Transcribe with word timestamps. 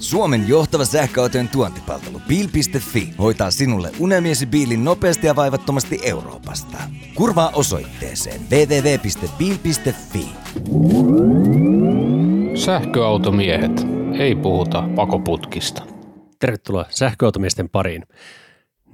Suomen 0.00 0.48
johtava 0.48 0.84
sähköautojen 0.84 1.48
tuontipalvelu 1.48 2.20
Bil.fi 2.28 3.14
hoitaa 3.18 3.50
sinulle 3.50 3.90
unelmiesi 3.98 4.46
biilin 4.46 4.84
nopeasti 4.84 5.26
ja 5.26 5.36
vaivattomasti 5.36 6.00
Euroopasta. 6.02 6.78
Kurvaa 7.14 7.50
osoitteeseen 7.54 8.40
www.bil.fi. 8.50 10.28
Sähköautomiehet. 12.54 13.86
Ei 14.18 14.34
puhuta 14.34 14.84
pakoputkista. 14.96 15.82
Tervetuloa 16.38 16.84
sähköautomiesten 16.90 17.68
pariin. 17.68 18.06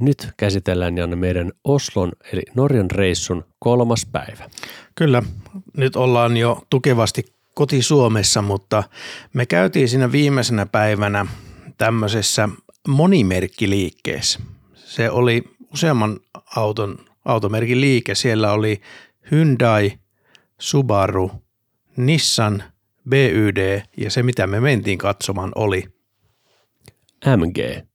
Nyt 0.00 0.28
käsitellään 0.36 0.98
Janne 0.98 1.16
meidän 1.16 1.52
Oslon 1.64 2.12
eli 2.32 2.42
Norjan 2.54 2.90
reissun 2.90 3.44
kolmas 3.58 4.06
päivä. 4.12 4.48
Kyllä, 4.94 5.22
nyt 5.76 5.96
ollaan 5.96 6.36
jo 6.36 6.62
tukevasti 6.70 7.35
koti 7.56 7.82
Suomessa, 7.82 8.42
mutta 8.42 8.82
me 9.32 9.46
käytiin 9.46 9.88
siinä 9.88 10.12
viimeisenä 10.12 10.66
päivänä 10.66 11.26
tämmöisessä 11.78 12.48
monimerkkiliikkeessä. 12.88 14.40
Se 14.74 15.10
oli 15.10 15.44
useamman 15.72 16.20
auton, 16.56 16.98
automerkin 17.24 17.80
liike. 17.80 18.14
Siellä 18.14 18.52
oli 18.52 18.80
Hyundai, 19.30 19.92
Subaru, 20.58 21.30
Nissan, 21.96 22.62
BYD 23.08 23.82
ja 23.96 24.10
se 24.10 24.22
mitä 24.22 24.46
me 24.46 24.60
mentiin 24.60 24.98
katsomaan 24.98 25.52
oli 25.54 25.84
MG. 27.36 27.86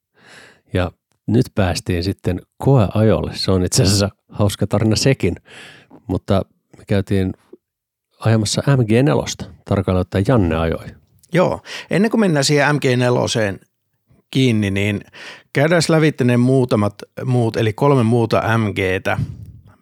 Ja 0.73 0.91
nyt 1.27 1.45
päästiin 1.55 2.03
sitten 2.03 2.41
koeajolle. 2.57 3.31
Se 3.35 3.51
on 3.51 3.65
itse 3.65 3.83
asiassa 3.83 4.09
hauska 4.29 4.67
tarina 4.67 4.95
sekin, 4.95 5.35
mutta 6.07 6.45
me 6.77 6.83
käytiin 6.87 7.33
ajamassa 8.25 8.61
MG4, 8.61 9.47
tarkalleen 9.65 10.01
ottaen 10.01 10.25
Janne 10.27 10.55
ajoi. 10.55 10.85
Joo, 11.33 11.61
ennen 11.89 12.11
kuin 12.11 12.21
mennään 12.21 12.43
siihen 12.43 12.75
MG4 12.75 13.65
kiinni, 14.31 14.71
niin 14.71 15.01
käydään 15.53 15.81
lävitse 15.89 16.23
ne 16.23 16.37
muutamat 16.37 16.93
muut, 17.25 17.57
eli 17.57 17.73
kolme 17.73 18.03
muuta 18.03 18.57
MGtä, 18.57 19.19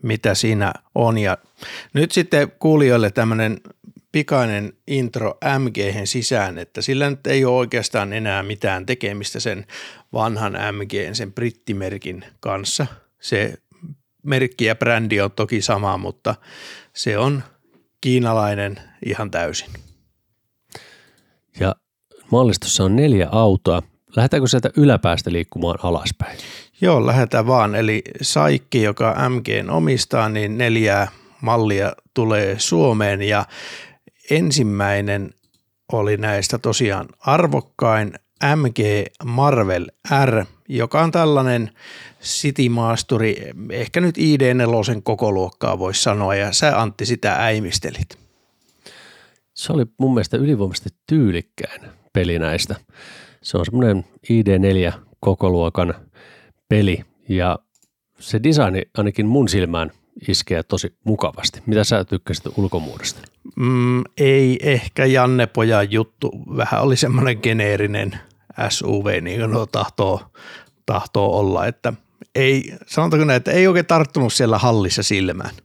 mitä 0.01 0.35
siinä 0.35 0.73
on. 0.95 1.17
Ja 1.17 1.37
nyt 1.93 2.11
sitten 2.11 2.51
kuulijoille 2.59 3.11
tämmöinen 3.11 3.57
pikainen 4.11 4.73
intro 4.87 5.37
mg 5.59 6.05
sisään, 6.05 6.57
että 6.57 6.81
sillä 6.81 7.09
nyt 7.09 7.27
ei 7.27 7.45
ole 7.45 7.57
oikeastaan 7.57 8.13
enää 8.13 8.43
mitään 8.43 8.85
tekemistä 8.85 9.39
sen 9.39 9.65
vanhan 10.13 10.53
MG, 10.53 10.91
sen 11.13 11.33
brittimerkin 11.33 12.25
kanssa. 12.39 12.87
Se 13.21 13.53
merkki 14.23 14.65
ja 14.65 14.75
brändi 14.75 15.21
on 15.21 15.31
toki 15.31 15.61
sama, 15.61 15.97
mutta 15.97 16.35
se 16.93 17.17
on 17.17 17.43
kiinalainen 18.01 18.79
ihan 19.05 19.31
täysin. 19.31 19.69
Ja 21.59 21.75
mallistossa 22.31 22.83
on 22.83 22.95
neljä 22.95 23.27
autoa. 23.31 23.81
Lähdetäänkö 24.15 24.47
sieltä 24.47 24.69
yläpäästä 24.77 25.31
liikkumaan 25.31 25.79
alaspäin? 25.83 26.37
Joo, 26.81 27.05
lähdetään 27.05 27.47
vaan. 27.47 27.75
Eli 27.75 28.01
Saikki, 28.21 28.83
joka 28.83 29.29
MG 29.29 29.47
omistaa, 29.69 30.29
niin 30.29 30.57
neljää 30.57 31.07
mallia 31.41 31.93
tulee 32.13 32.59
Suomeen 32.59 33.21
ja 33.21 33.45
ensimmäinen 34.29 35.29
oli 35.91 36.17
näistä 36.17 36.57
tosiaan 36.57 37.07
arvokkain 37.19 38.13
MG 38.55 38.79
Marvel 39.25 39.87
R, 40.25 40.45
joka 40.69 41.01
on 41.01 41.11
tällainen 41.11 41.71
City-maasturi, 42.21 43.35
ehkä 43.69 44.01
nyt 44.01 44.17
ID4 44.17 45.01
koko 45.03 45.31
luokkaa 45.31 45.79
voisi 45.79 46.03
sanoa, 46.03 46.35
ja 46.35 46.51
sä 46.51 46.81
Antti 46.81 47.05
sitä 47.05 47.35
äimistelit. 47.35 48.19
Se 49.53 49.73
oli 49.73 49.85
mun 49.97 50.13
mielestä 50.13 50.37
ylivoimaisesti 50.37 50.89
tyylikkäin 51.07 51.81
peli 52.13 52.39
näistä. 52.39 52.75
Se 53.43 53.57
on 53.57 53.65
semmoinen 53.65 54.05
ID4 54.31 54.93
koko 55.19 55.49
luokan 55.49 55.93
peli, 56.69 57.05
ja 57.29 57.59
se 58.19 58.43
designi 58.43 58.81
ainakin 58.97 59.25
mun 59.25 59.49
silmään 59.49 59.91
iskee 60.27 60.63
tosi 60.63 60.97
mukavasti. 61.03 61.61
Mitä 61.65 61.83
sä 61.83 62.05
tykkäsit 62.05 62.57
ulkomuodosta? 62.57 63.21
Mm, 63.59 64.03
ei 64.17 64.59
ehkä 64.61 65.05
Janne 65.05 65.47
Pojan 65.47 65.91
juttu. 65.91 66.31
Vähän 66.57 66.81
oli 66.81 66.97
semmoinen 66.97 67.39
geneerinen 67.43 68.19
SUV, 68.69 69.23
niin 69.23 69.39
kuin 69.39 69.51
no 69.51 69.65
tahtoo, 69.65 70.21
tahtoo 70.85 71.39
olla, 71.39 71.65
että 71.65 71.93
ei, 72.35 72.73
sanotaanko 72.85 73.25
näin, 73.25 73.37
että 73.37 73.51
ei 73.51 73.67
oikein 73.67 73.85
tarttunut 73.85 74.33
siellä 74.33 74.57
hallissa 74.57 75.03
silmään. 75.03 75.55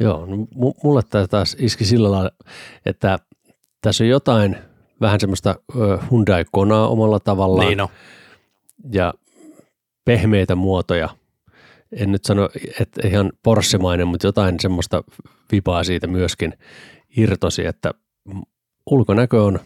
Joo, 0.00 0.26
no 0.26 0.36
mulle 0.82 1.02
tämä 1.10 1.26
taas 1.26 1.56
iski 1.58 1.84
sillä 1.84 2.10
lailla, 2.10 2.30
että 2.86 3.18
tässä 3.80 4.04
on 4.04 4.08
jotain 4.08 4.56
vähän 5.00 5.20
semmoista 5.20 5.54
Hyundai 6.10 6.44
Konaa 6.52 6.88
omalla 6.88 7.20
tavallaan. 7.20 7.66
Niin 7.66 7.78
no. 7.78 7.90
Ja 8.92 9.14
pehmeitä 10.04 10.54
muotoja– 10.54 11.08
en 11.92 12.12
nyt 12.12 12.24
sano, 12.24 12.48
että 12.80 13.08
ihan 13.08 13.32
porssemainen, 13.42 14.08
mutta 14.08 14.26
jotain 14.26 14.60
semmoista 14.60 15.04
vipaa 15.52 15.84
siitä 15.84 16.06
myöskin 16.06 16.52
irtosi, 17.16 17.66
että 17.66 17.94
ulkonäkö 18.90 19.42
on 19.42 19.60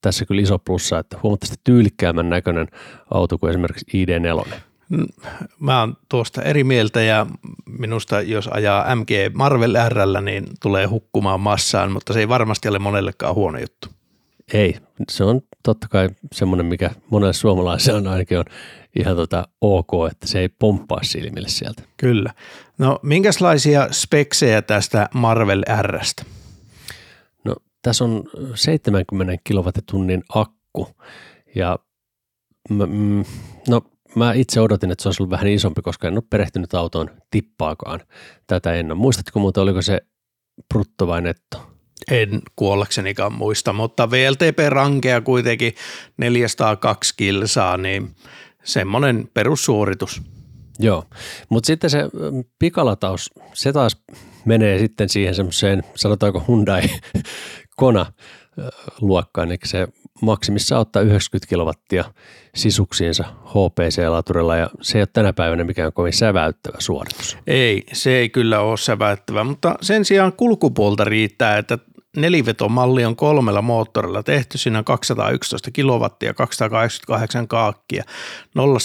tässä 0.00 0.26
kyllä 0.26 0.42
iso 0.42 0.58
plussa, 0.58 0.98
että 0.98 1.18
huomattavasti 1.22 1.60
tyylikkäämän 1.64 2.30
näköinen 2.30 2.68
auto 3.10 3.38
kuin 3.38 3.50
esimerkiksi 3.50 4.04
ID4. 4.04 4.54
Mm, 4.88 5.06
mä 5.60 5.80
oon 5.80 5.96
tuosta 6.08 6.42
eri 6.42 6.64
mieltä 6.64 7.02
ja 7.02 7.26
minusta 7.66 8.20
jos 8.20 8.48
ajaa 8.48 8.96
MG 8.96 9.08
Marvel 9.34 9.76
R, 9.88 10.20
niin 10.20 10.44
tulee 10.62 10.86
hukkumaan 10.86 11.40
massaan, 11.40 11.92
mutta 11.92 12.12
se 12.12 12.20
ei 12.20 12.28
varmasti 12.28 12.68
ole 12.68 12.78
monellekaan 12.78 13.34
huono 13.34 13.58
juttu. 13.58 13.88
Ei, 14.52 14.76
se 15.10 15.24
on 15.24 15.40
totta 15.62 15.86
kai 15.90 16.08
semmoinen, 16.32 16.66
mikä 16.66 16.90
monelle 17.10 17.32
suomalaiselle 17.32 18.08
ainakin 18.08 18.38
on 18.38 18.44
ihan 18.98 19.16
tota 19.16 19.48
ok, 19.60 19.90
että 20.10 20.26
se 20.26 20.38
ei 20.38 20.48
pomppaa 20.48 21.02
silmille 21.02 21.48
sieltä. 21.48 21.82
Kyllä. 21.96 22.34
No 22.78 23.00
minkälaisia 23.02 23.88
speksejä 23.90 24.62
tästä 24.62 25.08
Marvel 25.14 25.62
Rstä? 25.82 26.24
No 27.44 27.56
tässä 27.82 28.04
on 28.04 28.24
70 28.54 29.36
kilowattitunnin 29.44 30.22
akku 30.28 30.88
ja 31.54 31.78
mä, 32.70 32.86
mm, 32.86 33.24
no 33.68 33.80
mä 34.14 34.32
itse 34.32 34.60
odotin, 34.60 34.90
että 34.90 35.02
se 35.02 35.08
olisi 35.08 35.22
ollut 35.22 35.30
vähän 35.30 35.46
isompi, 35.46 35.82
koska 35.82 36.08
en 36.08 36.14
ole 36.14 36.22
perehtynyt 36.30 36.74
autoon 36.74 37.10
tippaakaan 37.30 38.00
tätä 38.46 38.74
ennen. 38.74 38.96
Muistatko 38.96 39.40
muuten, 39.40 39.62
oliko 39.62 39.82
se 39.82 40.00
brutto 40.68 41.06
vai 41.06 41.22
netto? 41.22 41.73
En 42.10 42.42
kuollaksenikaan 42.56 43.32
muista, 43.32 43.72
mutta 43.72 44.10
VLTP 44.10 44.58
rankea 44.68 45.20
kuitenkin 45.20 45.74
402 46.16 47.14
kilsaa, 47.16 47.76
niin 47.76 48.14
semmoinen 48.64 49.30
perussuoritus. 49.34 50.22
Joo, 50.78 51.04
mutta 51.48 51.66
sitten 51.66 51.90
se 51.90 52.02
mm, 52.02 52.44
pikalataus, 52.58 53.30
se 53.52 53.72
taas 53.72 53.96
menee 54.44 54.78
sitten 54.78 55.08
siihen 55.08 55.34
semmoiseen, 55.34 55.82
sanotaanko 55.94 56.44
Hyundai 56.48 56.82
Kona 57.76 58.06
luokkaan, 59.00 59.48
eli 59.48 59.58
se 59.64 59.88
maksimissa 60.22 60.78
ottaa 60.78 61.02
90 61.02 61.48
kilowattia 61.48 62.04
sisuksiinsa 62.54 63.24
HPC-laturilla 63.44 64.56
ja 64.56 64.70
se 64.82 64.98
ei 64.98 65.02
ole 65.02 65.08
tänä 65.12 65.32
päivänä 65.32 65.64
mikään 65.64 65.92
kovin 65.92 66.12
säväyttävä 66.12 66.76
suoritus. 66.80 67.38
Ei, 67.46 67.84
se 67.92 68.10
ei 68.10 68.28
kyllä 68.28 68.60
ole 68.60 68.76
säväyttävä, 68.76 69.44
mutta 69.44 69.74
sen 69.80 70.04
sijaan 70.04 70.32
kulkupuolta 70.32 71.04
riittää, 71.04 71.58
että 71.58 71.78
nelivetomalli 72.16 73.04
on 73.04 73.16
kolmella 73.16 73.62
moottorilla 73.62 74.22
tehty. 74.22 74.58
Siinä 74.58 74.78
on 74.78 74.84
211 74.84 75.70
kilowattia, 75.70 76.34
288 76.34 77.48
kaakkia, 77.48 78.04
0 78.54 78.78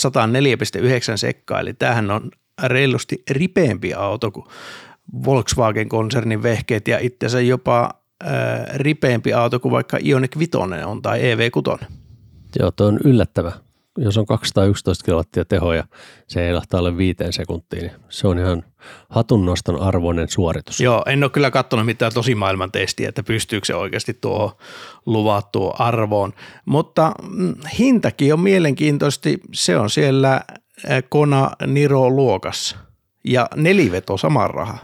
sekkaa, 1.15 1.59
eli 1.59 1.73
tämähän 1.73 2.11
on 2.11 2.31
reilusti 2.63 3.23
ripeämpi 3.29 3.93
auto 3.93 4.31
kuin 4.31 4.45
Volkswagen-konsernin 5.25 6.43
vehkeet 6.43 6.87
ja 6.87 6.99
itse 7.01 7.41
jopa 7.41 7.98
ää, 8.23 8.65
ripeämpi 8.73 9.33
auto 9.33 9.59
kuin 9.59 9.71
vaikka 9.71 9.97
Ioniq 10.03 10.39
5 10.39 10.51
on 10.85 11.01
tai 11.01 11.21
EV6. 11.21 11.85
Joo, 12.59 12.71
tuo 12.71 12.87
on 12.87 12.99
yllättävä 13.03 13.51
jos 13.97 14.17
on 14.17 14.25
211 14.25 15.05
kilowattia 15.05 15.45
tehoja, 15.45 15.83
se 16.27 16.47
ei 16.47 16.53
lähtee 16.53 16.77
alle 16.77 16.97
viiteen 16.97 17.33
sekuntiin, 17.33 17.81
niin 17.81 17.91
se 18.09 18.27
on 18.27 18.39
ihan 18.39 18.63
hatunnoston 19.09 19.81
arvoinen 19.81 20.29
suoritus. 20.29 20.79
Joo, 20.79 21.03
en 21.07 21.23
ole 21.23 21.31
kyllä 21.31 21.51
katsonut 21.51 21.85
mitään 21.85 22.13
tosimaailman 22.13 22.71
testiä, 22.71 23.09
että 23.09 23.23
pystyykö 23.23 23.65
se 23.65 23.75
oikeasti 23.75 24.13
tuohon 24.13 24.51
luvattuun 25.05 25.73
arvoon, 25.79 26.33
mutta 26.65 27.11
mm, 27.29 27.55
hintakin 27.79 28.33
on 28.33 28.39
mielenkiintoisesti, 28.39 29.39
se 29.53 29.77
on 29.77 29.89
siellä 29.89 30.41
Kona 31.09 31.51
Niro 31.67 32.09
luokassa 32.09 32.77
ja 33.23 33.47
neliveto 33.55 34.17
saman 34.17 34.49
raha. 34.49 34.77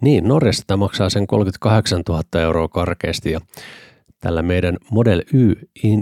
Niin, 0.00 0.28
Norjassa 0.28 0.64
tämä 0.66 0.76
maksaa 0.76 1.10
sen 1.10 1.26
38 1.26 2.02
000 2.08 2.22
euroa 2.40 2.68
karkeasti 2.68 3.30
ja 3.30 3.40
tällä 4.20 4.42
meidän 4.42 4.76
Model 4.90 5.22
Y 5.32 5.54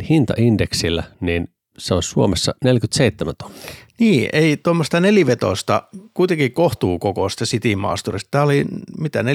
hintaindeksillä, 0.09 1.03
niin 1.21 1.49
se 1.79 1.95
on 1.95 2.03
Suomessa 2.03 2.55
47 2.65 3.35
tonnia. 3.39 3.61
Niin, 3.99 4.29
ei 4.33 4.57
tuommoista 4.57 5.01
nelivetosta, 5.01 5.83
kuitenkin 6.15 6.53
kohtuu 6.53 6.99
kokoista 6.99 7.45
City-maasturista. 7.45 8.29
Tämä 8.31 8.45
oli 8.45 8.65
mitä 8.99 9.23
4,6 9.23 9.27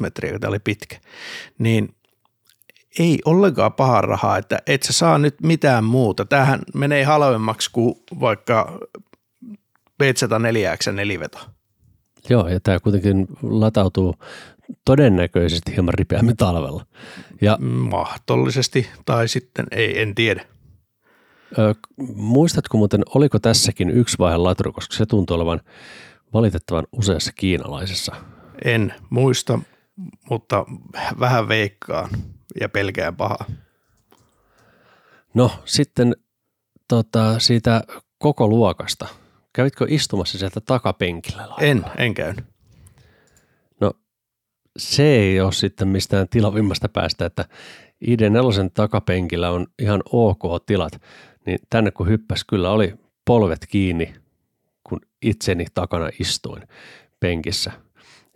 metriä, 0.00 0.38
tämä 0.38 0.48
oli 0.48 0.58
pitkä. 0.58 0.96
Niin 1.58 1.94
ei 2.98 3.18
ollenkaan 3.24 3.72
paha 3.72 4.00
rahaa, 4.00 4.38
että 4.38 4.58
et 4.66 4.82
sä 4.82 4.92
saa 4.92 5.18
nyt 5.18 5.34
mitään 5.42 5.84
muuta. 5.84 6.24
Tämähän 6.24 6.60
menee 6.74 7.04
halvemmaksi 7.04 7.70
kuin 7.72 7.94
vaikka 8.20 8.78
B104X 10.02 10.92
neliveto. 10.92 11.38
Joo, 12.28 12.48
ja 12.48 12.60
tämä 12.60 12.80
kuitenkin 12.80 13.26
latautuu 13.42 14.14
todennäköisesti 14.84 15.72
hieman 15.72 15.94
ripeämmin 15.94 16.36
talvella. 16.36 16.86
Ja 17.40 17.58
Mahdollisesti, 17.90 18.86
tai 19.04 19.28
sitten 19.28 19.66
ei, 19.70 20.02
en 20.02 20.14
tiedä. 20.14 20.44
Ö, 21.58 21.74
muistatko 22.14 22.78
muuten, 22.78 23.02
oliko 23.14 23.38
tässäkin 23.38 23.90
yksi 23.90 24.18
vaihe 24.18 24.36
laturi, 24.36 24.72
koska 24.72 24.96
se 24.96 25.06
tuntuu 25.06 25.36
olevan 25.36 25.60
valitettavan 26.32 26.86
useassa 26.92 27.32
kiinalaisessa. 27.32 28.12
En 28.64 28.94
muista, 29.10 29.58
mutta 30.30 30.64
vähän 31.20 31.48
veikkaan 31.48 32.10
ja 32.60 32.68
pelkään 32.68 33.16
pahaa. 33.16 33.44
No 35.34 35.50
sitten 35.64 36.16
tota, 36.88 37.38
siitä 37.38 37.82
koko 38.18 38.48
luokasta. 38.48 39.06
Kävitkö 39.52 39.86
istumassa 39.88 40.38
sieltä 40.38 40.60
takapenkillä? 40.60 41.42
laivalla? 41.42 41.62
En, 41.62 41.84
en 41.98 42.14
käynyt. 42.14 42.44
No 43.80 43.92
se 44.76 45.02
ei 45.02 45.40
ole 45.40 45.52
sitten 45.52 45.88
mistään 45.88 46.28
tilavimmasta 46.28 46.88
päästä, 46.88 47.26
että 47.26 47.44
ID4 48.04 48.70
takapenkillä 48.74 49.50
on 49.50 49.66
ihan 49.78 50.02
ok 50.12 50.66
tilat, 50.66 51.00
niin 51.46 51.58
tänne 51.70 51.90
kun 51.90 52.08
hyppäs, 52.08 52.44
kyllä 52.44 52.70
oli 52.70 52.94
polvet 53.24 53.66
kiinni, 53.68 54.14
kun 54.88 55.00
itseni 55.22 55.66
takana 55.74 56.10
istuin 56.20 56.62
penkissä. 57.20 57.72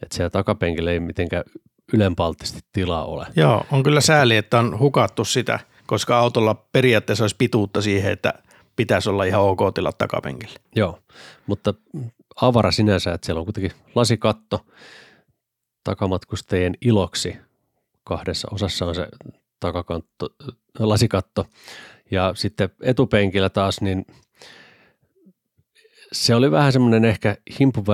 Että 0.02 0.16
siellä 0.16 0.30
takapenkillä 0.30 0.90
ei 0.90 1.00
mitenkään 1.00 1.44
ylenpalttisesti 1.92 2.60
tilaa 2.72 3.04
ole. 3.04 3.26
Joo, 3.36 3.66
on 3.72 3.82
kyllä 3.82 4.00
sääli, 4.00 4.36
että 4.36 4.58
on 4.58 4.78
hukattu 4.78 5.24
sitä, 5.24 5.60
koska 5.86 6.18
autolla 6.18 6.54
periaatteessa 6.54 7.24
olisi 7.24 7.36
pituutta 7.36 7.82
siihen, 7.82 8.12
että 8.12 8.34
pitäisi 8.76 9.11
olla 9.11 9.25
ihan 9.25 9.43
ok 9.43 9.61
tilat 9.75 9.99
takapenkillä. 9.99 10.58
Joo, 10.76 10.99
mutta 11.46 11.75
avara 12.40 12.70
sinänsä, 12.70 13.12
että 13.12 13.26
siellä 13.26 13.40
on 13.40 13.46
kuitenkin 13.46 13.73
lasikatto 13.94 14.67
takamatkustajien 15.84 16.75
iloksi. 16.81 17.37
Kahdessa 18.05 18.49
osassa 18.50 18.87
on 18.87 18.94
se 18.94 19.08
takakantto, 19.61 20.28
lasikatto 20.78 21.46
ja 22.11 22.32
sitten 22.34 22.69
etupenkillä 22.81 23.50
taas, 23.50 23.81
niin 23.81 24.06
se 26.12 26.34
oli 26.34 26.50
vähän 26.50 26.73
semmoinen 26.73 27.05
ehkä 27.05 27.37
himpun 27.61 27.84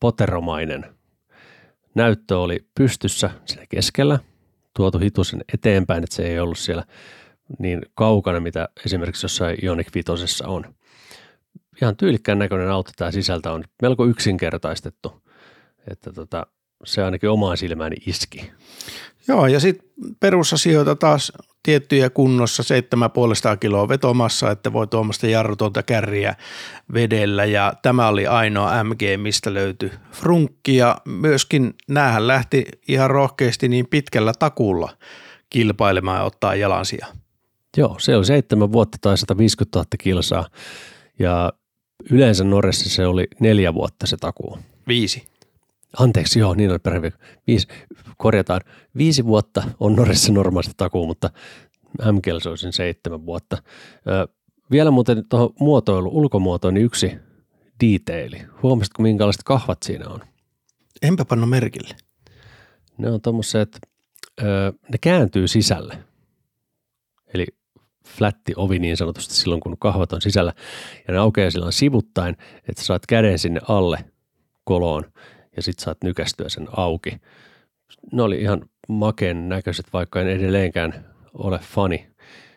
poteromainen. 0.00 0.86
Näyttö 1.94 2.38
oli 2.38 2.66
pystyssä 2.74 3.30
siinä 3.46 3.66
keskellä, 3.68 4.18
tuotu 4.76 4.98
hitusen 4.98 5.44
eteenpäin, 5.54 6.04
että 6.04 6.16
se 6.16 6.26
ei 6.26 6.40
ollut 6.40 6.58
siellä 6.58 6.84
niin 7.58 7.82
kaukana, 7.94 8.40
mitä 8.40 8.68
esimerkiksi 8.86 9.24
jossain 9.24 9.64
Ioniq 9.64 9.88
5 9.94 10.44
on. 10.46 10.74
Ihan 11.82 11.96
tyylikkään 11.96 12.38
näköinen 12.38 12.70
auto 12.70 12.90
tämä 12.96 13.10
sisältä 13.10 13.52
on 13.52 13.64
melko 13.82 14.04
yksinkertaistettu, 14.04 15.22
että 15.90 16.12
tota, 16.12 16.46
se 16.84 17.02
ainakin 17.02 17.30
omaan 17.30 17.56
silmääni 17.56 17.96
iski. 18.06 18.52
Joo, 19.28 19.46
ja 19.46 19.60
sitten 19.60 19.88
perusasioita 20.20 20.96
taas 20.96 21.32
tiettyjä 21.62 22.10
kunnossa, 22.10 22.62
7,5 23.52 23.56
kiloa 23.56 23.88
vetomassa, 23.88 24.50
että 24.50 24.72
voi 24.72 24.86
tuommoista 24.86 25.26
jarrutonta 25.26 25.82
kärriä 25.82 26.34
vedellä 26.94 27.44
ja 27.44 27.72
tämä 27.82 28.08
oli 28.08 28.26
ainoa 28.26 28.84
MG, 28.84 29.00
mistä 29.16 29.54
löytyi 29.54 29.92
frunkki 30.12 30.76
ja 30.76 30.96
myöskin 31.04 31.74
näähän 31.88 32.26
lähti 32.26 32.64
ihan 32.88 33.10
rohkeasti 33.10 33.68
niin 33.68 33.86
pitkällä 33.86 34.32
takulla 34.38 34.96
kilpailemaan 35.50 36.18
ja 36.18 36.24
ottaa 36.24 36.54
jalansia. 36.54 37.06
Joo, 37.76 37.96
se 37.98 38.16
oli 38.16 38.24
seitsemän 38.24 38.72
vuotta 38.72 38.98
tai 39.00 39.18
150 39.18 39.78
000 39.78 39.86
kilsaa 39.98 40.48
ja 41.18 41.52
yleensä 42.10 42.44
Norressa 42.44 42.90
se 42.90 43.06
oli 43.06 43.28
neljä 43.40 43.74
vuotta 43.74 44.06
se 44.06 44.16
takuu. 44.16 44.58
Viisi. 44.88 45.26
Anteeksi, 45.98 46.38
joo, 46.38 46.54
niin 46.54 46.70
oli 46.70 46.78
perhe. 46.78 47.12
Viisi, 47.46 47.68
korjataan. 48.16 48.60
Viisi 48.96 49.24
vuotta 49.24 49.62
on 49.80 49.96
Norrissa 49.96 50.32
normaalisti 50.32 50.74
takuu, 50.76 51.06
mutta 51.06 51.30
MGL 52.12 52.38
se 52.38 52.48
olisi 52.48 52.72
seitsemän 52.72 53.26
vuotta. 53.26 53.62
Ö, 54.08 54.28
vielä 54.70 54.90
muuten 54.90 55.28
tuohon 55.28 55.50
muotoilu, 55.60 56.10
ulkomuotoon, 56.12 56.74
niin 56.74 56.84
yksi 56.84 57.12
detaili. 57.80 58.42
Huomasitko, 58.62 59.02
minkälaiset 59.02 59.42
kahvat 59.42 59.82
siinä 59.82 60.08
on? 60.08 60.20
Enpä 61.02 61.24
panna 61.24 61.46
merkille. 61.46 61.96
Ne 62.98 63.10
on 63.10 63.20
tommoset, 63.20 63.78
ö, 64.42 64.72
ne 64.92 64.98
kääntyy 65.00 65.48
sisälle. 65.48 65.98
Eli 67.34 67.46
flätti 68.14 68.52
ovi 68.56 68.78
niin 68.78 68.96
sanotusti 68.96 69.34
silloin, 69.34 69.60
kun 69.60 69.78
kahvat 69.78 70.12
on 70.12 70.20
sisällä. 70.20 70.52
Ja 71.08 71.14
ne 71.14 71.18
aukeaa 71.18 71.50
sillä 71.50 71.70
sivuttain, 71.70 72.36
että 72.68 72.82
saat 72.82 73.06
käden 73.06 73.38
sinne 73.38 73.60
alle 73.68 74.04
koloon 74.64 75.04
ja 75.56 75.62
sit 75.62 75.78
saat 75.78 75.98
nykästyä 76.04 76.48
sen 76.48 76.68
auki. 76.76 77.20
Ne 78.12 78.22
oli 78.22 78.40
ihan 78.40 78.62
makeen 78.88 79.48
näköiset, 79.48 79.86
vaikka 79.92 80.20
en 80.20 80.28
edelleenkään 80.28 81.04
ole 81.34 81.58
fani 81.58 82.06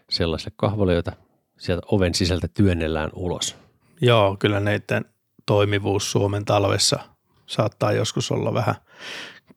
sellaiselle 0.10 0.54
kahvalle, 0.58 0.94
jota 0.94 1.12
sieltä 1.60 1.88
oven 1.92 2.14
sisältä 2.14 2.48
työnnellään 2.48 3.10
ulos. 3.14 3.56
Joo, 4.02 4.38
kyllä 4.40 4.60
näiden 4.60 5.06
toimivuus 5.46 6.12
Suomen 6.12 6.46
talvessa 6.46 7.00
saattaa 7.46 7.92
joskus 7.92 8.32
olla 8.32 8.54
vähän 8.54 8.76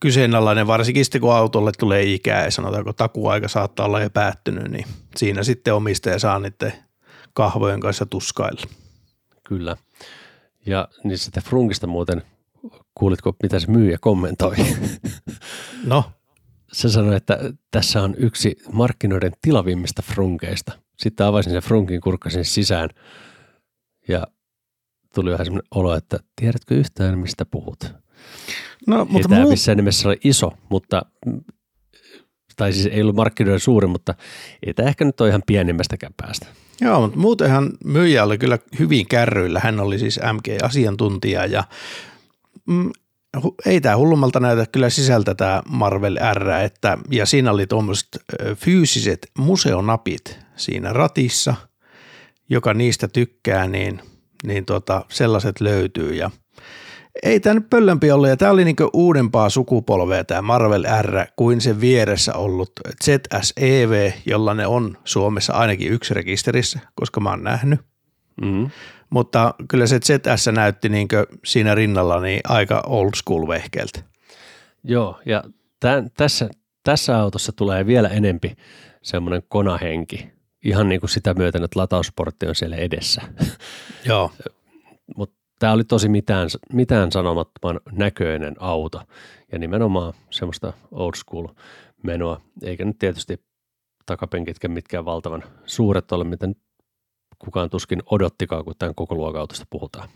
kyseenalainen, 0.01 0.67
varsinkin 0.67 1.05
sitten 1.05 1.21
kun 1.21 1.35
autolle 1.35 1.73
tulee 1.79 2.03
ikää 2.03 2.45
ja 2.45 2.51
sanotaanko 2.51 2.93
takuaika 2.93 3.49
saattaa 3.49 3.87
olla 3.87 4.01
jo 4.01 4.11
päättynyt, 4.11 4.69
niin 4.69 4.87
siinä 5.17 5.43
sitten 5.43 5.75
omistaja 5.75 6.19
saa 6.19 6.39
niiden 6.39 6.73
kahvojen 7.35 7.81
kanssa 7.81 8.07
tuskailla. 8.07 8.63
Kyllä. 9.45 9.77
Ja 10.67 10.89
niin 11.05 11.19
sitä 11.19 11.41
Frunkista 11.41 11.87
muuten, 11.87 12.23
kuulitko 12.95 13.37
mitä 13.43 13.61
se 13.61 13.71
myyjä 13.71 13.99
kommentoi? 14.01 14.57
No, 15.85 16.05
Se 16.73 16.89
sanoi, 16.89 17.17
että 17.17 17.39
tässä 17.71 18.03
on 18.03 18.15
yksi 18.19 18.57
markkinoiden 18.73 19.33
tilavimmista 19.43 20.03
frunkeista. 20.03 20.73
Sitten 20.99 21.27
avasin 21.27 21.53
sen 21.53 21.63
frunkin, 21.63 22.01
kurkkasin 22.01 22.45
sisään 22.45 22.89
ja 24.09 24.27
tuli 25.15 25.31
vähän 25.31 25.47
semmoinen 25.47 25.69
olo, 25.71 25.95
että 25.95 26.19
tiedätkö 26.41 26.75
yhtään 26.75 27.19
mistä 27.19 27.45
puhut? 27.45 27.95
No 28.87 28.99
Mutta 28.99 29.13
mutta 29.13 29.19
ei 29.19 29.29
tämä 29.29 29.41
muu, 29.41 29.51
missään 29.51 29.77
nimessä 29.77 30.09
ole 30.09 30.17
iso, 30.25 30.53
mutta 30.69 31.03
tai 32.57 32.73
siis 32.73 32.87
ei 32.87 33.03
ollut 33.03 33.17
markkinoiden 33.17 33.61
suuri, 33.61 33.87
mutta 33.87 34.15
ei 34.67 34.75
tämä 34.75 34.89
ehkä 34.89 35.05
nyt 35.05 35.21
ole 35.21 35.29
ihan 35.29 35.43
pienimmästäkään 35.47 36.13
päästä. 36.17 36.47
joo, 36.81 37.01
mutta 37.01 37.19
muutenhan 37.19 37.71
myyjä 37.85 38.25
oli 38.25 38.39
kyllä 38.39 38.59
hyvin 38.79 39.07
kärryillä. 39.07 39.61
Hän 39.65 39.81
oli 39.81 39.99
siis 39.99 40.21
MG-asiantuntija 40.33 41.47
ja 41.47 41.65
mm, 42.67 42.91
ei 43.67 43.81
tämä 43.81 43.97
hullummalta 43.97 44.41
näytä 44.41 44.67
kyllä 44.73 44.91
sisältä 44.91 45.35
tämä 45.35 45.63
Marvel 45.69 46.19
R, 46.35 46.51
että, 46.51 46.99
ja 47.11 47.27
siinä 47.27 47.51
oli 47.51 47.67
tuommoiset 47.67 48.09
fyysiset 48.55 49.31
museonapit 49.39 50.39
siinä 50.57 50.93
ratissa, 50.93 51.55
joka 52.51 52.75
niistä 52.75 53.09
tykkää, 53.09 53.69
niin, 53.69 54.01
niin 54.47 54.65
tota, 54.65 55.05
sellaiset 55.09 55.61
löytyy 55.61 56.15
ja 56.15 56.31
ei 57.23 57.41
tämä 57.41 57.55
nyt 57.55 57.71
pöllömpi 57.71 58.11
ollut, 58.11 58.29
ja 58.29 58.37
tämä 58.37 58.53
oli 58.53 58.65
niinku 58.65 58.91
uudempaa 58.93 59.51
sukupolvea 59.51 60.25
tämä 60.25 60.43
Marvel 60.43 60.85
R 61.03 61.27
kuin 61.37 61.61
se 61.61 61.81
vieressä 61.81 62.35
ollut 62.35 62.73
ZSEV, 63.05 64.13
jolla 64.27 64.55
ne 64.55 64.67
on 64.67 64.99
Suomessa 65.05 65.53
ainakin 65.53 65.93
yksi 65.93 66.15
rekisterissä, 66.15 66.79
koska 66.95 67.21
mä 67.21 67.31
oon 67.31 67.45
nähnyt. 67.45 67.81
Mm. 68.43 68.71
Mutta 69.11 69.55
kyllä 69.69 69.87
se 69.87 69.99
ZS 70.05 70.47
näytti 70.53 70.89
niinkö 70.89 71.27
siinä 71.45 71.75
rinnalla 71.75 72.21
niin 72.21 72.41
aika 72.49 72.83
old 72.87 73.11
school 73.17 73.49
vehkeeltä. 73.49 74.01
Joo, 74.85 75.21
ja 75.27 75.45
tämän, 75.81 76.11
tässä, 76.17 76.49
tässä 76.85 77.19
autossa 77.19 77.53
tulee 77.53 77.87
vielä 77.87 78.09
enempi 78.09 78.57
semmoinen 79.03 79.43
konahenki. 79.49 80.31
Ihan 80.65 80.89
niin 80.89 81.01
kuin 81.01 81.11
sitä 81.11 81.35
myöten, 81.35 81.65
että 81.65 81.81
latausportti 81.81 82.47
on 82.47 82.55
siellä 82.55 82.77
edessä. 82.77 83.23
Joo. 84.05 84.33
Mutta 85.17 85.40
tämä 85.61 85.73
oli 85.73 85.85
tosi 85.85 86.09
mitään, 86.09 86.49
mitään 86.73 87.13
sanomattoman 87.13 87.81
näköinen 87.93 88.57
auto. 88.59 89.03
Ja 89.53 89.59
nimenomaan 89.59 90.13
semmoista 90.31 90.73
old 90.91 91.15
school 91.15 91.47
menoa. 92.03 92.41
Eikä 92.63 92.85
nyt 92.85 92.99
tietysti 92.99 93.45
takapenkitkään 94.07 94.73
mitkään 94.73 95.05
valtavan 95.05 95.45
suuret 95.67 96.13
ole, 96.13 96.25
mitä 96.25 96.47
nyt 96.47 96.59
kukaan 97.39 97.71
tuskin 97.71 98.03
odottikaan, 98.11 98.65
kun 98.65 98.75
tämän 98.79 98.95
koko 98.95 99.15
luokan 99.15 99.41
autosta 99.41 99.67
puhutaan. 99.71 100.09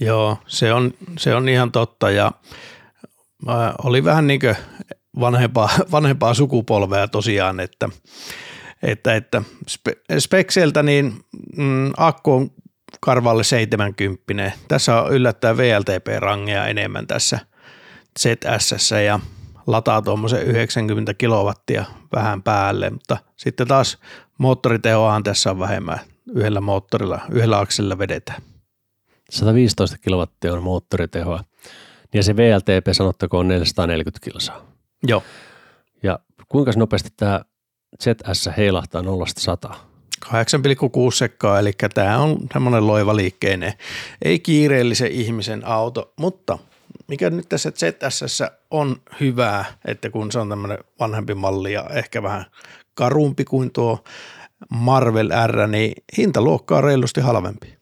Joo, 0.00 0.36
se 0.46 0.72
on, 0.72 0.94
se 1.18 1.34
on 1.34 1.48
ihan 1.48 1.72
totta 1.72 2.10
ja 2.10 2.32
oli 3.84 4.04
vähän 4.04 4.26
niin 4.26 4.40
kuin 4.40 4.56
vanhempaa, 5.20 5.68
vanhempaa 5.92 6.34
sukupolvea 6.34 7.08
tosiaan, 7.08 7.60
että, 7.60 7.88
että, 8.82 9.14
että 9.14 9.42
spe, 9.68 9.92
spekseltä 10.18 10.82
niin 10.82 11.24
mm, 11.56 11.90
akku 11.96 12.32
on 12.32 12.50
karvalle 13.00 13.44
70. 13.44 14.52
Tässä 14.68 15.02
on 15.02 15.12
yllättäen 15.12 15.56
VLTP-rangeja 15.56 16.66
enemmän 16.66 17.06
tässä 17.06 17.38
ZS 18.18 18.90
ja 19.06 19.20
lataa 19.66 20.02
tuommoisen 20.02 20.42
90 20.42 21.14
kilowattia 21.14 21.84
vähän 22.12 22.42
päälle, 22.42 22.90
mutta 22.90 23.16
sitten 23.36 23.68
taas 23.68 23.98
moottoritehoahan 24.38 25.22
tässä 25.22 25.50
on 25.50 25.58
vähemmän. 25.58 26.00
Yhdellä 26.34 26.60
moottorilla, 26.60 27.20
yhdellä 27.30 27.58
akselilla 27.58 27.98
vedetään. 27.98 28.42
115 29.30 29.98
kilowattia 29.98 30.52
on 30.52 30.62
moottoritehoa. 30.62 31.44
Ja 32.14 32.22
se 32.22 32.36
VLTP 32.36 32.86
sanottakoon 32.92 33.48
440 33.48 34.24
kilsaa. 34.24 34.66
Joo. 35.06 35.22
Ja 36.02 36.18
kuinka 36.48 36.72
nopeasti 36.76 37.08
tämä 37.16 37.40
ZS 38.02 38.48
heilahtaa 38.56 39.02
0-100? 39.70 39.74
8,6 40.26 40.30
sekkaa, 41.14 41.58
eli 41.58 41.72
tämä 41.94 42.18
on 42.18 42.38
semmoinen 42.52 42.86
loiva 42.86 43.16
liikkeinen, 43.16 43.72
ei 44.24 44.38
kiireellisen 44.38 45.12
ihmisen 45.12 45.66
auto, 45.66 46.12
mutta 46.16 46.58
mikä 47.08 47.30
nyt 47.30 47.48
tässä 47.48 47.70
ZS 47.70 48.42
on 48.70 48.96
hyvää, 49.20 49.64
että 49.84 50.10
kun 50.10 50.32
se 50.32 50.38
on 50.38 50.48
tämmöinen 50.48 50.78
vanhempi 51.00 51.34
malli 51.34 51.72
ja 51.72 51.86
ehkä 51.94 52.22
vähän 52.22 52.44
karumpi 52.94 53.44
kuin 53.44 53.70
tuo 53.70 54.04
Marvel 54.70 55.30
R, 55.46 55.66
niin 55.66 55.92
hintaluokka 56.18 56.76
on 56.76 56.84
reilusti 56.84 57.20
halvempi. 57.20 57.74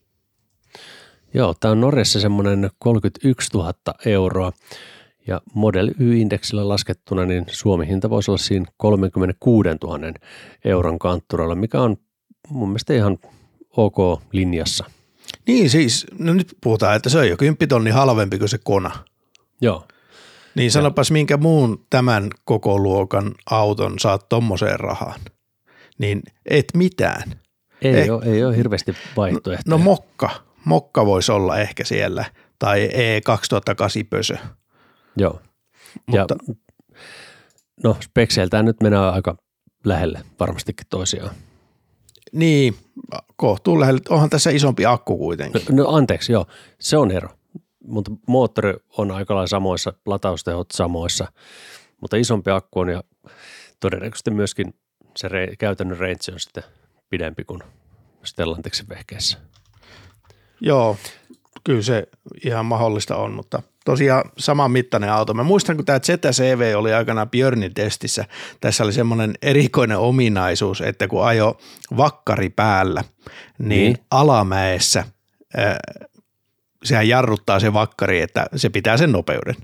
Joo, 1.34 1.54
tämä 1.60 1.72
on 1.72 1.80
Norjassa 1.80 2.20
semmoinen 2.20 2.70
31 2.78 3.50
000 3.54 3.74
euroa 4.06 4.52
ja 5.26 5.40
Model 5.54 5.90
Y-indeksillä 6.00 6.68
laskettuna, 6.68 7.26
niin 7.26 7.44
Suomen 7.48 7.88
hinta 7.88 8.10
voisi 8.10 8.30
olla 8.30 8.38
siinä 8.38 8.66
36 8.76 9.68
000 9.82 10.12
euron 10.64 10.98
kantturalla, 10.98 11.54
mikä 11.54 11.80
on 11.80 11.96
mun 12.50 12.68
mielestä 12.68 12.94
ihan 12.94 13.18
ok 13.76 14.22
linjassa. 14.32 14.84
Niin 15.46 15.70
siis, 15.70 16.06
no 16.18 16.32
nyt 16.32 16.56
puhutaan, 16.60 16.96
että 16.96 17.08
se 17.08 17.18
on 17.18 17.28
jo 17.28 17.36
10 17.36 17.68
tonni 17.68 17.90
halvempi 17.90 18.38
kuin 18.38 18.48
se 18.48 18.58
kona. 18.64 18.90
Joo. 19.60 19.86
Niin 20.54 20.70
sanopas, 20.70 21.10
minkä 21.10 21.36
muun 21.36 21.86
tämän 21.90 22.30
koko 22.44 22.78
luokan 22.78 23.34
auton 23.50 23.98
saat 23.98 24.28
tommoseen 24.28 24.80
rahaan. 24.80 25.20
Niin 25.98 26.22
et 26.46 26.64
mitään. 26.74 27.40
Ei, 27.82 27.94
eh, 27.94 28.10
ole, 28.10 28.24
ei 28.24 28.44
ole 28.44 28.56
hirveästi 28.56 28.94
vaihtoehtoja. 29.16 29.58
No 29.66 29.78
mokka. 29.78 30.30
Mokka 30.64 31.06
voisi 31.06 31.32
olla 31.32 31.58
ehkä 31.58 31.84
siellä. 31.84 32.24
Tai 32.58 32.88
E2008 32.88 34.06
pösö. 34.10 34.36
Joo. 35.16 35.40
Mutta, 36.06 36.36
ja, 36.48 36.54
no 37.84 37.96
spekseiltään 38.00 38.64
nyt 38.64 38.76
mennään 38.82 39.14
aika 39.14 39.36
lähelle 39.84 40.22
varmastikin 40.40 40.86
toisiaan. 40.90 41.34
Niin, 42.32 42.74
kohtuu 43.36 43.80
lähelle. 43.80 44.00
Onhan 44.08 44.30
tässä 44.30 44.50
isompi 44.50 44.86
akku 44.86 45.18
kuitenkin. 45.18 45.62
No, 45.70 45.84
no 45.84 45.90
anteeksi, 45.90 46.32
joo. 46.32 46.46
Se 46.78 46.96
on 46.96 47.10
ero. 47.10 47.28
Mutta 47.84 48.10
moottori 48.26 48.74
on 48.98 49.10
aika 49.10 49.34
lailla 49.34 49.46
samoissa, 49.46 49.92
lataustehot 50.06 50.70
samoissa, 50.70 51.32
mutta 52.00 52.16
isompi 52.16 52.50
akku 52.50 52.80
on 52.80 52.88
ja 52.88 53.02
todennäköisesti 53.80 54.30
myöskin 54.30 54.74
se 55.16 55.28
re- 55.28 55.56
käytännön 55.58 55.98
range 55.98 56.32
on 56.32 56.40
sitten 56.40 56.62
pidempi 57.10 57.44
kuin 57.44 57.62
Stellantiksen 58.24 58.88
vehkeessä. 58.88 59.38
Joo, 60.60 60.96
kyllä 61.64 61.82
se 61.82 62.08
ihan 62.44 62.66
mahdollista 62.66 63.16
on, 63.16 63.32
mutta 63.32 63.62
tosiaan 63.84 64.30
saman 64.38 64.70
mittainen 64.70 65.12
auto. 65.12 65.34
Mä 65.34 65.42
muistan, 65.42 65.76
kun 65.76 65.84
tämä 65.84 65.98
ZCV 65.98 66.74
oli 66.76 66.92
aikanaan 66.92 67.30
Björnin 67.30 67.74
testissä, 67.74 68.24
tässä 68.60 68.84
oli 68.84 68.92
semmoinen 68.92 69.34
erikoinen 69.42 69.98
ominaisuus, 69.98 70.80
että 70.80 71.08
kun 71.08 71.24
ajo 71.24 71.58
vakkari 71.96 72.50
päällä, 72.50 73.04
niin, 73.58 73.68
niin. 73.68 73.98
alamäessä 74.10 75.00
äh, 75.58 75.76
sehän 76.84 77.08
jarruttaa 77.08 77.60
se 77.60 77.72
vakkari, 77.72 78.20
että 78.20 78.46
se 78.56 78.68
pitää 78.68 78.96
sen 78.96 79.12
nopeuden. 79.12 79.56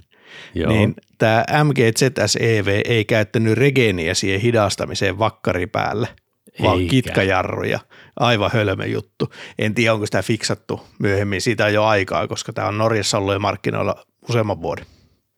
Joo. 0.55 0.73
Niin 0.73 0.95
tämä 1.19 1.45
MG 1.65 1.79
ZSEV 1.99 2.81
ei 2.85 3.05
käyttänyt 3.05 3.59
regeniä 3.59 4.15
siihen 4.15 4.41
hidastamiseen 4.41 5.19
vakkari 5.19 5.67
päällä– 5.67 6.07
vaan 6.63 6.79
Eikä. 6.79 6.91
kitkajarruja. 6.91 7.81
Aivan 8.17 8.51
hölmö 8.55 8.87
juttu. 8.87 9.33
En 9.59 9.75
tiedä, 9.75 9.95
onko 9.95 10.07
sitä 10.07 10.23
fiksattu 10.23 10.81
myöhemmin. 10.99 11.41
Siitä 11.41 11.65
on 11.65 11.75
jo 11.75 11.85
aikaa, 11.85 12.29
koska 12.29 12.53
tämä 12.53 12.69
on 12.69 12.79
Norjassa 12.79 13.19
ollut 13.19 13.33
jo 13.33 13.39
markkinoilla 13.39 14.07
useamman 14.29 14.63
vuoden. 14.63 14.87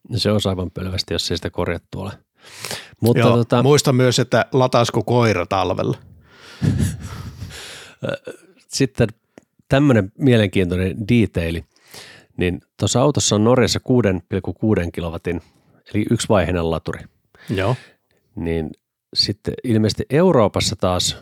No 0.09 0.19
se 0.19 0.31
on 0.31 0.41
aivan 0.45 0.71
pölvästi, 0.71 1.15
jos 1.15 1.31
ei 1.31 1.37
sitä 1.37 1.51
korjattu 1.51 2.01
ole. 2.01 2.13
Mutta 3.01 3.21
Joo, 3.21 3.37
tota... 3.37 3.63
Muista 3.63 3.93
myös, 3.93 4.19
että 4.19 4.47
lataisiko 4.53 5.03
koira 5.03 5.47
talvella. 5.47 5.99
Sitten 8.69 9.09
tämmöinen 9.69 10.13
mielenkiintoinen 10.19 10.97
detaili, 11.09 11.65
niin 12.37 12.61
tuossa 12.77 13.01
autossa 13.01 13.35
on 13.35 13.45
Norjassa 13.45 13.81
6,6 14.85 14.91
kilowatin, 14.93 15.43
eli 15.95 16.07
yksivaiheinen 16.11 16.71
laturi. 16.71 17.01
Joo. 17.51 17.77
Niin 18.37 18.71
sitten 19.15 19.55
ilmeisesti 19.65 20.07
Euroopassa 20.11 20.77
taas, 20.77 21.17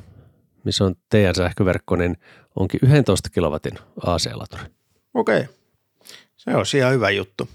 missä 0.67 0.85
on 0.85 0.95
teidän 1.11 1.35
sähköverkko, 1.35 1.97
niin 1.97 2.17
onkin 2.57 2.81
11 2.83 3.31
kilowatin 3.31 3.79
AC-laturi. 4.07 4.63
Okei, 5.15 5.45
se 6.37 6.51
on 6.51 6.65
ihan 6.77 6.93
hyvä 6.93 7.11
juttu. 7.11 7.49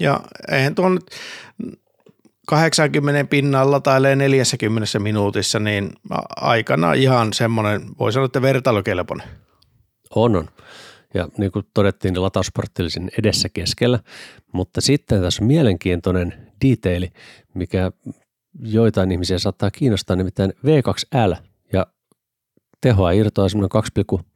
Ja 0.00 0.20
eihän 0.50 0.74
tuon 0.74 0.94
nyt 0.94 1.10
80 2.46 3.30
pinnalla 3.30 3.80
tai 3.80 4.16
40 4.16 4.98
minuutissa, 4.98 5.58
niin 5.58 5.92
aikana 6.36 6.92
ihan 6.92 7.32
semmoinen, 7.32 7.82
voi 7.98 8.12
sanoa, 8.12 8.26
että 8.26 8.42
vertailukelpoinen. 8.42 9.28
On, 10.14 10.36
on. 10.36 10.48
Ja 11.14 11.28
niin 11.38 11.52
kuin 11.52 11.66
todettiin, 11.74 12.14
niin 12.14 12.22
latausportti 12.22 12.82
edessä 13.18 13.48
keskellä, 13.48 13.98
mutta 14.52 14.80
sitten 14.80 15.22
tässä 15.22 15.44
on 15.44 15.46
mielenkiintoinen 15.46 16.52
detaili, 16.64 17.12
mikä 17.54 17.92
joitain 18.60 19.12
ihmisiä 19.12 19.38
saattaa 19.38 19.70
kiinnostaa, 19.70 20.16
nimittäin 20.16 20.52
V2L 20.66 21.30
ja 21.30 21.36
tehoa 22.80 23.12
irtoaa 23.12 23.48
semmoinen 23.48 23.82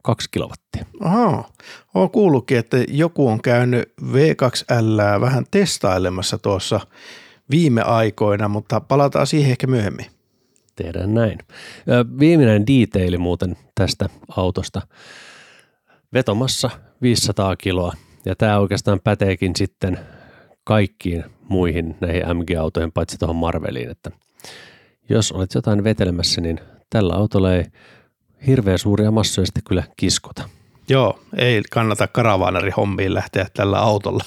2,2 0.09 0.15
kilowattia. 0.31 0.85
Aha, 0.99 1.49
olen 1.93 2.09
kuullutkin, 2.09 2.57
että 2.57 2.77
joku 2.87 3.27
on 3.27 3.41
käynyt 3.41 3.93
V2L 4.01 5.21
vähän 5.21 5.45
testailemassa 5.51 6.37
tuossa 6.37 6.79
viime 7.51 7.81
aikoina, 7.81 8.47
mutta 8.47 8.79
palataan 8.81 9.27
siihen 9.27 9.51
ehkä 9.51 9.67
myöhemmin. 9.67 10.05
Tehdään 10.75 11.13
näin. 11.13 11.39
Viimeinen 12.19 12.67
detaili 12.67 13.17
muuten 13.17 13.57
tästä 13.75 14.09
autosta. 14.37 14.81
Vetomassa 16.13 16.69
500 17.01 17.55
kiloa 17.55 17.93
ja 18.25 18.35
tämä 18.35 18.59
oikeastaan 18.59 18.99
päteekin 19.03 19.55
sitten 19.55 19.99
kaikkiin 20.63 21.23
muihin 21.49 21.95
näihin 22.01 22.23
MG-autoihin, 22.37 22.91
paitsi 22.91 23.17
tuohon 23.17 23.35
Marveliin, 23.35 23.89
että 23.89 24.11
jos 25.09 25.31
olet 25.31 25.53
jotain 25.55 25.83
vetelemässä, 25.83 26.41
niin 26.41 26.59
tällä 26.89 27.13
autolla 27.13 27.53
ei 27.53 27.65
hirveän 28.47 28.79
suuria 28.79 29.11
massoja 29.11 29.45
sitten 29.45 29.63
kyllä 29.63 29.83
kiskota. 29.97 30.49
Joo, 30.89 31.19
ei 31.37 31.61
kannata 31.71 32.07
karavaanari 32.07 32.71
hommiin 32.77 33.13
lähteä 33.13 33.47
tällä 33.53 33.79
autolla, 33.79 34.23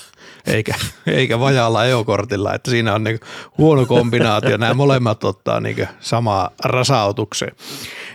eikä, 0.46 0.74
eikä 1.06 1.40
vajaalla 1.40 1.86
eokortilla, 1.86 2.54
että 2.54 2.70
siinä 2.70 2.94
on 2.94 3.04
niin 3.04 3.20
huono 3.58 3.86
kombinaatio. 3.86 4.56
Nämä 4.56 4.74
molemmat 4.74 5.24
ottaa 5.24 5.60
niin 5.60 5.88
samaa 6.00 6.50
rasautukseen. 6.64 7.56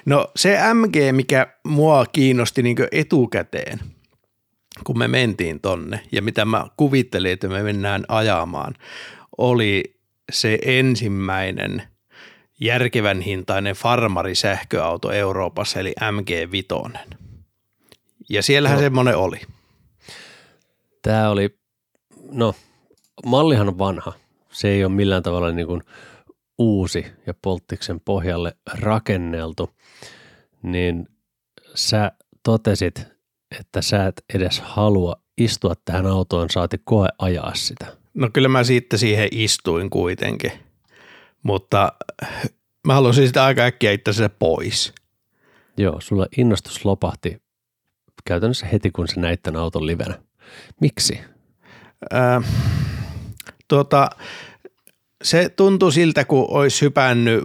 No 0.05 0.27
se 0.35 0.59
MG, 0.73 0.95
mikä 1.11 1.47
mua 1.63 2.05
kiinnosti 2.05 2.63
niin 2.63 2.77
etukäteen– 2.91 3.79
kun 4.83 4.97
me 4.97 5.07
mentiin 5.07 5.59
tonne 5.59 5.99
ja 6.11 6.21
mitä 6.21 6.45
mä 6.45 6.65
kuvittelin, 6.77 7.31
että 7.31 7.47
me 7.47 7.63
mennään 7.63 8.03
ajamaan, 8.07 8.73
oli 9.37 9.99
se 10.31 10.59
ensimmäinen 10.65 11.83
järkevän 12.61 13.21
hintainen 13.21 13.75
farmarisähköauto 13.75 15.11
Euroopassa, 15.11 15.79
eli 15.79 15.93
MG5. 16.01 16.97
Ja 18.29 18.43
siellähän 18.43 18.77
no. 18.77 18.81
semmoinen 18.81 19.17
oli. 19.17 19.41
Tämä 21.01 21.29
oli, 21.29 21.55
no 22.31 22.55
mallihan 23.25 23.67
on 23.67 23.77
vanha. 23.77 24.13
Se 24.51 24.69
ei 24.69 24.85
ole 24.85 24.93
millään 24.93 25.23
tavalla 25.23 25.51
niin 25.51 25.67
kuin 25.67 25.81
uusi 26.57 27.05
ja 27.27 27.33
polttiksen 27.41 27.99
pohjalle 27.99 28.55
rakenneltu. 28.73 29.69
Niin 30.63 31.07
sä 31.75 32.11
totesit, 32.43 33.07
että 33.59 33.81
sä 33.81 34.07
et 34.07 34.23
edes 34.33 34.59
halua 34.59 35.15
istua 35.37 35.73
tähän 35.85 36.07
autoon, 36.07 36.49
saati 36.49 36.77
koe 36.83 37.07
ajaa 37.17 37.55
sitä? 37.55 37.85
No 38.13 38.29
kyllä 38.33 38.47
mä 38.47 38.63
sitten 38.63 38.99
siihen 38.99 39.27
istuin 39.31 39.89
kuitenkin, 39.89 40.51
mutta 41.43 41.93
mä 42.87 42.93
haluaisin 42.93 43.27
sitä 43.27 43.45
aika 43.45 43.61
äkkiä 43.61 43.91
itse 43.91 44.29
pois. 44.29 44.93
Joo, 45.77 46.01
sulla 46.01 46.27
innostus 46.37 46.85
lopahti 46.85 47.41
käytännössä 48.25 48.65
heti, 48.65 48.91
kun 48.91 49.07
sä 49.07 49.21
näit 49.21 49.43
tämän 49.43 49.61
auton 49.61 49.85
livenä. 49.85 50.19
Miksi? 50.79 51.19
Äh, 52.13 52.43
tuota, 53.67 54.09
se 55.23 55.49
tuntui 55.49 55.93
siltä, 55.93 56.25
kun 56.25 56.45
olisi 56.49 56.81
hypännyt 56.81 57.43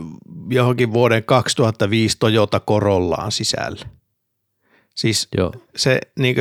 johonkin 0.51 0.93
vuoden 0.93 1.25
2005 1.25 2.17
Toyota 2.19 2.61
Corollaan 2.61 3.33
sisälle. 3.33 3.87
Siis 4.95 5.29
Joo. 5.37 5.53
se 5.77 6.01
niin 6.19 6.37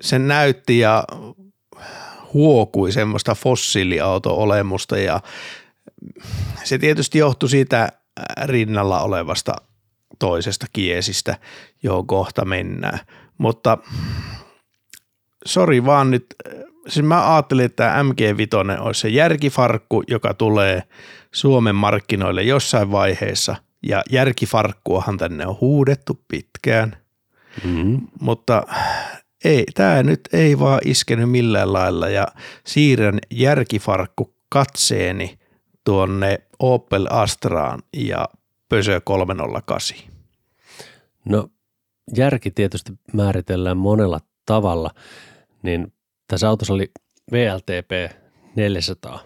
se 0.00 0.18
näytti 0.18 0.78
ja 0.78 1.04
huokui 2.34 2.92
semmoista 2.92 3.34
fossiiliauto-olemusta 3.34 4.98
ja 4.98 5.20
se 6.64 6.78
tietysti 6.78 7.18
johtui 7.18 7.48
siitä 7.48 7.92
rinnalla 8.44 9.00
olevasta 9.00 9.54
toisesta 10.18 10.66
kiesistä, 10.72 11.38
johon 11.82 12.06
kohta 12.06 12.44
mennään. 12.44 12.98
Mutta 13.38 13.78
sori 15.46 15.84
vaan 15.84 16.10
nyt, 16.10 16.26
siis 16.88 17.06
mä 17.06 17.34
ajattelin, 17.34 17.64
että 17.64 18.02
MG5 18.02 18.80
olisi 18.80 19.00
se 19.00 19.08
järkifarkku, 19.08 20.02
joka 20.08 20.34
tulee 20.34 20.82
Suomen 21.32 21.74
markkinoille 21.74 22.42
jossain 22.42 22.90
vaiheessa, 22.90 23.56
ja 23.82 24.02
järkifarkkuahan 24.10 25.18
tänne 25.18 25.46
on 25.46 25.56
huudettu 25.60 26.20
pitkään, 26.28 26.96
Mm-hmm. 27.64 28.00
mutta 28.20 28.62
ei, 29.44 29.64
tämä 29.74 30.02
nyt 30.02 30.20
ei 30.32 30.58
vaan 30.58 30.80
iskenyt 30.84 31.30
millään 31.30 31.72
lailla, 31.72 32.08
ja 32.08 32.26
siirrän 32.66 33.18
järkifarkku 33.30 34.34
katseeni 34.48 35.38
tuonne 35.84 36.38
Opel 36.58 37.06
Astraan 37.10 37.82
ja 37.96 38.28
Pösö 38.68 39.00
308. 39.04 39.98
No 41.24 41.48
järki 42.16 42.50
tietysti 42.50 42.92
määritellään 43.12 43.76
monella 43.76 44.20
tavalla, 44.46 44.90
niin 45.62 45.92
tässä 46.28 46.48
autossa 46.48 46.74
oli 46.74 46.92
VLTP 47.32 48.16
400 48.56 49.20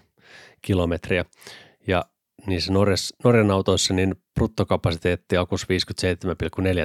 kilometriä 0.62 1.24
ja 1.86 2.04
niissä 2.46 2.72
Norjas, 2.72 3.14
Norjan 3.24 3.50
autoissa 3.50 3.94
niin 3.94 4.14
bruttokapasiteetti 4.34 5.36
akus 5.36 5.62
57,4. 5.62 5.68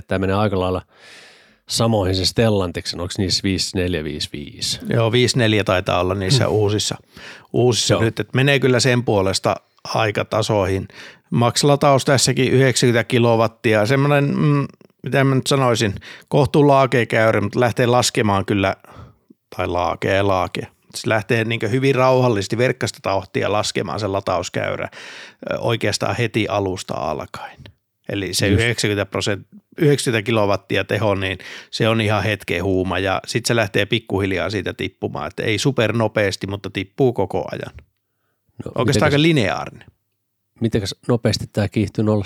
Tämä 0.08 0.20
menee 0.20 0.36
aika 0.36 0.60
lailla 0.60 0.82
samoihin 1.70 2.16
se 2.16 2.26
Stellantiksen, 2.26 3.00
onko 3.00 3.14
niissä 3.18 3.44
5455? 3.44 4.80
Joo, 4.90 5.10
5.4 5.10 5.64
taitaa 5.66 6.00
olla 6.00 6.16
niissä 6.16 6.48
uusissa, 6.48 6.96
uusissa 7.54 7.94
Joo. 7.94 8.02
nyt, 8.04 8.20
että 8.20 8.36
menee 8.36 8.60
kyllä 8.60 8.80
sen 8.80 9.04
puolesta 9.04 9.56
aikatasoihin. 9.84 10.88
Max-lataus 11.30 12.06
tässäkin 12.06 12.52
90 12.52 13.04
kilowattia, 13.04 13.86
semmoinen, 13.86 14.38
mm, 14.38 14.68
mitä 15.04 15.24
mä 15.24 15.36
nyt 15.36 15.48
sanoisin, 15.48 15.96
kohtuu 16.28 16.68
laakea 16.68 17.06
käyrä, 17.06 17.42
mutta 17.42 17.60
lähtee 17.60 17.86
laskemaan 17.86 18.46
kyllä, 18.46 18.76
tai 19.58 19.68
laakea 19.68 20.28
laakea. 20.28 20.68
Se 20.96 21.10
lähtee 21.10 21.44
niin 21.44 21.72
hyvin 21.72 21.96
rauhallisesti 21.96 22.58
verkkasta 22.58 23.00
tahtia 23.02 23.52
laskemaan 23.52 24.00
se 24.00 24.08
latauskäyrä 24.08 24.90
oikeastaan 25.60 26.16
heti 26.16 26.48
alusta 26.48 26.94
alkaen. 26.94 27.73
Eli 28.10 28.34
se 28.34 28.48
Just. 28.48 28.62
90, 28.64 29.06
prosent, 29.06 29.48
90 29.78 30.26
kilowattia 30.26 30.84
teho, 30.84 31.16
niin 31.16 31.38
se 31.72 31.90
on 31.90 32.02
ihan 32.02 32.24
hetken 32.24 32.64
huuma 32.64 33.00
ja 33.00 33.22
sitten 33.28 33.48
se 33.48 33.56
lähtee 33.56 33.86
pikkuhiljaa 33.86 34.50
siitä 34.50 34.74
tippumaan, 34.74 35.28
että 35.28 35.44
ei 35.44 35.58
super 35.58 35.94
nopeasti, 35.94 36.48
mutta 36.48 36.70
tippuu 36.70 37.14
koko 37.14 37.46
ajan. 37.52 37.74
No, 38.66 38.72
Oikeastaan 38.76 39.08
aika 39.08 39.18
mitenkäs, 39.18 39.22
lineaarinen. 39.22 39.88
mitenkäs 40.62 40.96
nopeasti 41.08 41.46
tämä 41.54 41.70
kiihtyy 41.70 42.04
0 42.04 42.24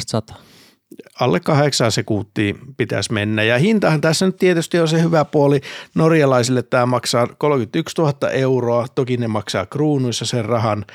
Alle 1.19 1.39
kahdeksan 1.39 1.91
sekuntia 1.91 2.55
pitäisi 2.77 3.13
mennä 3.13 3.43
ja 3.43 3.57
hintahan 3.57 4.01
tässä 4.01 4.25
nyt 4.25 4.37
tietysti 4.37 4.79
on 4.79 4.87
se 4.87 5.01
hyvä 5.01 5.25
puoli. 5.25 5.61
Norjalaisille 5.95 6.63
tämä 6.63 6.85
maksaa 6.85 7.27
31 7.27 8.01
000 8.01 8.29
euroa, 8.29 8.87
toki 8.95 9.17
ne 9.17 9.27
maksaa 9.27 9.65
kruunuissa 9.65 10.25
sen 10.25 10.45
rahan 10.45 10.85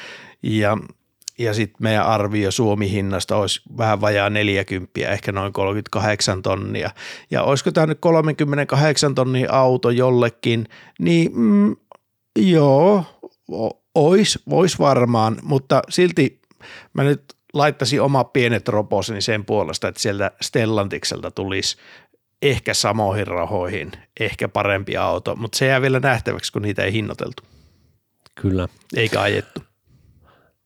ja 0.42 0.78
ja 1.42 1.54
sitten 1.54 1.76
meidän 1.82 2.06
arvio 2.06 2.50
Suomi-hinnasta 2.50 3.36
olisi 3.36 3.60
vähän 3.78 4.00
vajaa 4.00 4.30
40, 4.30 5.00
ehkä 5.00 5.32
noin 5.32 5.52
38 5.52 6.42
tonnia. 6.42 6.90
Ja 7.30 7.42
olisiko 7.42 7.72
tämä 7.72 7.86
nyt 7.86 7.98
38 8.00 9.14
tonnia 9.14 9.52
auto 9.52 9.90
jollekin, 9.90 10.68
niin 10.98 11.30
mm, 11.34 11.76
joo, 12.36 13.04
ois, 13.94 14.38
vois 14.50 14.78
varmaan, 14.78 15.36
mutta 15.42 15.82
silti 15.88 16.40
mä 16.92 17.04
nyt 17.04 17.22
laittaisin 17.52 18.02
oma 18.02 18.24
pienet 18.24 18.68
roposeni 18.68 19.20
sen 19.20 19.44
puolesta, 19.44 19.88
että 19.88 20.00
sieltä 20.00 20.30
Stellantikselta 20.40 21.30
tulisi 21.30 21.76
ehkä 22.42 22.74
samoihin 22.74 23.26
rahoihin, 23.26 23.92
ehkä 24.20 24.48
parempi 24.48 24.96
auto, 24.96 25.36
mutta 25.36 25.58
se 25.58 25.66
jää 25.66 25.82
vielä 25.82 26.00
nähtäväksi, 26.00 26.52
kun 26.52 26.62
niitä 26.62 26.84
ei 26.84 26.92
hinnoiteltu, 26.92 27.42
Kyllä. 28.34 28.68
eikä 28.96 29.20
ajettu. 29.20 29.71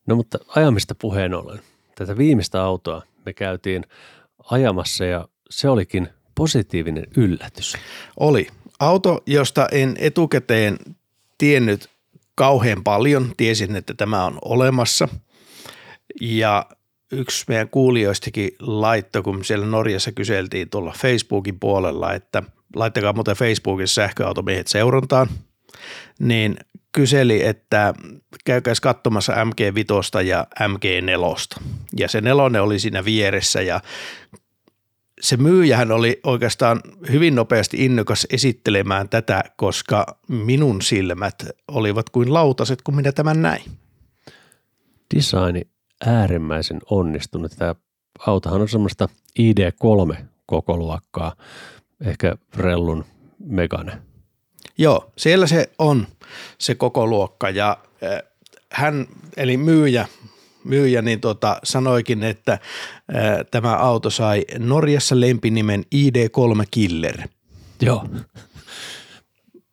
No 0.07 0.17
mutta 0.17 0.39
ajamista 0.49 0.95
puheen 0.95 1.35
ollen. 1.35 1.61
Tätä 1.95 2.19
viimeistä 2.19 2.63
autoa 2.63 3.03
me 3.27 3.33
käytiin 3.33 3.85
ajamassa 4.51 5.05
ja 5.05 5.29
se 5.51 5.69
olikin 5.69 6.09
positiivinen 6.35 7.07
yllätys. 7.17 7.77
Oli. 8.21 8.47
Auto, 8.81 9.23
josta 9.27 9.69
en 9.73 9.97
etukäteen 9.99 10.77
tiennyt 11.39 11.91
kauhean 12.35 12.85
paljon. 12.85 13.33
Tiesin, 13.37 13.77
että 13.77 13.95
tämä 13.95 14.25
on 14.25 14.39
olemassa. 14.45 15.09
Ja 16.21 16.67
yksi 17.13 17.45
meidän 17.49 17.69
kuulijoistakin 17.69 18.51
laittoi, 18.61 19.23
kun 19.23 19.45
siellä 19.45 19.67
Norjassa 19.67 20.13
kyseltiin 20.13 20.71
tuolla 20.71 20.95
Facebookin 20.99 21.61
puolella, 21.61 22.15
että 22.15 22.43
laittakaa 22.75 23.13
muuten 23.13 23.37
Facebookissa 23.37 23.95
sähköautomiehet 23.95 24.67
seurantaan, 24.67 25.29
niin 26.19 26.57
kyseli, 26.97 27.45
että 27.47 27.95
käykääs 28.45 28.81
katsomassa 28.81 29.33
MG5 29.33 30.23
ja 30.23 30.47
MG4. 30.61 31.63
Ja 31.99 32.09
se 32.09 32.21
nelonen 32.21 32.63
oli 32.63 32.79
siinä 32.79 33.05
vieressä 33.05 33.63
ja 33.63 33.81
se 35.21 35.37
myyjähän 35.37 35.93
oli 35.93 36.21
oikeastaan 36.25 36.81
hyvin 37.13 37.35
nopeasti 37.35 37.85
innokas 37.85 38.27
esittelemään 38.31 39.09
tätä, 39.09 39.45
koska 39.57 40.19
minun 40.29 40.83
silmät 40.83 41.35
olivat 41.69 42.11
kuin 42.11 42.35
lautaset, 42.35 42.83
kun 42.83 42.97
minä 42.97 43.13
tämän 43.13 43.43
näin. 43.43 43.63
Designi 45.15 45.63
äärimmäisen 46.07 46.79
onnistunut. 46.91 47.53
Tämä 47.59 47.75
autohan 48.27 48.61
on 48.61 48.69
semmoista 48.69 49.09
ID3 49.41 50.17
kokoluokkaa, 50.47 51.37
ehkä 52.05 52.37
Rellun 52.57 53.05
Megane. 53.39 53.99
Joo, 54.79 55.13
siellä 55.17 55.47
se 55.47 55.71
on 55.79 56.07
se 56.59 56.75
koko 56.75 57.07
luokka 57.07 57.51
ja 57.51 57.79
äh, 58.03 58.23
hän, 58.73 59.07
eli 59.37 59.57
myyjä, 59.57 60.07
myyjä 60.65 61.03
niin 61.03 61.21
tota, 61.21 61.59
sanoikin, 61.65 62.23
että 62.23 62.53
äh, 62.53 62.61
tämä 63.51 63.77
auto 63.77 64.11
sai 64.11 64.45
Norjassa 64.59 65.21
lempinimen 65.21 65.85
ID3 65.95 66.65
Killer. 66.71 67.17
Joo. 67.81 68.05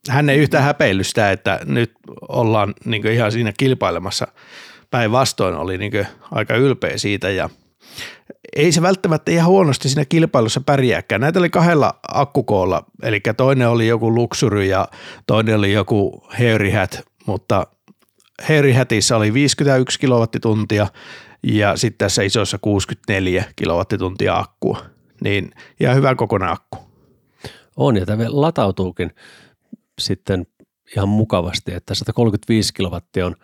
Hän 0.10 0.30
ei 0.30 0.38
yhtään 0.38 0.64
häpeillyt 0.64 1.08
sitä, 1.08 1.32
että 1.32 1.60
nyt 1.66 1.92
ollaan 2.30 2.74
niin 2.86 3.08
ihan 3.08 3.32
siinä 3.32 3.54
kilpailemassa. 3.58 4.28
Päinvastoin 4.92 5.56
oli 5.56 5.78
niin 5.78 6.08
aika 6.32 6.56
ylpeä 6.56 6.98
siitä 6.98 7.30
ja 7.30 7.50
ei 8.56 8.72
se 8.72 8.82
välttämättä 8.82 9.32
ihan 9.32 9.50
huonosti 9.50 9.90
siinä 9.90 10.06
kilpailussa 10.06 10.62
pärjääkään. 10.62 11.22
Näitä 11.22 11.40
oli 11.40 11.50
kahdella 11.50 12.00
akkukoolla, 12.08 12.86
eli 13.04 13.22
toinen 13.38 13.70
oli 13.70 13.88
joku 13.88 14.16
luksuri 14.16 14.70
ja 14.70 14.88
toinen 15.28 15.56
oli 15.56 15.74
joku 15.74 16.28
heyrihät, 16.40 17.04
mutta 17.26 17.68
heyrihätissä 18.50 19.18
oli 19.18 19.34
51 19.34 20.00
kilowattituntia 20.00 20.88
ja 21.44 21.78
sitten 21.78 21.98
tässä 21.98 22.24
isossa 22.24 22.58
64 22.62 23.46
kilowattituntia 23.56 24.38
akkua. 24.38 24.86
Niin 25.24 25.52
ihan 25.80 25.96
hyvä 25.96 26.16
kokoinen 26.16 26.50
akku. 26.50 26.78
On 27.76 27.98
ja 27.98 28.06
tämä 28.06 28.24
latautuukin 28.30 29.12
sitten 30.00 30.48
ihan 30.98 31.10
mukavasti, 31.10 31.74
että 31.74 31.96
135 31.96 32.74
kilowattia 32.74 33.26
on 33.26 33.36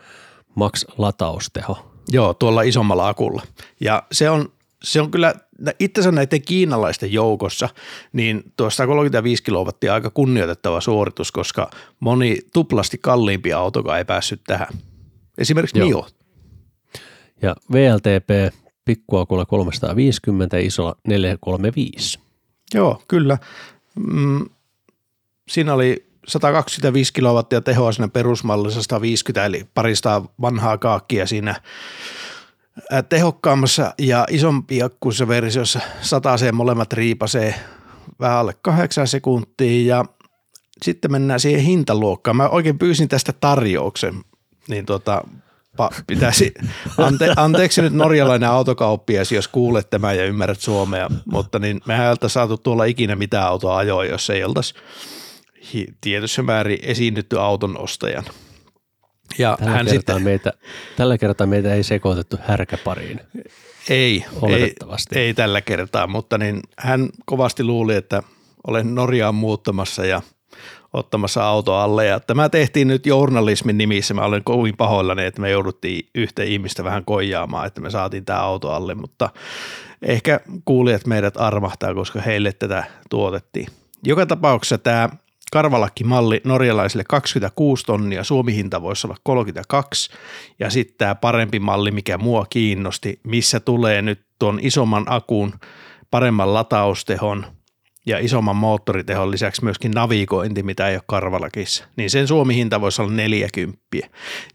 max 0.56 0.86
latausteho. 0.97 1.88
Joo, 2.12 2.34
tuolla 2.34 2.62
isommalla 2.62 3.08
akulla. 3.08 3.41
Ja 3.80 4.04
se 4.12 4.30
on, 4.30 4.52
se 4.84 5.02
on 5.02 5.12
kyllä 5.12 5.36
itsensä 5.80 6.12
näiden 6.12 6.41
kiinalaisten 6.41 7.13
joukossa, 7.13 7.69
niin 8.13 8.43
tuo 8.58 8.69
135 8.69 9.43
kilowattia 9.43 9.93
aika 9.93 10.10
kunnioitettava 10.10 10.82
suoritus, 10.82 11.32
koska 11.32 11.69
moni 12.00 12.38
tuplasti 12.54 12.98
kalliimpi 12.98 13.54
autokaan 13.54 13.98
ei 13.98 14.06
päässyt 14.06 14.41
tähän. 14.48 14.67
Esimerkiksi 15.38 15.80
Joo. 15.80 15.88
Mio. 15.88 16.08
Ja 17.41 17.56
VLTP 17.74 18.54
pikkuakulla 18.86 19.45
350 19.45 20.58
ja 20.58 20.65
isolla 20.65 20.95
435. 21.08 22.19
Joo, 22.74 23.04
kyllä. 23.08 23.38
Mm, 23.95 24.45
siinä 25.50 25.74
oli 25.74 26.09
125 26.27 27.13
kilowattia 27.13 27.62
tehoa 27.62 27.91
siinä 27.91 28.08
perusmallissa 28.08 28.82
150, 28.82 29.45
eli 29.45 29.65
parista 29.73 30.21
vanhaa 30.41 30.77
kaakkia 30.77 31.27
siinä 31.27 31.55
tehokkaammassa 33.10 33.93
ja 33.97 34.25
isompi 34.29 34.84
akkuissa 34.84 35.27
versiossa 35.27 35.79
sataseen 36.01 36.55
molemmat 36.55 36.93
riipasee 36.93 37.55
vähän 38.19 38.38
alle 38.38 38.55
kahdeksan 38.62 39.08
sekuntia 39.08 39.95
ja 39.95 40.05
sitten 40.82 41.12
mennään 41.12 41.39
siihen 41.39 41.62
hintaluokkaan. 41.62 42.38
Mä 42.38 42.49
oikein 42.49 42.79
pyysin 42.79 43.10
tästä 43.10 43.34
tarjouksen, 43.34 44.15
niin 44.67 44.86
tota, 44.86 45.23
pa- 45.82 46.03
pitäisi, 46.08 46.53
ante, 46.97 47.34
anteeksi 47.36 47.82
nyt 47.82 47.93
norjalainen 47.93 48.49
autokauppias, 48.49 49.32
jos 49.32 49.47
kuulet 49.47 49.89
tämän 49.89 50.17
ja 50.17 50.25
ymmärrät 50.25 50.60
suomea, 50.60 51.10
mutta 51.25 51.60
niin 51.60 51.82
mehän 51.86 52.08
ei 52.08 52.29
saatu 52.29 52.58
tuolla 52.58 52.86
ikinä 52.86 53.15
mitään 53.15 53.47
autoa 53.47 53.77
ajoa, 53.77 54.05
jos 54.05 54.29
ei 54.29 54.43
oltaisi 54.43 54.73
tietyssä 56.01 56.43
määrin 56.43 56.79
esiinnytty 56.82 57.39
auton 57.39 57.77
ostajan. 57.77 58.23
Ja 59.38 59.58
Tällä, 59.60 59.71
hän 59.71 59.86
kertaa 59.86 59.99
sitten, 60.15 60.23
meitä, 60.23 60.53
tällä 60.97 61.17
kertaa 61.17 61.47
meitä 61.47 61.73
ei 61.73 61.84
sekoitettu 61.84 62.38
härkäpariin. 62.41 63.19
ei, 63.89 64.25
Oletettavasti. 64.41 65.19
ei, 65.19 65.25
ei 65.25 65.34
tällä 65.34 65.62
kertaa, 65.62 66.08
mutta 66.08 66.38
niin 66.38 66.60
hän 66.77 67.10
kovasti 67.25 67.63
luuli, 67.63 67.95
että 67.95 68.23
olen 68.67 68.95
Norjaan 68.95 69.36
muuttamassa 69.36 70.05
ja 70.05 70.21
ottamassa 70.93 71.43
auto 71.43 71.75
alle. 71.75 72.05
Ja 72.05 72.19
tämä 72.19 72.49
tehtiin 72.49 72.88
nyt 72.88 73.05
journalismin 73.05 73.77
nimissä. 73.77 74.13
Mä 74.13 74.25
olen 74.25 74.43
kovin 74.43 74.77
pahoillani, 74.77 75.25
että 75.25 75.41
me 75.41 75.49
jouduttiin 75.49 76.10
yhtä 76.15 76.43
ihmistä 76.43 76.84
vähän 76.84 77.05
koijaamaan, 77.05 77.67
että 77.67 77.82
me 77.82 77.89
saatiin 77.89 78.25
tämä 78.25 78.39
auto 78.39 78.71
alle, 78.71 78.95
mutta 78.95 79.29
ehkä 80.01 80.39
kuulijat 80.65 81.05
meidät 81.05 81.38
armahtaa, 81.38 81.93
koska 81.93 82.21
heille 82.21 82.51
tätä 82.53 82.84
tuotettiin. 83.10 83.67
Joka 84.03 84.25
tapauksessa 84.25 84.77
tämä 84.77 85.10
Karvalakki-malli 85.51 86.41
norjalaisille 86.43 87.03
26 87.07 87.85
tonnia, 87.85 88.23
Suomi-hinta 88.23 88.81
voisi 88.81 89.07
olla 89.07 89.17
32 89.23 90.12
ja 90.59 90.69
sitten 90.69 90.97
tämä 90.97 91.15
parempi 91.15 91.59
malli, 91.59 91.91
mikä 91.91 92.17
mua 92.17 92.45
kiinnosti, 92.49 93.19
missä 93.23 93.59
tulee 93.59 94.01
nyt 94.01 94.21
tuon 94.39 94.59
isomman 94.62 95.05
akun, 95.07 95.53
paremman 96.12 96.53
lataustehon 96.53 97.45
ja 98.05 98.19
isomman 98.19 98.55
moottoritehon 98.55 99.31
lisäksi 99.31 99.63
myöskin 99.63 99.91
navigointi, 99.91 100.63
mitä 100.63 100.88
ei 100.88 100.95
ole 100.95 101.03
Karvalakissa, 101.07 101.85
niin 101.95 102.09
sen 102.09 102.27
Suomi-hinta 102.27 102.81
voisi 102.81 103.01
olla 103.01 103.12
40. 103.12 103.79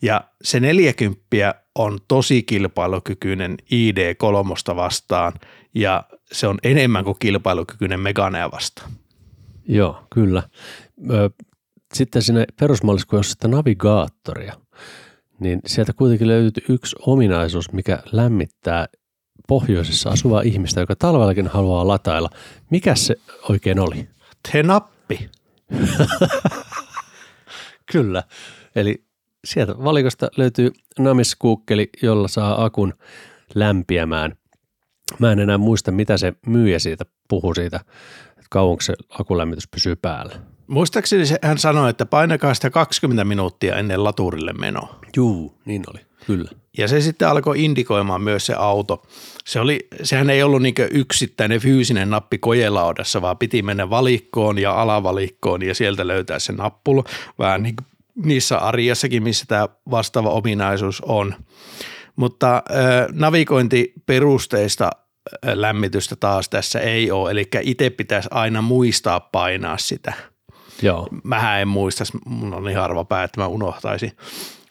Ja 0.02 0.24
se 0.42 0.60
40 0.60 1.54
on 1.74 1.98
tosi 2.08 2.42
kilpailukykyinen 2.42 3.56
ID3 3.72 4.76
vastaan 4.76 5.32
ja 5.74 6.04
se 6.32 6.46
on 6.46 6.58
enemmän 6.62 7.04
kuin 7.04 7.16
kilpailukykyinen 7.18 8.00
Meganea 8.00 8.50
vastaan. 8.50 8.90
Joo, 9.68 10.06
kyllä. 10.14 10.42
Sitten 11.94 12.22
sinne 12.22 12.44
perusmallissa, 12.60 13.08
kun 13.08 13.18
jos 13.18 13.30
sitä 13.30 13.48
navigaattoria, 13.48 14.54
niin 15.40 15.60
sieltä 15.66 15.92
kuitenkin 15.92 16.28
löytyy 16.28 16.64
yksi 16.68 16.96
ominaisuus, 17.00 17.72
mikä 17.72 17.98
lämmittää 18.12 18.86
pohjoisessa 19.48 20.10
asuvaa 20.10 20.42
ihmistä, 20.42 20.80
joka 20.80 20.96
talvellakin 20.96 21.46
haluaa 21.46 21.88
latailla. 21.88 22.30
Mikä 22.70 22.94
se 22.94 23.16
oikein 23.48 23.78
oli? 23.78 24.08
Te-nappi. 24.52 25.30
Kyllä. 27.92 28.22
Eli 28.76 29.04
sieltä 29.44 29.74
valikosta 29.84 30.28
löytyy 30.36 30.72
namiskuukkeli, 30.98 31.90
jolla 32.02 32.28
saa 32.28 32.64
akun 32.64 32.94
lämpiämään. 33.54 34.36
Mä 35.18 35.32
en 35.32 35.38
enää 35.38 35.58
muista, 35.58 35.90
mitä 35.90 36.16
se 36.16 36.32
myyjä 36.46 36.78
siitä 36.78 37.04
puhuu 37.28 37.54
siitä, 37.54 37.76
että 38.28 38.46
kauanko 38.50 38.80
se 38.80 38.94
akulämmitys 39.08 39.68
pysyy 39.68 39.96
päällä. 39.96 40.53
Muistaakseni 40.66 41.26
se- 41.26 41.38
hän 41.42 41.58
sanoi, 41.58 41.90
että 41.90 42.06
painakaa 42.06 42.54
sitä 42.54 42.70
20 42.70 43.24
minuuttia 43.24 43.76
ennen 43.76 44.04
laturille 44.04 44.52
menoa. 44.52 44.98
Juu, 45.16 45.54
niin 45.64 45.82
oli. 45.90 46.00
Kyllä. 46.26 46.50
Ja 46.78 46.88
se 46.88 47.00
sitten 47.00 47.28
alkoi 47.28 47.64
indikoimaan 47.64 48.22
myös 48.22 48.46
se 48.46 48.54
auto. 48.54 49.02
Se 49.44 49.60
oli, 49.60 49.86
sehän 50.02 50.30
ei 50.30 50.42
ollut 50.42 50.62
niin 50.62 50.74
yksittäinen 50.90 51.60
fyysinen 51.60 52.10
nappi 52.10 52.38
kojelaudassa, 52.38 53.22
vaan 53.22 53.38
piti 53.38 53.62
mennä 53.62 53.90
valikkoon 53.90 54.58
ja 54.58 54.82
alavalikkoon 54.82 55.62
ja 55.62 55.74
sieltä 55.74 56.06
löytää 56.06 56.38
se 56.38 56.52
nappula. 56.52 57.04
Vähän 57.38 57.62
niin 57.62 57.74
niissä 58.24 58.58
arjessakin, 58.58 59.22
missä 59.22 59.44
tämä 59.48 59.68
vastaava 59.90 60.30
ominaisuus 60.30 61.00
on. 61.00 61.34
Mutta 62.16 62.56
äh, 62.56 62.62
navigointiperusteista 63.12 64.90
lämmitystä 65.54 66.16
taas 66.16 66.48
tässä 66.48 66.80
ei 66.80 67.10
ole, 67.10 67.30
eli 67.30 67.48
itse 67.62 67.90
pitäisi 67.90 68.28
aina 68.32 68.62
muistaa 68.62 69.20
painaa 69.20 69.78
sitä 69.78 70.12
Joo. 70.82 71.08
mä 71.24 71.58
en 71.60 71.68
muista, 71.68 72.04
mun 72.26 72.54
on 72.54 72.64
niin 72.64 72.76
harva 72.78 73.04
pää, 73.04 73.24
että 73.24 73.40
mä 73.40 73.46
unohtaisin, 73.46 74.12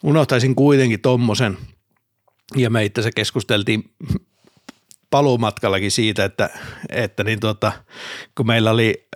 unohtaisin 0.02 0.54
kuitenkin 0.54 1.00
tommosen. 1.00 1.58
Ja 2.56 2.70
me 2.70 2.84
itse 2.84 3.00
asiassa 3.00 3.14
keskusteltiin 3.16 3.90
paluumatkallakin 5.10 5.90
siitä, 5.90 6.24
että, 6.24 6.50
että 6.88 7.24
niin 7.24 7.40
tota, 7.40 7.72
kun 8.34 8.46
meillä 8.46 8.70
oli 8.70 9.08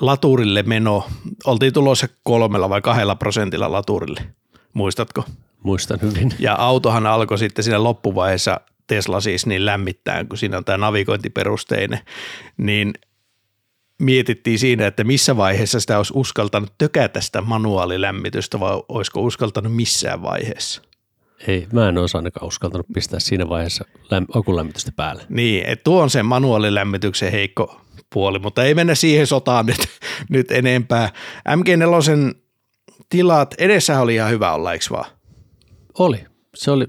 laturille 0.00 0.62
meno, 0.62 1.06
oltiin 1.44 1.72
tulossa 1.72 2.08
kolmella 2.22 2.68
vai 2.68 2.80
kahdella 2.80 3.16
prosentilla 3.16 3.72
laturille, 3.72 4.20
muistatko? 4.72 5.24
Muistan 5.62 5.98
hyvin. 6.02 6.34
Ja 6.38 6.54
autohan 6.54 7.06
alkoi 7.06 7.38
sitten 7.38 7.64
siinä 7.64 7.84
loppuvaiheessa, 7.84 8.60
Tesla 8.86 9.20
siis 9.20 9.46
niin 9.46 9.66
lämmittää, 9.66 10.24
kun 10.24 10.38
siinä 10.38 10.56
on 10.56 10.64
tämä 10.64 10.78
navigointiperusteinen, 10.78 12.00
niin 12.56 12.94
mietittiin 14.02 14.58
siinä, 14.58 14.86
että 14.86 15.04
missä 15.04 15.36
vaiheessa 15.36 15.80
sitä 15.80 15.96
olisi 15.96 16.12
uskaltanut 16.16 16.72
tökätä 16.78 17.20
sitä 17.20 17.40
manuaalilämmitystä 17.40 18.60
vai 18.60 18.82
olisiko 18.88 19.20
uskaltanut 19.20 19.76
missään 19.76 20.22
vaiheessa. 20.22 20.82
Ei, 21.46 21.66
mä 21.72 21.88
en 21.88 21.98
olisi 21.98 22.16
ainakaan 22.16 22.48
uskaltanut 22.48 22.86
pistää 22.94 23.20
siinä 23.20 23.48
vaiheessa 23.48 23.84
läm- 24.02 24.38
akulämmitystä 24.38 24.92
päälle. 24.96 25.22
Niin, 25.28 25.66
että 25.66 25.84
tuo 25.84 26.02
on 26.02 26.10
se 26.10 26.22
manuaalilämmityksen 26.22 27.32
heikko 27.32 27.80
puoli, 28.12 28.38
mutta 28.38 28.64
ei 28.64 28.74
mennä 28.74 28.94
siihen 28.94 29.26
sotaan 29.26 29.66
nyt, 29.66 29.78
nyt 30.30 30.50
enempää. 30.50 31.12
MG4 31.48 32.34
tilat, 33.08 33.54
edessä 33.58 34.00
oli 34.00 34.14
ihan 34.14 34.30
hyvä 34.30 34.52
olla, 34.52 34.72
eikö 34.72 34.84
vaan? 34.90 35.10
Oli. 35.98 36.24
Se 36.54 36.70
oli 36.70 36.86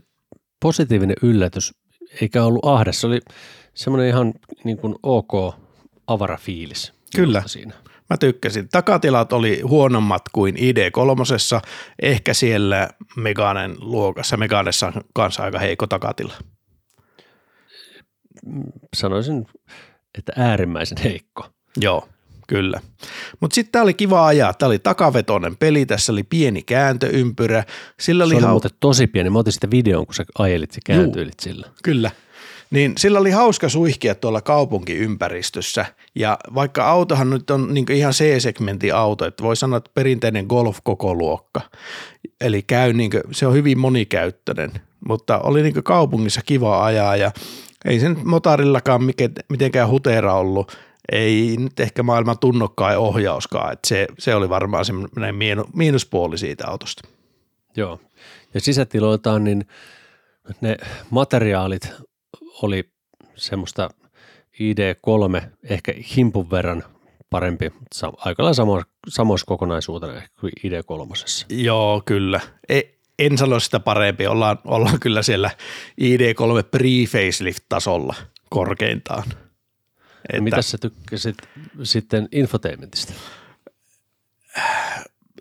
positiivinen 0.61 1.15
yllätys, 1.21 1.73
eikä 2.21 2.43
ollut 2.43 2.65
ahdas. 2.65 3.01
Se 3.01 3.07
oli 3.07 3.19
semmoinen 3.73 4.09
ihan 4.09 4.33
niin 4.63 4.77
kuin 4.77 4.95
ok 5.03 5.55
avarafiilis. 6.07 6.94
Kyllä. 7.15 7.43
Siinä. 7.45 7.73
Mä 8.10 8.17
tykkäsin. 8.17 8.69
Takatilat 8.69 9.34
oli 9.34 9.62
huonommat 9.62 10.21
kuin 10.34 10.56
ID3, 10.56 11.62
ehkä 12.01 12.34
siellä 12.34 12.89
Meganen 13.15 13.75
luokassa. 13.80 14.38
Meganessa 14.38 14.88
on 14.88 14.93
kanssa 15.13 15.43
aika 15.43 15.60
heikko 15.60 15.88
takatila. 15.88 16.34
Sanoisin, 18.95 19.45
että 20.17 20.34
äärimmäisen 20.36 20.97
heikko. 21.04 21.47
Joo, 21.78 22.08
kyllä. 22.47 22.82
Mutta 23.39 23.56
sitten 23.56 23.71
tämä 23.71 23.84
oli 23.84 23.93
kiva 23.93 24.28
ajaa. 24.28 24.54
Tämä 24.54 24.67
oli 24.67 24.80
takavetoinen 24.80 25.58
peli, 25.58 25.86
tässä 25.86 26.12
oli 26.12 26.23
pieni 26.23 26.63
kääntöympyrä. 26.63 27.63
Sillä 27.99 28.23
oli, 28.23 28.34
Se 28.34 28.38
oli 28.38 28.45
hau- 28.45 28.49
muuten 28.49 28.71
tosi 28.80 29.08
pieni. 29.08 29.30
Mä 29.30 29.39
otin 29.39 29.54
sitä 29.54 29.71
videon, 29.71 30.06
kun 30.06 30.15
sä 30.15 30.25
ajelit 30.39 30.75
ja 30.75 30.82
kääntyilit 30.86 31.39
sillä. 31.39 31.67
Kyllä. 31.84 32.12
Niin 32.71 32.93
sillä 32.97 33.19
oli 33.19 33.32
hauska 33.32 33.69
suihkia 33.69 34.15
tuolla 34.15 34.41
kaupunkiympäristössä 34.41 35.86
ja 36.15 36.38
vaikka 36.56 36.86
autohan 36.89 37.30
nyt 37.30 37.51
on 37.51 37.73
niin 37.73 37.91
ihan 37.91 38.13
C-segmentin 38.13 38.95
auto, 38.95 39.25
että 39.25 39.43
voi 39.43 39.56
sanoa, 39.56 39.78
että 39.78 39.91
perinteinen 39.93 40.45
golf 40.45 40.78
koko 40.84 41.15
luokka, 41.15 41.62
eli 42.41 42.62
käy 42.62 42.93
niin 42.93 43.12
kuin, 43.12 43.23
se 43.32 43.47
on 43.47 43.54
hyvin 43.54 43.80
monikäyttöinen, 43.80 44.71
mutta 45.08 45.39
oli 45.39 45.63
niin 45.63 45.84
kaupungissa 45.84 46.41
kiva 46.45 46.86
ajaa 46.86 47.15
ja 47.15 47.32
ei 47.86 47.99
se 47.99 48.10
nyt 48.10 48.23
motarillakaan 48.23 49.01
mitenkään 49.49 49.89
hutera 49.89 50.34
ollut, 50.34 50.78
ei 51.12 51.56
nyt 51.60 51.80
ehkä 51.80 52.04
maailman 52.04 52.39
tunnokkaan 52.39 52.97
ohjauskaan, 52.97 53.73
että 53.73 53.88
se, 53.88 54.08
se 54.19 54.36
oli 54.36 54.49
varmaan 54.49 54.86
semmoinen 54.86 55.36
miinu- 55.36 55.69
miinuspuoli 55.73 56.38
siitä 56.38 56.67
autosta. 56.67 57.08
Joo. 57.78 57.99
Ja 58.54 58.62
sisätiloiltaan 58.62 59.43
niin 59.43 59.67
ne 60.62 60.78
materiaalit 61.10 61.91
oli 62.61 62.89
semmoista 63.35 63.89
ID3, 64.53 65.47
ehkä 65.63 65.93
himpun 66.15 66.51
verran 66.51 66.83
parempi, 67.29 67.71
aika 68.17 68.43
lailla 68.43 68.53
samo- 68.53 68.91
samoissa 69.07 69.45
kokonaisuutena 69.45 70.21
kuin 70.39 70.53
ID3. 70.63 71.45
Joo, 71.49 72.01
kyllä. 72.05 72.41
E, 72.69 72.81
en 73.19 73.37
sano 73.37 73.59
sitä 73.59 73.79
parempi. 73.79 74.27
Ollaan, 74.27 74.59
ollaan 74.65 74.99
kyllä 74.99 75.21
siellä 75.21 75.49
ID3 76.01 76.63
pre-facelift-tasolla 76.71 78.15
korkeintaan. 78.49 79.23
Että 80.29 80.41
Mitä 80.41 80.61
sä 80.61 80.77
tykkäsit 80.77 81.37
sitten 81.83 82.29
infotainmentista? 82.31 83.13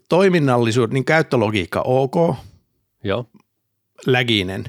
Toiminnallisuus, 0.09 0.91
niin 0.91 1.05
käyttölogiikka 1.05 1.81
ok, 1.81 2.15
Joo. 3.05 3.31
läginen, 4.07 4.65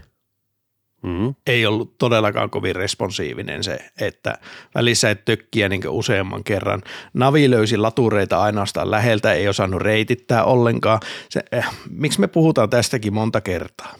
Mm-hmm. 1.05 1.35
ei 1.47 1.65
ollut 1.65 1.97
todellakaan 1.97 2.49
kovin 2.49 2.75
responsiivinen 2.75 3.63
se, 3.63 3.79
että 4.01 4.37
välissä 4.75 5.09
et 5.09 5.25
tökkiä 5.25 5.69
niin 5.69 5.89
useamman 5.89 6.43
kerran. 6.43 6.81
Navi 7.13 7.49
löysi 7.49 7.77
latureita 7.77 8.41
ainoastaan 8.41 8.91
läheltä, 8.91 9.33
ei 9.33 9.47
osannut 9.47 9.81
reitittää 9.81 10.43
ollenkaan. 10.43 10.99
Se, 11.29 11.43
eh, 11.51 11.65
miksi 11.89 12.19
me 12.19 12.27
puhutaan 12.27 12.69
tästäkin 12.69 13.13
monta 13.13 13.41
kertaa? 13.41 13.95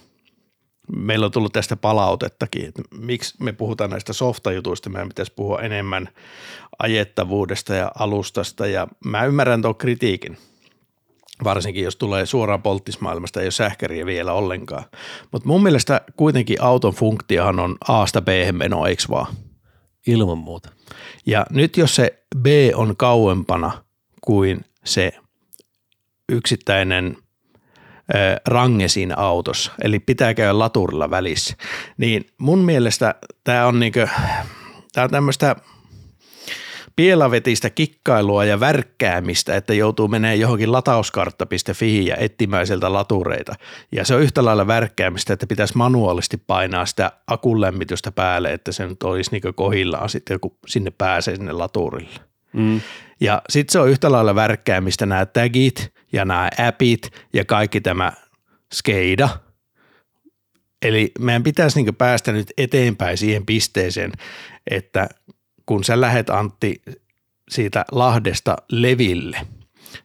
Meillä 0.96 1.26
on 1.26 1.32
tullut 1.32 1.54
tästä 1.54 1.76
palautettakin, 1.76 2.66
että 2.66 2.82
miksi 3.00 3.44
me 3.44 3.54
puhutaan 3.54 3.90
näistä 3.90 4.14
softajutuista, 4.14 4.90
meidän 4.90 5.10
pitäisi 5.10 5.34
puhua 5.36 5.62
enemmän 5.62 6.10
ajettavuudesta 6.80 7.74
ja 7.74 7.92
alustasta 8.00 8.68
ja 8.68 8.88
mä 9.06 9.26
ymmärrän 9.26 9.62
tuon 9.62 9.76
kritiikin, 9.76 10.38
varsinkin 11.44 11.84
jos 11.84 11.96
tulee 11.96 12.26
suoraan 12.26 12.62
polttismaailmasta, 12.62 13.40
ei 13.40 13.46
ole 13.46 13.52
sähkäriä 13.52 14.06
vielä 14.06 14.34
ollenkaan. 14.34 14.84
Mutta 15.32 15.48
mun 15.48 15.64
mielestä 15.64 16.02
kuitenkin 16.18 16.62
auton 16.62 16.94
funktiohan 16.94 17.60
on 17.60 17.76
A-sta 17.88 18.22
b 18.22 18.28
meno, 18.52 18.86
eikö 18.86 19.04
vaan? 19.10 19.36
Ilman 20.08 20.38
muuta. 20.38 20.70
Ja 21.26 21.46
nyt 21.50 21.78
jos 21.78 21.96
se 21.96 22.24
B 22.38 22.46
on 22.76 22.98
kauempana 22.98 23.72
kuin 24.22 24.66
se 24.84 25.12
yksittäinen 26.30 27.18
range 28.48 28.88
siinä 28.88 29.16
autossa, 29.18 29.72
eli 29.84 30.00
pitää 30.00 30.34
käydä 30.34 30.60
laturilla 30.60 31.10
välissä. 31.10 31.56
Niin 31.98 32.26
mun 32.38 32.60
mielestä 32.60 33.16
tämä 33.44 33.68
on 33.68 33.80
niinku, 33.80 34.00
tää 34.94 35.04
on 35.04 35.10
tämmöistä 35.10 35.56
pielavetistä 36.96 37.70
kikkailua 37.70 38.46
ja 38.46 38.60
värkkäämistä, 38.60 39.56
että 39.56 39.74
joutuu 39.74 40.08
menemään 40.08 40.40
johonkin 40.40 40.72
latauskartta.fi 40.72 42.06
ja 42.06 42.16
etsimään 42.16 42.68
sieltä 42.68 42.94
latureita. 42.94 43.56
Ja 43.92 44.06
se 44.06 44.16
on 44.16 44.22
yhtä 44.22 44.46
lailla 44.46 44.68
värkkäämistä, 44.68 45.34
että 45.34 45.48
pitäisi 45.48 45.78
manuaalisesti 45.78 46.38
painaa 46.48 46.86
sitä 46.86 47.12
akun 47.28 47.62
lämmitystä 47.62 48.12
päälle, 48.12 48.54
että 48.54 48.72
se 48.72 48.88
nyt 48.88 49.04
olisi 49.04 49.32
niin 49.32 49.56
kohillaan 49.56 50.10
sitten, 50.10 50.40
kun 50.40 50.58
sinne 50.68 50.92
pääsee 50.92 51.36
sinne 51.36 51.52
laturille. 51.52 52.20
Mm. 52.54 52.82
Ja 53.20 53.42
sitten 53.50 53.72
se 53.72 53.80
on 53.80 53.90
yhtä 53.90 54.12
lailla 54.12 54.36
värkkäämistä 54.36 55.06
nämä 55.06 55.26
tagit 55.26 55.94
ja 56.14 56.26
nämä 56.26 56.50
appit 56.68 57.12
ja 57.34 57.46
kaikki 57.46 57.82
tämä 57.82 58.14
skeida. 58.74 59.30
Eli 60.82 61.12
meidän 61.20 61.44
pitäisi 61.44 61.82
niin 61.82 61.96
päästä 61.96 62.32
nyt 62.32 62.54
eteenpäin 62.58 63.18
siihen 63.18 63.46
pisteeseen, 63.46 64.12
että 64.72 65.10
kun 65.66 65.84
sä 65.84 66.02
lähet 66.02 66.30
Antti 66.30 66.82
siitä 67.50 67.86
Lahdesta 67.92 68.56
Leville 68.72 69.42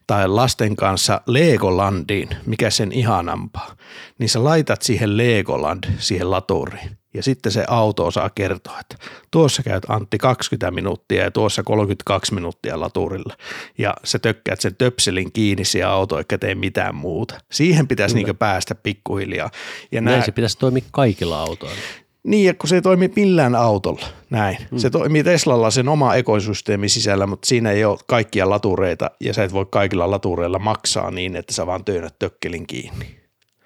tai 0.07 0.27
lasten 0.27 0.75
kanssa 0.75 1.21
Legolandiin, 1.25 2.29
mikä 2.45 2.69
sen 2.69 2.91
ihanampaa, 2.91 3.75
niin 4.19 4.29
sä 4.29 4.43
laitat 4.43 4.81
siihen 4.81 5.17
Legoland 5.17 5.83
siihen 5.97 6.31
laturiin 6.31 7.01
ja 7.13 7.23
sitten 7.23 7.51
se 7.51 7.65
auto 7.67 8.05
osaa 8.05 8.29
kertoa, 8.29 8.79
että 8.79 8.95
tuossa 9.31 9.63
käyt 9.63 9.83
Antti 9.87 10.17
20 10.17 10.71
minuuttia 10.71 11.23
ja 11.23 11.31
tuossa 11.31 11.63
32 11.63 12.33
minuuttia 12.33 12.79
laturilla. 12.79 13.37
Ja 13.77 13.93
sä 14.03 14.19
tökkäät 14.19 14.61
sen 14.61 14.75
töpselin 14.75 15.31
kiinni 15.31 15.65
siihen 15.65 15.89
auto, 15.89 16.17
eikä 16.17 16.37
tee 16.37 16.55
mitään 16.55 16.95
muuta. 16.95 17.35
Siihen 17.51 17.87
pitäisi 17.87 18.15
niin 18.15 18.37
päästä 18.37 18.75
pikkuhiljaa. 18.75 19.49
Ja 19.91 20.01
Näin 20.01 20.17
nää... 20.17 20.25
se 20.25 20.31
pitäisi 20.31 20.57
toimia 20.57 20.83
kaikilla 20.91 21.41
autoilla. 21.41 21.81
Niin, 22.23 22.57
kun 22.57 22.69
se 22.69 22.75
ei 22.75 22.81
toimi 22.81 23.11
millään 23.15 23.55
autolla, 23.55 24.05
näin. 24.29 24.57
Hmm. 24.71 24.79
Se 24.79 24.89
toimii 24.89 25.23
Teslalla 25.23 25.71
sen 25.71 25.89
oma 25.89 26.15
ekosysteemi 26.15 26.89
sisällä, 26.89 27.27
mutta 27.27 27.47
siinä 27.47 27.71
ei 27.71 27.85
ole 27.85 27.99
kaikkia 28.07 28.49
latureita 28.49 29.11
ja 29.19 29.33
sä 29.33 29.43
et 29.43 29.53
voi 29.53 29.65
kaikilla 29.69 30.11
latureilla 30.11 30.59
maksaa 30.59 31.11
niin, 31.11 31.35
että 31.35 31.53
sä 31.53 31.65
vaan 31.65 31.85
työnnät 31.85 32.19
tökkelin 32.19 32.67
kiinni. 32.67 33.21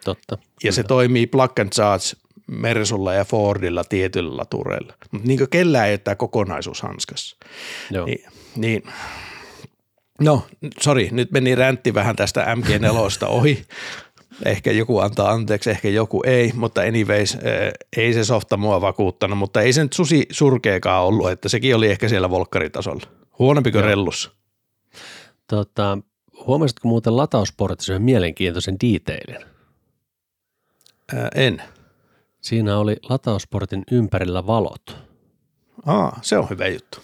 Totta. 0.06 0.36
Ja 0.36 0.40
kyllä. 0.62 0.72
se 0.72 0.84
toimii 0.84 1.28
plug 1.28 1.60
and 1.60 1.70
charge 1.70 2.06
Mersulla 2.48 3.14
ja 3.14 3.26
Fordilla 3.26 3.84
tietyillä 3.84 4.38
latureilla. 4.38 4.94
Mutta 5.12 5.28
niin 5.28 5.50
kellään 5.50 5.88
ei 5.88 5.92
ole 5.92 5.98
tämä 5.98 6.16
kokonaisuus 6.16 6.82
hanskassa. 6.82 7.38
Joo. 7.92 8.06
Niin, 8.06 8.26
niin. 8.56 8.84
No, 10.22 10.48
sori, 10.82 11.10
nyt 11.12 11.32
meni 11.32 11.56
räntti 11.56 11.94
vähän 11.94 12.16
tästä 12.16 12.56
MG4 12.56 13.28
ohi. 13.28 13.66
Ehkä 14.46 14.72
joku 14.72 15.00
antaa 15.00 15.32
anteeksi, 15.32 15.70
ehkä 15.70 15.90
joku 15.90 16.24
ei, 16.26 16.52
mutta 16.56 16.82
anyways, 16.82 17.36
eh, 17.36 17.74
ei 17.98 18.14
se 18.14 18.24
softa 18.24 18.58
mua 18.58 18.82
vakuuttanut, 18.82 19.38
mutta 19.38 19.62
ei 19.62 19.74
se 19.74 19.84
nyt 19.84 19.94
susi 19.94 20.26
surkeakaan 20.32 21.04
ollut, 21.04 21.30
että 21.30 21.50
sekin 21.50 21.76
oli 21.76 21.88
ehkä 21.88 22.10
siellä 22.10 22.30
volkkaritasolla. 22.30 23.08
Huonompi 23.40 23.72
kuin 23.72 23.84
rellussa. 23.84 24.32
Tota, 25.48 25.98
huomasitko 26.48 26.88
muuten 26.88 27.18
latausportissa 27.18 27.94
yhden 27.94 28.02
mielenkiintoisen 28.02 28.76
detailin? 28.82 29.46
Ää, 31.16 31.30
en. 31.36 31.62
Siinä 32.42 32.78
oli 32.78 32.96
latausportin 33.10 33.84
ympärillä 33.92 34.48
valot. 34.48 34.98
Aa, 35.86 36.20
se 36.22 36.38
on 36.38 36.50
hyvä 36.50 36.68
juttu. 36.68 37.00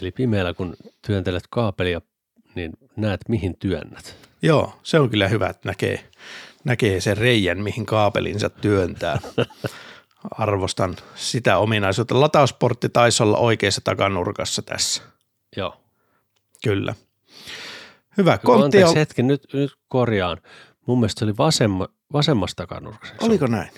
Eli 0.00 0.10
pimeällä 0.10 0.54
kun 0.54 0.76
työntelet 1.06 1.44
kaapelia, 1.50 2.00
niin 2.54 2.72
näet 2.96 3.20
mihin 3.28 3.56
työnnät. 3.58 4.16
Joo, 4.42 4.72
se 4.82 4.98
on 5.00 5.10
kyllä 5.10 5.28
hyvä, 5.28 5.48
että 5.48 5.68
näkee, 5.68 6.04
näkee 6.64 7.00
sen 7.00 7.18
reijän, 7.18 7.60
mihin 7.60 7.86
kaapelinsa 7.86 8.50
työntää. 8.50 9.18
Arvostan 10.30 10.96
sitä 11.14 11.58
ominaisuutta. 11.58 12.20
Latausportti 12.20 12.88
taisi 12.88 13.22
olla 13.22 13.38
oikeassa 13.38 13.80
takanurkassa 13.84 14.62
tässä. 14.62 15.02
Joo. 15.56 15.80
Kyllä. 16.64 16.94
Hyvä. 18.16 18.38
Kontti 18.38 18.64
Anteeksi 18.64 18.90
on... 18.90 18.96
hetki, 18.96 19.22
nyt, 19.22 19.42
nyt 19.52 19.72
korjaan. 19.88 20.38
Mun 20.86 21.00
mielestä 21.00 21.18
se 21.18 21.24
oli 21.24 21.36
vasemma, 21.36 21.88
vasemmassa 22.12 22.56
takanurkassa. 22.56 23.14
Oliko 23.20 23.46
näin? 23.46 23.70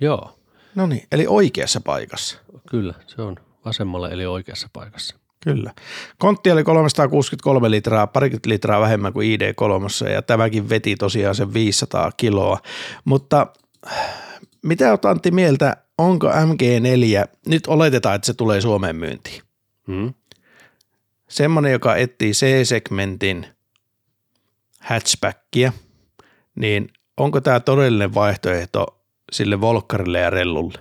Joo. 0.00 0.38
No 0.74 0.86
niin, 0.86 1.06
eli 1.12 1.26
oikeassa 1.26 1.80
paikassa. 1.80 2.38
Kyllä, 2.70 2.94
se 3.06 3.22
on 3.22 3.36
vasemmalle 3.64 4.08
eli 4.08 4.26
oikeassa 4.26 4.68
paikassa. 4.72 5.16
Kyllä. 5.40 5.72
Kontti 6.18 6.50
oli 6.50 6.64
363 6.64 7.70
litraa, 7.70 8.06
parikymmentä 8.06 8.48
litraa 8.48 8.80
vähemmän 8.80 9.12
kuin 9.12 9.40
ID3 9.40 10.08
ja 10.10 10.22
tämäkin 10.22 10.68
veti 10.68 10.96
tosiaan 10.96 11.34
sen 11.34 11.54
500 11.54 12.12
kiloa. 12.16 12.58
Mutta 13.04 13.46
mitä 14.62 14.90
olet 14.90 15.04
Antti 15.04 15.30
mieltä, 15.30 15.76
onko 15.98 16.28
MG4, 16.28 17.28
nyt 17.46 17.66
oletetaan, 17.66 18.14
että 18.14 18.26
se 18.26 18.34
tulee 18.34 18.60
Suomeen 18.60 18.96
myyntiin. 18.96 19.42
Hmm. 19.86 20.14
Semmoinen, 21.28 21.72
joka 21.72 21.96
etsii 21.96 22.32
C-segmentin 22.32 23.46
hatchbackia, 24.80 25.72
niin 26.54 26.88
onko 27.16 27.40
tämä 27.40 27.60
todellinen 27.60 28.14
vaihtoehto 28.14 28.86
sille 29.32 29.60
Volkkarille 29.60 30.18
ja 30.18 30.30
Rellulle. 30.30 30.78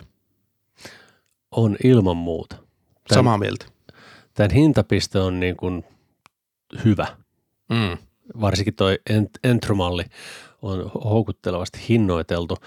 On 1.52 1.78
ilman 1.84 2.18
muuta. 2.18 2.56
Tän, 2.56 3.16
Samaa 3.16 3.38
mieltä. 3.38 3.66
Tämän 4.38 4.52
hintapiste 4.52 5.20
on 5.20 5.40
niin 5.40 5.58
kuin 5.58 5.84
hyvä. 6.86 7.08
Mm. 7.70 7.98
Varsinkin 8.42 8.76
toi 8.76 9.00
Entromalli 9.44 10.04
on 10.62 10.92
houkuttelevasti 11.04 11.80
hinnoiteltu. 11.90 12.58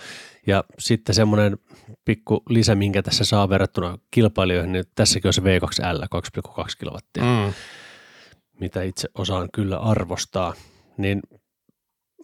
Ja 0.46 0.64
sitten 0.78 1.14
semmoinen 1.14 1.58
pikku 2.04 2.42
lisä, 2.48 2.74
minkä 2.74 3.02
tässä 3.02 3.24
saa 3.24 3.48
verrattuna 3.48 3.98
kilpailijoihin, 4.10 4.72
niin 4.72 4.84
tässäkin 4.94 5.28
on 5.28 5.32
se 5.32 5.40
V2L, 5.40 6.06
2,2 6.48 6.64
kilowattia, 6.78 7.22
mm. 7.22 7.52
mitä 8.60 8.82
itse 8.82 9.08
osaan 9.14 9.48
kyllä 9.52 9.78
arvostaa. 9.78 10.54
Niin 10.96 11.22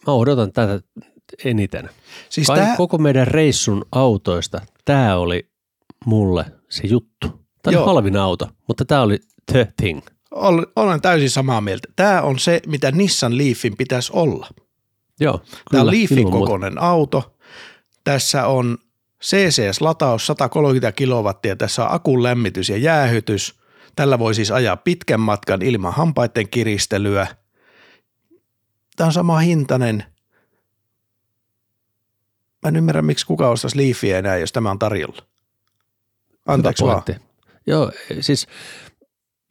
mä 0.07 0.13
odotan 0.13 0.51
tätä 0.51 0.79
eniten. 1.45 1.89
Siis 2.29 2.47
tää... 2.47 2.75
koko 2.77 2.97
meidän 2.97 3.27
reissun 3.27 3.85
autoista, 3.91 4.61
tämä 4.85 5.17
oli 5.17 5.49
mulle 6.05 6.45
se 6.69 6.87
juttu. 6.87 7.47
Tämä 7.61 7.79
oli 7.79 7.85
halvin 7.85 8.17
auto, 8.17 8.47
mutta 8.67 8.85
tämä 8.85 9.01
oli 9.01 9.19
the 9.51 9.67
thing. 9.77 10.01
Olen 10.75 11.01
täysin 11.01 11.29
samaa 11.29 11.61
mieltä. 11.61 11.87
Tämä 11.95 12.21
on 12.21 12.39
se, 12.39 12.61
mitä 12.67 12.91
Nissan 12.91 13.37
Leafin 13.37 13.77
pitäisi 13.77 14.11
olla. 14.15 14.47
Joo, 15.19 15.41
Tämä 15.71 15.81
on 15.81 15.91
Leafin 15.91 16.31
kokoinen 16.31 16.73
muuta. 16.73 16.87
auto. 16.87 17.37
Tässä 18.03 18.47
on 18.47 18.77
CCS-lataus 19.23 20.25
130 20.27 20.91
kilowattia. 20.91 21.55
Tässä 21.55 21.83
on 21.85 21.91
akun 21.91 22.23
lämmitys 22.23 22.69
ja 22.69 22.77
jäähytys. 22.77 23.55
Tällä 23.95 24.19
voi 24.19 24.35
siis 24.35 24.51
ajaa 24.51 24.77
pitkän 24.77 25.19
matkan 25.19 25.61
ilman 25.61 25.93
hampaiden 25.93 26.49
kiristelyä. 26.49 27.27
Tämä 28.95 29.05
on 29.05 29.13
sama 29.13 29.37
hintainen– 29.37 30.03
Mä 32.63 32.69
en 32.69 32.75
ymmärrä, 32.75 33.01
miksi 33.01 33.25
kuka 33.25 33.49
ostaisi 33.49 33.77
Leafia 33.77 34.17
enää, 34.17 34.37
jos 34.37 34.51
tämä 34.51 34.71
on 34.71 34.79
tarjolla. 34.79 35.23
Anteeksi 36.45 36.83
vaan. 36.83 37.03
Joo, 37.67 37.91
siis 38.21 38.47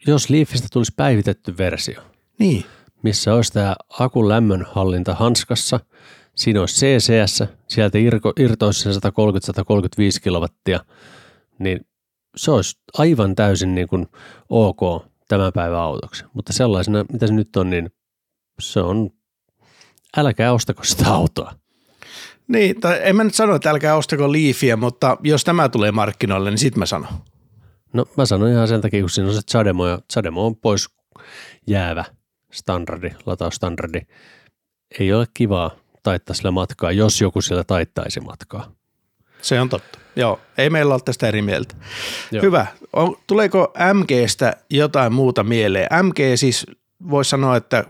jos 0.06 0.30
Leafistä 0.30 0.68
tulisi 0.72 0.92
päivitetty 0.96 1.59
versio, 1.59 2.02
niin. 2.38 2.64
missä 3.02 3.35
olisi 3.35 3.52
tämä 3.52 3.76
akun 3.98 4.28
lämmönhallinta 4.28 5.14
hanskassa, 5.14 5.80
siinä 6.35 6.61
olisi 6.61 6.87
CCS, 6.87 7.42
sieltä 7.68 7.98
irko, 7.98 8.32
irtoisi 8.40 8.94
se 8.94 9.00
130-135 10.18 10.22
kilowattia, 10.22 10.80
niin 11.59 11.80
se 12.37 12.50
olisi 12.50 12.78
aivan 12.98 13.35
täysin 13.35 13.74
niin 13.74 13.88
kuin 13.88 14.06
ok 14.48 15.06
tämän 15.28 15.52
päivän 15.52 15.78
autoksi. 15.78 16.24
Mutta 16.35 16.52
sellaisena, 16.52 17.04
mitä 17.12 17.26
se 17.26 17.32
nyt 17.32 17.56
on, 17.56 17.70
niin 17.70 17.90
se 18.61 18.80
on, 18.80 19.11
älkää 20.16 20.52
ostako 20.52 20.85
sitä 20.85 21.12
autoa. 21.12 21.52
Niin, 22.48 22.80
tai 22.80 23.00
en 23.02 23.16
mä 23.16 23.24
nyt 23.24 23.35
sano, 23.35 23.54
että 23.54 23.70
älkää 23.70 23.96
ostako 23.96 24.32
liifiä, 24.32 24.76
mutta 24.76 25.16
jos 25.22 25.44
tämä 25.44 25.68
tulee 25.68 25.92
markkinoille, 25.92 26.50
niin 26.50 26.59
sit 26.59 26.76
mä 26.76 26.87
sanon. 26.87 27.09
No 27.96 28.04
mä 28.16 28.26
sanon 28.26 28.48
ihan 28.48 28.68
sen 28.68 28.80
takia, 28.80 29.00
kun 29.00 29.11
siinä 29.11 29.28
on 29.28 29.35
se 29.35 29.40
Chademo, 29.50 29.87
ja 29.87 29.98
Chademo 30.12 30.46
on 30.46 30.56
pois 30.56 30.88
jäävä 31.66 32.04
standardi, 32.52 33.11
latausstandardi. 33.26 34.00
Ei 35.00 35.12
ole 35.12 35.26
kivaa 35.35 35.70
taittaa 36.02 36.35
sillä 36.35 36.50
matkaa, 36.50 36.92
jos 36.92 37.20
joku 37.20 37.40
sillä 37.40 37.64
taittaisi 37.64 38.20
matkaa. 38.20 38.72
Se 39.42 39.61
on 39.61 39.68
totta. 39.68 39.98
Joo, 40.16 40.40
ei 40.59 40.70
meillä 40.70 40.94
ole 40.94 41.02
tästä 41.04 41.28
eri 41.28 41.42
mieltä. 41.42 41.74
Joo. 42.32 42.42
Hyvä. 42.42 42.66
On, 42.92 43.16
tuleeko 43.26 43.72
MGstä 43.94 44.56
jotain 44.70 45.12
muuta 45.12 45.44
mieleen? 45.44 45.88
MG 46.02 46.16
siis 46.35 46.66
voisi 47.11 47.30
sanoa, 47.30 47.56
että 47.56 47.85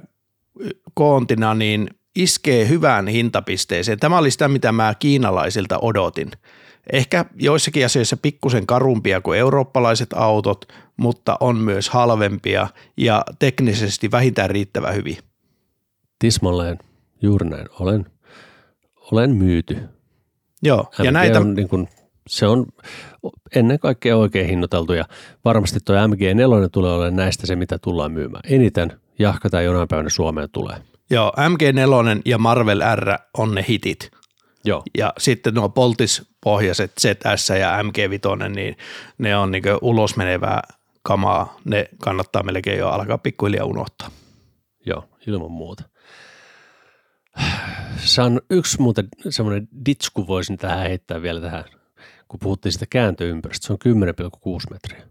koontina 0.94 1.54
niin 1.54 1.90
iskee 2.16 2.68
hyvään 2.68 3.08
hintapisteeseen. 3.08 3.98
Tämä 3.98 4.18
oli 4.18 4.30
sitä, 4.30 4.48
mitä 4.48 4.72
mä 4.72 4.94
kiinalaisilta 4.98 5.78
odotin. 5.78 6.30
Ehkä 6.92 7.24
joissakin 7.36 7.84
asioissa 7.84 8.16
pikkusen 8.16 8.66
karumpia 8.66 9.20
kuin 9.20 9.38
eurooppalaiset 9.38 10.12
autot, 10.12 10.68
mutta 10.96 11.36
on 11.40 11.56
myös 11.58 11.90
halvempia 11.90 12.68
ja 12.96 13.24
teknisesti 13.38 14.10
vähintään 14.10 14.50
riittävän 14.50 14.94
hyviä. 14.94 15.20
Tismalleen, 16.18 16.78
juuri 17.22 17.48
näin. 17.48 17.66
Olen, 17.80 18.06
olen 19.12 19.30
myyty. 19.30 19.78
Joo, 20.62 20.90
ja 20.98 21.04
MG 21.04 21.12
näitä, 21.12 21.40
on, 21.40 21.54
niin 21.54 21.68
kuin, 21.68 21.88
se 22.26 22.46
on 22.46 22.66
ennen 23.54 23.78
kaikkea 23.78 24.16
oikein 24.16 24.48
hinnoiteltu 24.48 24.92
ja 24.92 25.04
varmasti 25.44 25.78
tuo 25.84 25.96
MG4 25.96 26.68
tulee 26.72 26.92
olemaan 26.92 27.16
näistä 27.16 27.46
se, 27.46 27.56
mitä 27.56 27.78
tullaan 27.78 28.12
myymään. 28.12 28.42
Eniten 28.50 28.92
jahkataan 29.18 29.64
jonain 29.64 29.88
päivänä 29.88 30.08
Suomeen 30.08 30.48
tulee. 30.52 30.76
joo, 31.10 31.32
MG4 31.38 32.22
ja 32.24 32.38
Marvel 32.38 32.82
R 32.94 33.18
on 33.38 33.54
ne 33.54 33.64
hitit. 33.68 34.10
Joo, 34.66 34.82
Ja 34.98 35.12
sitten 35.18 35.54
nuo 35.54 35.68
poltispohjaiset 35.68 36.92
ZS 37.00 37.48
ja 37.60 37.82
MG5, 37.82 38.48
niin 38.48 38.76
ne 39.18 39.36
on 39.36 39.50
niin 39.50 39.62
ulos 39.80 40.16
menevää 40.16 40.62
kamaa. 41.02 41.58
Ne 41.64 41.88
kannattaa 41.98 42.42
melkein 42.42 42.78
jo 42.78 42.88
alkaa 42.88 43.18
pikkuhiljaa 43.18 43.64
unohtaa. 43.64 44.10
joo, 44.86 45.04
ilman 45.26 45.50
muuta. 45.50 45.84
Se 47.96 48.22
on 48.22 48.40
yksi 48.50 48.80
muuten 48.80 49.08
semmoinen 49.28 49.68
ditsku 49.86 50.26
voisin 50.26 50.56
tähän 50.56 50.78
heittää 50.78 51.22
vielä 51.22 51.40
tähän, 51.40 51.64
kun 52.28 52.40
puhuttiin 52.40 52.72
sitä 52.72 52.86
kääntöympäristöstä. 52.90 53.66
Se 53.82 53.88
on 53.88 54.58
10,6 54.60 54.70
metriä. 54.70 55.08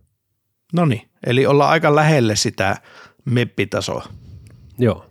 No 0.73 0.85
niin, 0.85 1.09
eli 1.25 1.45
ollaan 1.45 1.69
aika 1.69 1.95
lähelle 1.95 2.35
sitä 2.35 2.77
meppitasoa. 3.25 4.05
Joo. 4.77 5.05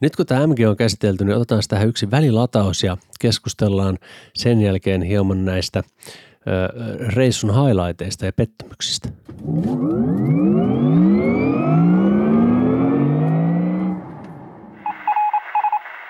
Nyt 0.00 0.16
kun 0.16 0.26
tämä 0.26 0.46
MG 0.46 0.58
on 0.68 0.76
käsitelty, 0.76 1.24
niin 1.24 1.36
otetaan 1.36 1.62
tähän 1.68 1.88
yksi 1.88 2.10
välilataus 2.10 2.82
ja 2.82 2.96
keskustellaan 3.22 3.98
sen 4.34 4.60
jälkeen 4.60 5.02
hieman 5.02 5.44
näistä 5.44 5.82
reissun 7.14 7.54
highlighteista 7.54 8.26
ja 8.26 8.32
pettymyksistä. 8.32 9.08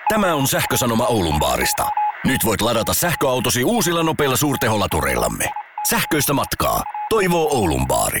Tämä 0.09 0.35
on 0.35 0.47
sähkösanoma 0.47 1.05
Oulun 1.05 1.39
baarista. 1.39 1.85
Nyt 2.25 2.45
voit 2.45 2.61
ladata 2.61 2.93
sähköautosi 2.93 3.63
uusilla 3.63 4.03
nopeilla 4.03 4.35
suurteholatureillamme. 4.35 5.45
Sähköistä 5.89 6.33
matkaa. 6.33 6.83
Toivoo 7.09 7.47
Oulun 7.57 7.87
baari. 7.87 8.19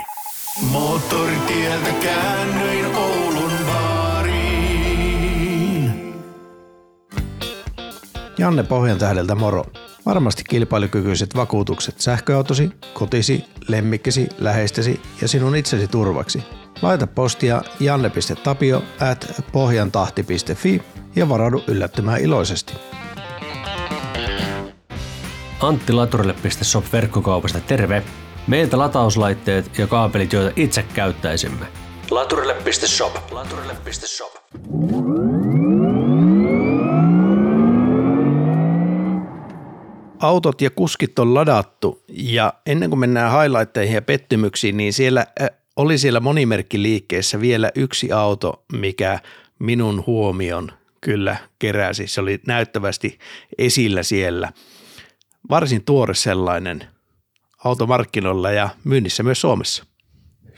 Moottoritieltä 0.71 1.89
käännyin 2.03 2.95
Oulun 2.95 3.42
Janne 8.43 8.63
Pohjantähdeltä 8.63 9.35
moro. 9.35 9.65
Varmasti 10.05 10.43
kilpailukykyiset 10.49 11.35
vakuutukset 11.35 12.01
sähköautosi, 12.01 12.71
kotisi, 12.93 13.45
lemmikkisi, 13.67 14.29
läheistesi 14.37 15.01
ja 15.21 15.27
sinun 15.27 15.55
itsesi 15.55 15.87
turvaksi. 15.87 16.43
Laita 16.81 17.07
postia 17.07 17.61
janne.tapio 17.79 18.83
at 18.99 19.43
pohjantahti.fi 19.51 20.81
ja 21.15 21.29
varaudu 21.29 21.63
yllättymään 21.67 22.21
iloisesti. 22.21 22.73
Antti 25.59 25.93
Laturille.shop 25.93 26.85
verkkokaupasta 26.93 27.59
terve. 27.59 28.03
Meiltä 28.47 28.77
latauslaitteet 28.77 29.77
ja 29.77 29.87
kaapelit, 29.87 30.33
joita 30.33 30.53
itse 30.55 30.83
käyttäisimme. 30.93 31.65
Laturille.shop. 32.11 33.31
Laturille.shop. 33.31 34.42
autot 40.23 40.61
ja 40.61 40.69
kuskit 40.69 41.19
on 41.19 41.33
ladattu 41.33 42.03
ja 42.07 42.53
ennen 42.65 42.89
kuin 42.89 42.99
mennään 42.99 43.41
highlightteihin 43.41 43.95
ja 43.95 44.01
pettymyksiin, 44.01 44.77
niin 44.77 44.93
siellä 44.93 45.25
äh, 45.41 45.49
oli 45.75 45.97
siellä 45.97 46.19
monimerkkiliikkeessä 46.19 47.41
vielä 47.41 47.71
yksi 47.75 48.11
auto, 48.11 48.65
mikä 48.73 49.19
minun 49.59 50.03
huomion 50.07 50.71
kyllä 51.01 51.37
keräsi. 51.59 52.07
Se 52.07 52.21
oli 52.21 52.41
näyttävästi 52.47 53.19
esillä 53.57 54.03
siellä. 54.03 54.51
Varsin 55.49 55.83
tuore 55.83 56.13
sellainen 56.13 56.87
automarkkinoilla 57.63 58.51
ja 58.51 58.69
myynnissä 58.83 59.23
myös 59.23 59.41
Suomessa. 59.41 59.85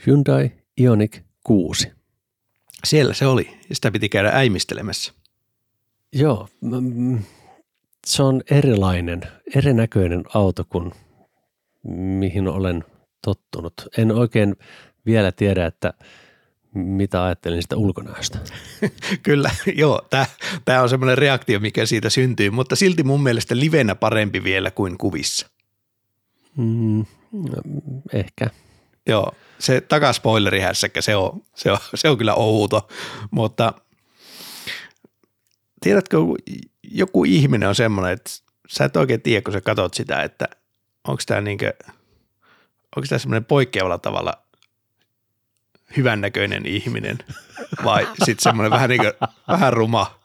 Hyundai 0.06 0.50
Ioniq 0.80 1.16
6. 1.44 1.92
Siellä 2.84 3.14
se 3.14 3.26
oli 3.26 3.50
ja 3.68 3.74
sitä 3.74 3.90
piti 3.90 4.08
käydä 4.08 4.30
äimistelemässä. 4.34 5.12
Joo, 6.12 6.48
mm, 6.60 7.18
se 8.06 8.22
on 8.22 8.42
erilainen, 8.50 9.20
erinäköinen 9.54 10.24
auto 10.34 10.64
kuin 10.68 10.92
mihin 11.94 12.48
olen 12.48 12.84
tottunut. 13.24 13.74
En 13.98 14.12
oikein 14.12 14.56
vielä 15.06 15.32
tiedä, 15.32 15.66
että 15.66 15.94
mitä 16.74 17.24
ajattelin 17.24 17.62
sitä 17.62 17.76
ulkonäöstä. 17.76 18.38
Kyllä, 19.22 19.50
joo, 19.74 20.08
tämä 20.64 20.82
on 20.82 20.88
semmoinen 20.88 21.18
reaktio, 21.18 21.60
mikä 21.60 21.86
siitä 21.86 22.10
syntyy, 22.10 22.50
mutta 22.50 22.76
silti 22.76 23.02
mun 23.02 23.22
mielestä 23.22 23.56
livenä 23.56 23.94
parempi 23.94 24.44
vielä 24.44 24.70
kuin 24.70 24.98
kuvissa. 24.98 25.50
Mm, 26.56 27.04
ehkä. 28.12 28.50
Joo, 29.06 29.32
se 29.58 29.80
takaspoilerihässäkkä, 29.80 31.00
se 31.00 31.16
on, 31.16 31.42
se, 31.54 31.72
on, 31.72 31.78
se 31.94 32.08
on 32.08 32.18
kyllä 32.18 32.34
outo, 32.34 32.88
mutta 33.30 33.72
tiedätkö, 35.80 36.16
joku 36.90 37.24
ihminen 37.24 37.68
on 37.68 37.74
semmoinen, 37.74 38.12
että 38.12 38.30
sä 38.68 38.84
et 38.84 38.96
oikein 38.96 39.22
tiedä, 39.22 39.42
kun 39.42 39.52
sä 39.52 39.60
katot 39.60 39.94
sitä, 39.94 40.22
että 40.22 40.48
onko 41.08 41.22
tämä 41.26 41.40
niinkö, 41.40 41.72
onko 42.96 43.06
tämä 43.08 43.18
semmoinen 43.18 43.44
poikkeavalla 43.44 43.98
tavalla 43.98 44.32
hyvännäköinen 45.96 46.66
ihminen 46.66 47.18
vai 47.84 48.08
sitten 48.24 48.42
semmoinen 48.42 48.70
vähän 48.70 48.90
niin 48.90 49.00
vähän 49.48 49.72
ruma, 49.72 50.20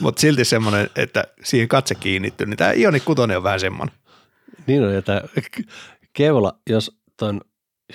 mutta 0.00 0.20
silti 0.20 0.44
semmoinen, 0.44 0.90
että 0.96 1.24
siihen 1.42 1.68
katse 1.68 1.94
kiinnittyy, 1.94 2.46
niin 2.46 2.56
tämä 2.56 2.72
Ioni 2.72 3.00
Kutonen 3.00 3.36
on 3.36 3.42
vähän 3.42 3.60
semmoinen. 3.60 3.96
Niin 4.66 4.84
on, 4.84 4.94
ja 4.94 5.02
tämä 5.02 5.22
keula, 6.12 6.58
jos 6.70 6.98
tuon 7.18 7.40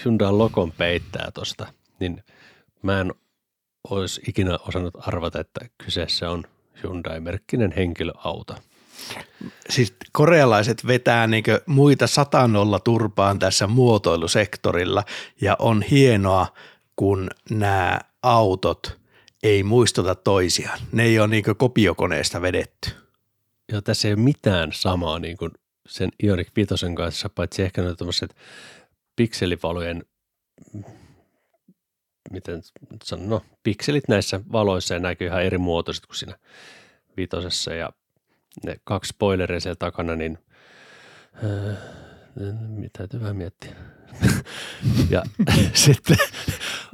Hyundai 0.06 0.32
logon 0.32 0.72
peittää 0.72 1.32
tuosta, 1.34 1.74
niin 2.00 2.24
mä 2.82 3.02
en 3.02 3.14
olisi 3.90 4.22
ikinä 4.28 4.58
osannut 4.68 5.08
arvata, 5.08 5.40
että 5.40 5.60
kyseessä 5.86 6.30
on 6.30 6.44
Hyundai-merkkinen 6.84 7.74
henkilöauto. 7.76 8.56
Siis 9.70 9.94
korealaiset 10.12 10.88
vetää 10.88 11.28
niin 11.28 11.44
muita 11.66 12.08
satanolla 12.08 12.80
turpaan 12.80 13.40
tässä 13.40 13.68
muotoilusektorilla 13.68 15.04
ja 15.42 15.56
on 15.60 15.82
hienoa, 15.82 16.48
kun 16.96 17.30
nämä 17.50 18.00
autot 18.24 19.00
ei 19.44 19.64
muistuta 19.64 20.16
toisiaan. 20.16 20.80
Ne 20.92 21.04
ei 21.04 21.20
ole 21.20 21.28
niin 21.28 21.44
kopiokoneesta 21.58 22.42
vedetty. 22.42 22.90
Joo, 23.72 23.82
tässä 23.82 24.08
ei 24.08 24.14
ole 24.14 24.22
mitään 24.22 24.70
samaa 24.74 25.20
niin 25.20 25.38
kuin 25.38 25.52
sen 25.88 26.12
Ioniq 26.24 26.48
5 26.56 26.76
kanssa, 26.96 27.30
paitsi 27.30 27.62
ehkä 27.62 27.82
tämmöiset 27.98 28.36
pikselivalojen, 29.16 30.04
miten 32.32 32.62
sanon, 33.04 33.30
no 33.30 33.42
pikselit 33.64 34.08
näissä 34.08 34.40
valoissa 34.52 34.94
ja 34.94 35.00
näkyy 35.00 35.28
ihan 35.28 35.44
eri 35.44 35.58
muotoiset 35.58 36.06
kuin 36.06 36.18
siinä 36.18 36.36
vitosessa 37.18 37.74
ja 37.74 37.90
ne 38.64 38.76
kaksi 38.84 39.10
spoileria 39.10 39.60
siellä 39.60 39.76
takana, 39.80 40.16
niin 40.16 40.38
äh, 41.36 41.78
mitä 42.68 42.98
täytyy 42.98 43.22
vähän 43.22 43.36
miettiä. 43.36 43.76
ja 45.10 45.24
sitten 45.74 46.18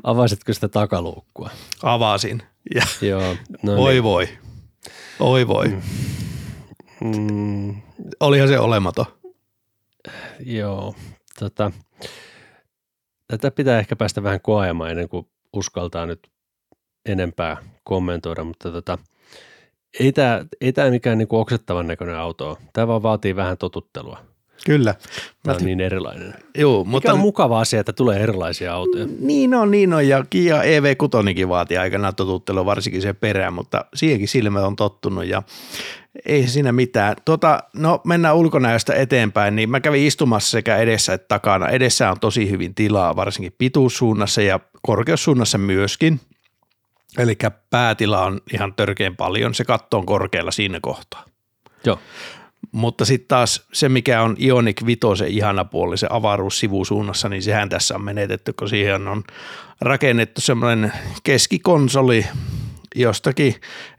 avasitko 0.04 0.54
sitä 0.54 0.68
takaluukkua? 0.68 1.50
Avasin. 1.84 2.42
Ja 2.76 2.82
Joo. 3.02 3.36
No 3.64 3.84
oi 3.84 3.94
niin. 3.94 4.04
voi. 4.04 4.30
Oi 5.20 5.48
voi. 5.48 5.78
Mm, 7.02 7.82
Olihan 8.20 8.48
se 8.48 8.60
olematon. 8.60 9.06
Joo, 10.40 10.96
tota, 11.40 11.72
tätä 13.28 13.52
pitää 13.52 13.80
ehkä 13.80 13.96
päästä 13.96 14.24
vähän 14.24 14.42
koeamaan 14.42 14.92
ennen 14.92 15.10
kuin 15.10 15.28
uskaltaa 15.54 16.06
nyt 16.06 16.28
enempää 17.06 17.58
kommentoida, 17.84 18.44
mutta 18.44 18.72
tota, 18.72 18.98
ei 20.00 20.12
tämä 20.12 20.46
ei 20.62 20.74
tää 20.74 20.90
mikään 20.90 21.18
niinku 21.18 21.40
oksettavan 21.40 21.88
näköinen 21.88 22.16
auto 22.18 22.50
ole. 22.50 22.58
Tämä 22.74 22.88
vaan 22.88 23.04
vaatii 23.04 23.36
vähän 23.36 23.58
totuttelua. 23.58 24.20
Kyllä. 24.66 24.94
Tämä 24.94 25.54
Mä 25.54 25.58
on 25.60 25.66
niin 25.66 25.80
erilainen. 25.82 26.34
Joo, 26.58 26.78
Mutta 26.78 26.90
mutta 26.92 27.14
on 27.14 27.20
mukava 27.20 27.60
asia, 27.60 27.80
että 27.80 27.94
tulee 27.94 28.20
erilaisia 28.20 28.74
autoja. 28.74 29.08
niin 29.20 29.54
on, 29.54 29.72
niin 29.72 29.94
on. 29.94 30.08
Ja 30.08 30.26
Kia 30.30 30.62
EV6 30.62 31.48
vaatii 31.50 31.78
aikanaan 31.78 32.16
totuttelua, 32.16 32.66
varsinkin 32.66 33.02
se 33.02 33.14
perään, 33.14 33.54
mutta 33.54 33.86
siihenkin 33.96 34.28
silmä 34.28 34.66
on 34.66 34.76
tottunut 34.76 35.26
ja 35.26 35.44
ei 36.26 36.48
siinä 36.48 36.72
mitään. 36.72 37.16
Tota, 37.26 37.64
no 37.74 38.02
mennään 38.04 38.36
ulkonäöstä 38.36 38.94
eteenpäin, 38.94 39.56
niin 39.56 39.70
mä 39.70 39.80
kävin 39.80 40.08
istumassa 40.08 40.52
sekä 40.52 40.78
edessä 40.78 41.14
että 41.14 41.28
takana. 41.28 41.70
Edessä 41.70 42.12
on 42.12 42.20
tosi 42.20 42.50
hyvin 42.50 42.76
tilaa, 42.76 43.16
varsinkin 43.16 43.56
pituussuunnassa 43.58 44.42
ja 44.42 44.60
korkeussuunnassa 44.82 45.58
myöskin. 45.58 46.20
Eli 47.18 47.38
päätila 47.70 48.26
on 48.26 48.42
ihan 48.54 48.74
törkeän 48.74 49.16
paljon, 49.16 49.54
se 49.54 49.64
katto 49.64 49.98
on 49.98 50.06
korkealla 50.06 50.52
siinä 50.52 50.80
kohtaa. 50.82 51.26
Joo, 51.86 52.00
Mutta 52.72 53.06
sitten 53.06 53.28
taas 53.28 53.68
se, 53.74 53.90
mikä 53.90 54.22
on 54.22 54.36
Ionic 54.40 54.86
5 54.86 55.00
ihana 55.28 55.66
puoli, 55.66 55.98
se 55.98 56.08
avaruus 56.10 56.60
sivusuunnassa, 56.60 57.30
niin 57.30 57.44
sehän 57.44 57.70
tässä 57.70 57.96
on 57.96 58.04
menetetty, 58.04 58.54
kun 58.54 58.70
siihen 58.70 59.08
on 59.08 59.24
rakennettu 59.82 60.42
semmoinen 60.42 60.94
keskikonsoli 61.24 62.26
jostakin. 62.96 63.56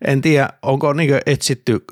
En 0.06 0.20
tiedä, 0.20 0.48
onko 0.62 0.92
niin 0.92 1.20
etsitty 1.26 1.84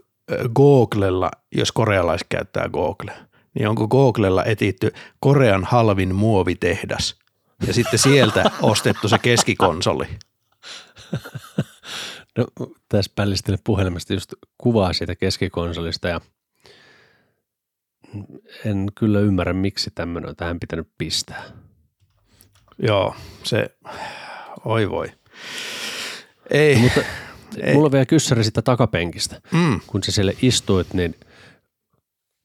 Googlella, 0.55 1.31
jos 1.55 1.73
korealaiset 1.73 2.27
käyttää 2.29 2.69
Googlea, 2.69 3.17
niin 3.55 3.69
onko 3.69 3.89
Googlella 3.89 4.45
etitty 4.45 4.93
Korean 5.21 5.65
halvin 5.65 6.15
muovitehdas 6.15 7.19
ja 7.67 7.73
sitten 7.73 7.99
sieltä 7.99 8.51
ostettu 8.63 9.09
se 9.09 9.19
keskikonsoli. 9.19 10.07
No, 12.39 12.47
tässä 12.89 13.13
pällistelen 13.15 13.59
puhelimesta 13.65 14.13
just 14.13 14.35
kuvaa 14.59 14.93
siitä 14.93 15.17
keskikonsolista 15.17 16.09
ja 16.09 16.21
en 18.65 18.87
kyllä 18.95 19.21
ymmärrä, 19.21 19.53
miksi 19.53 19.91
tämmöinen 19.95 20.31
on 20.31 20.37
tähän 20.37 20.61
pitänyt 20.61 20.89
pistää. 20.99 21.45
Joo, 22.79 23.17
se, 23.45 23.77
oi 24.65 24.91
voi. 24.91 25.13
Ei, 26.51 26.77
Mutta 26.77 27.01
Ei. 27.63 27.75
mulla 27.75 27.87
on 27.87 27.93
vielä 27.93 28.07
kyssäri 28.07 28.45
sitä 28.45 28.63
takapenkistä. 28.63 29.41
mm, 29.53 29.81
Kun 29.87 30.03
sä 30.03 30.13
siellä 30.13 30.33
istuit, 30.43 30.95
niin 30.95 31.15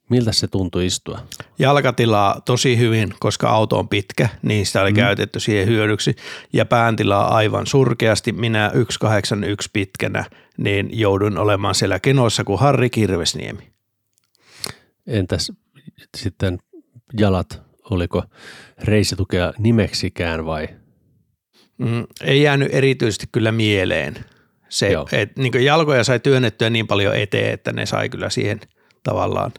miltä 0.10 0.32
se 0.32 0.48
tuntui 0.48 0.86
istua? 0.86 1.20
jalkatilaa 1.60 2.42
tosi 2.46 2.78
hyvin, 2.78 3.14
koska 3.20 3.50
auto 3.50 3.80
on 3.80 3.88
pitkä, 3.90 4.30
niin 4.42 4.66
sitä 4.66 4.82
oli 4.82 4.92
mm. 4.92 4.96
käytetty 4.96 5.40
siihen 5.40 5.68
hyödyksi. 5.68 6.16
Ja 6.54 6.66
pääntilaa 6.66 7.36
aivan 7.36 7.68
surkeasti. 7.68 8.32
Minä 8.32 8.72
181 8.74 9.70
pitkänä, 9.74 10.26
niin 10.58 11.00
joudun 11.00 11.38
olemaan 11.38 11.76
siellä 11.76 12.00
kenossa 12.00 12.44
kuin 12.44 12.60
Harri 12.60 12.90
Kirvesniemi. 12.90 13.70
Entäs 15.08 15.52
sitten 16.18 16.60
jalat, 17.20 17.62
oliko 17.90 18.24
reisitukea 18.84 19.54
nimeksikään 19.58 20.46
vai? 20.46 20.68
Mm, 21.78 22.08
ei 22.24 22.42
jäänyt 22.42 22.70
erityisesti 22.72 23.28
kyllä 23.32 23.52
mieleen 23.52 24.16
se, 24.70 24.92
Joo. 24.92 25.08
että 25.12 25.42
niin 25.42 25.64
jalkoja 25.66 26.04
sai 26.04 26.20
työnnettyä 26.20 26.70
niin 26.70 26.88
paljon 26.88 27.16
eteen, 27.16 27.54
että 27.54 27.74
ne 27.74 27.86
sai 27.86 28.10
kyllä 28.10 28.30
siihen 28.30 28.60
tavallaan 29.04 29.52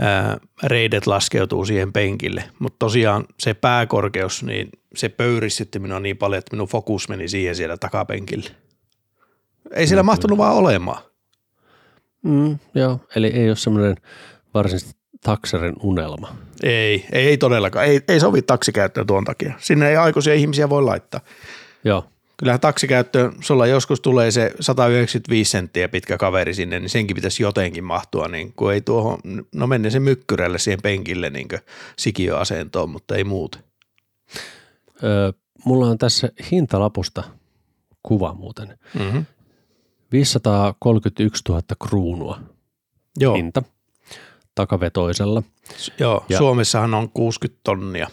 ää, 0.00 0.38
reidet 0.62 1.06
laskeutuu 1.06 1.64
siihen 1.64 1.92
penkille. 1.92 2.44
Mutta 2.58 2.76
tosiaan 2.78 3.24
se 3.38 3.54
pääkorkeus, 3.54 4.42
niin 4.42 4.68
se 4.94 5.08
pöyristytti 5.08 5.78
minua 5.78 6.00
niin 6.00 6.16
paljon, 6.16 6.38
että 6.38 6.56
minun 6.56 6.68
fokus 6.68 7.08
meni 7.08 7.28
siihen 7.28 7.56
siellä 7.56 7.76
takapenkille. 7.76 8.50
Ei 9.74 9.86
siellä 9.86 10.02
mahtunut 10.02 10.38
vaan 10.38 10.54
olemaan. 10.54 11.02
Mm, 12.22 12.58
joo, 12.74 13.00
eli 13.16 13.26
ei 13.26 13.48
ole 13.48 13.56
semmoinen 13.56 13.96
varsinaisesti 14.54 14.96
taksarin 15.22 15.74
unelma. 15.82 16.36
Ei, 16.62 17.06
ei, 17.12 17.28
ei 17.28 17.38
todellakaan. 17.38 17.86
Ei, 17.86 18.00
ei 18.08 18.20
sovi 18.20 18.42
taksikäyttöön 18.42 19.06
tuon 19.06 19.24
takia. 19.24 19.54
Sinne 19.58 19.88
ei 19.88 19.96
aikuisia 19.96 20.34
ihmisiä 20.34 20.68
voi 20.68 20.82
laittaa. 20.82 21.20
Joo, 21.84 22.04
Kyllähän 22.36 22.60
taksikäyttöön, 22.60 23.32
sulla 23.40 23.66
joskus 23.66 24.00
tulee 24.00 24.30
se 24.30 24.52
195 24.60 25.50
senttiä 25.50 25.88
pitkä 25.88 26.16
kaveri 26.18 26.54
sinne, 26.54 26.80
niin 26.80 26.90
senkin 26.90 27.14
pitäisi 27.14 27.42
jotenkin 27.42 27.84
mahtua, 27.84 28.28
niin 28.28 28.52
kun 28.52 28.72
ei 28.72 28.80
tuohon, 28.80 29.18
no 29.54 29.66
menne 29.66 29.90
se 29.90 30.00
mykkyrälle 30.00 30.58
siihen 30.58 30.82
penkille 30.82 31.30
niin 31.30 31.48
sikiöasentoon, 31.98 32.90
mutta 32.90 33.16
ei 33.16 33.24
muuten. 33.24 33.62
öö, 35.04 35.32
mulla 35.64 35.86
on 35.86 35.98
tässä 35.98 36.28
hintalapusta 36.50 37.22
kuva 38.02 38.34
muuten. 38.34 38.78
Mm-hmm. 38.98 39.24
531 40.12 41.42
000 41.48 41.62
kruunua 41.88 42.40
Joo, 43.18 43.34
hinta 43.34 43.62
takavetoisella. 44.54 45.42
S- 45.76 45.92
joo 45.98 46.24
Ja- 46.28 46.38
Suomessahan 46.38 46.94
on 46.94 47.08
60 47.10 47.60
tonnia. 47.64 48.08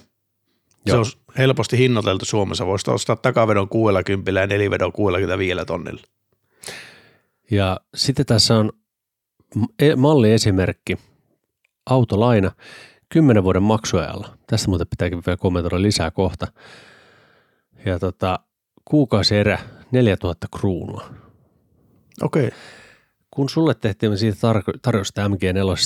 Se 0.86 0.92
Joo. 0.92 1.00
on 1.00 1.06
helposti 1.38 1.78
hinnoiteltu 1.78 2.26
Suomessa. 2.26 2.66
Voisi 2.66 2.92
ostaa 2.92 3.16
takavedon 3.16 3.70
60 3.70 4.32
ja 4.32 4.48
nelivedon 4.48 4.92
65 4.92 5.66
tonnilla. 5.68 6.02
Ja 7.52 7.80
sitten 7.96 8.26
tässä 8.26 8.58
on 8.58 8.72
e- 9.80 9.96
malliesimerkki, 9.96 10.98
autolaina 11.86 12.52
10 13.10 13.44
vuoden 13.44 13.64
maksuajalla. 13.64 14.38
Tästä 14.48 14.70
muuten 14.70 14.88
pitääkin 14.90 15.24
vielä 15.26 15.38
kommentoida 15.38 15.82
lisää 15.82 16.12
kohta. 16.12 16.48
Ja 17.86 18.00
tota, 18.00 18.40
kuukausierä 18.86 19.60
4000 19.92 20.48
kruunua. 20.58 21.10
Okei. 22.22 22.48
Okay. 22.48 22.60
Kun 23.34 23.50
sulle 23.50 23.74
tehtiin 23.74 24.18
siitä 24.18 24.38
tar- 24.38 24.80
tarjosta 24.82 25.28
MG4, 25.28 25.34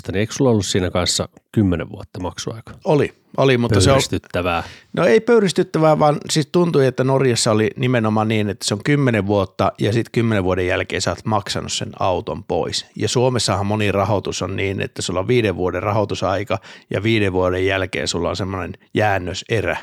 niin 0.08 0.20
eikö 0.20 0.34
sulla 0.34 0.52
ollut 0.52 0.66
siinä 0.66 0.90
kanssa 0.90 1.30
10 1.52 1.90
vuotta 1.90 2.20
maksuaika? 2.20 2.74
Oli, 2.86 3.14
oli, 3.38 3.58
mutta 3.58 3.82
se 3.82 3.90
on, 3.90 3.94
Pöyristyttävää. 3.94 4.64
No 4.94 5.06
ei 5.06 5.20
pöyristyttävää, 5.20 6.00
vaan 6.00 6.18
siis 6.30 6.50
tuntui, 6.52 6.86
että 6.86 7.04
Norjassa 7.04 7.52
oli 7.52 7.72
nimenomaan 7.76 8.28
niin, 8.28 8.50
että 8.50 8.66
se 8.68 8.74
on 8.74 8.84
kymmenen 8.84 9.28
vuotta 9.28 9.72
ja 9.80 9.94
sitten 9.94 10.12
kymmenen 10.12 10.44
vuoden 10.44 10.68
jälkeen 10.68 11.02
sä 11.02 11.12
oot 11.12 11.26
maksanut 11.26 11.74
sen 11.74 11.92
auton 12.00 12.44
pois. 12.44 12.86
Ja 12.96 13.10
Suomessahan 13.10 13.66
moni 13.66 13.92
rahoitus 13.92 14.42
on 14.42 14.56
niin, 14.56 14.82
että 14.82 15.02
sulla 15.02 15.20
on 15.20 15.28
viiden 15.28 15.56
vuoden 15.56 15.84
rahoitusaika 15.84 16.60
ja 16.90 17.04
viiden 17.04 17.34
vuoden 17.34 17.66
jälkeen 17.66 18.08
sulla 18.08 18.30
on 18.30 18.36
semmoinen 18.36 18.74
jäännöserä, 18.94 19.78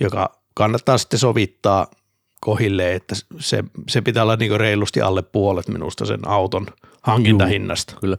joka 0.00 0.40
kannattaa 0.54 0.98
sitten 0.98 1.18
sovittaa 1.18 1.86
kohille, 2.40 2.94
että 2.94 3.14
se, 3.38 3.64
se 3.88 4.00
pitää 4.00 4.22
olla 4.22 4.36
niin 4.36 4.60
reilusti 4.60 5.00
alle 5.00 5.22
puolet 5.22 5.68
minusta 5.68 6.04
sen 6.04 6.28
auton 6.28 6.66
hankintahinnasta. 7.02 7.94
Kyllä. 8.00 8.16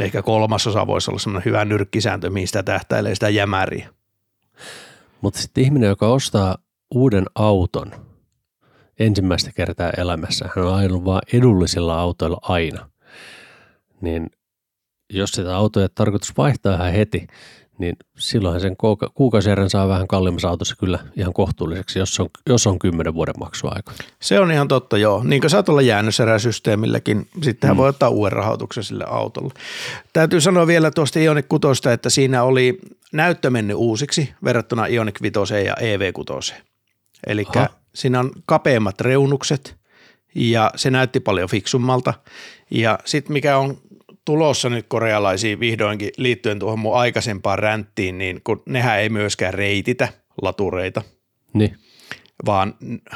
Ehkä 0.00 0.22
kolmasosa 0.22 0.86
voisi 0.86 1.10
olla 1.10 1.18
semmoinen 1.18 1.44
hyvä 1.44 1.64
nyrkkisääntö, 1.64 2.30
mihin 2.30 2.48
sitä 2.48 2.62
tähtäilee 2.62 3.14
sitä 3.14 3.28
jämäriä. 3.28 3.88
Mutta 5.20 5.40
sitten 5.40 5.64
ihminen, 5.64 5.88
joka 5.88 6.08
ostaa 6.08 6.58
uuden 6.94 7.24
auton 7.34 7.92
ensimmäistä 8.98 9.50
kertaa 9.52 9.90
elämässä, 9.96 10.48
hän 10.56 10.66
on 10.66 10.74
ajanut 10.74 11.04
vain 11.04 11.22
edullisilla 11.32 12.00
autoilla 12.00 12.38
aina. 12.42 12.90
Niin 14.00 14.30
jos 15.12 15.30
sitä 15.30 15.56
autoa 15.56 15.80
ei 15.80 15.84
ole 15.84 15.90
tarkoitus 15.94 16.36
vaihtaa 16.36 16.74
ihan 16.74 16.92
heti, 16.92 17.26
niin 17.80 17.96
silloinhan 18.18 18.60
sen 18.60 18.76
kuuka- 18.76 19.10
kuukausierän 19.14 19.70
saa 19.70 19.88
vähän 19.88 20.08
kalliimmassa 20.08 20.48
autossa 20.48 20.76
kyllä 20.76 20.98
ihan 21.16 21.32
kohtuulliseksi, 21.32 21.98
jos 21.98 22.20
on, 22.20 22.28
jos 22.46 22.66
on 22.66 22.78
10 22.78 23.14
vuoden 23.14 23.34
maksuaika. 23.38 23.92
Se 24.22 24.40
on 24.40 24.52
ihan 24.52 24.68
totta, 24.68 24.98
joo. 24.98 25.22
Niin 25.24 25.40
kuin 25.40 25.50
sä 25.50 25.62
tuolla 25.62 25.82
jäännöseräsysteemilläkin, 25.82 27.28
sittenhän 27.42 27.76
mm. 27.76 27.78
voi 27.78 27.88
ottaa 27.88 28.08
uuden 28.08 28.32
rahoituksen 28.32 28.84
sille 28.84 29.04
autolle. 29.08 29.54
Täytyy 30.12 30.40
sanoa 30.40 30.66
vielä 30.66 30.90
tuosta 30.90 31.18
Ioniq 31.18 31.46
6, 31.48 31.88
että 31.88 32.10
siinä 32.10 32.42
oli 32.42 32.78
näyttö 33.12 33.50
mennyt 33.50 33.76
uusiksi 33.76 34.34
verrattuna 34.44 34.86
Ioniq 34.86 35.22
5 35.22 35.38
ja 35.66 35.74
EV6. 35.74 36.54
Eli 37.26 37.44
siinä 37.94 38.20
on 38.20 38.30
kapeammat 38.46 39.00
reunukset 39.00 39.76
ja 40.34 40.70
se 40.76 40.90
näytti 40.90 41.20
paljon 41.20 41.48
fiksummalta. 41.48 42.14
Ja 42.70 42.98
sitten 43.04 43.32
mikä 43.32 43.58
on 43.58 43.78
tulossa 44.24 44.68
nyt 44.68 44.86
korealaisiin 44.88 45.60
vihdoinkin 45.60 46.10
liittyen 46.16 46.58
tuohon 46.58 46.78
mun 46.78 46.96
aikaisempaan 46.96 47.58
ränttiin, 47.58 48.18
niin 48.18 48.40
kun 48.44 48.62
nehän 48.66 48.98
ei 49.00 49.08
myöskään 49.08 49.54
reititä 49.54 50.08
latureita, 50.42 51.02
Niin, 51.54 51.76
vaan 52.46 52.74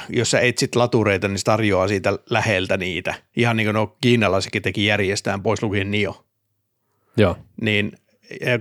jos 0.09 0.31
sä 0.31 0.41
etsit 0.41 0.77
latureita, 0.77 1.29
niin 1.29 1.39
se 1.39 1.45
tarjoaa 1.45 1.89
siitä 1.89 2.19
läheltä 2.31 2.77
niitä. 2.77 3.15
Ihan 3.37 3.57
niin 3.57 3.67
kuin 3.67 3.75
no 3.75 3.97
kiinalaisetkin 4.01 4.63
teki 4.63 4.87
järjestään 4.87 5.43
pois 5.43 5.63
lukien 5.63 5.91
Nio. 5.91 6.25
joo. 7.17 7.37
Niin 7.61 7.93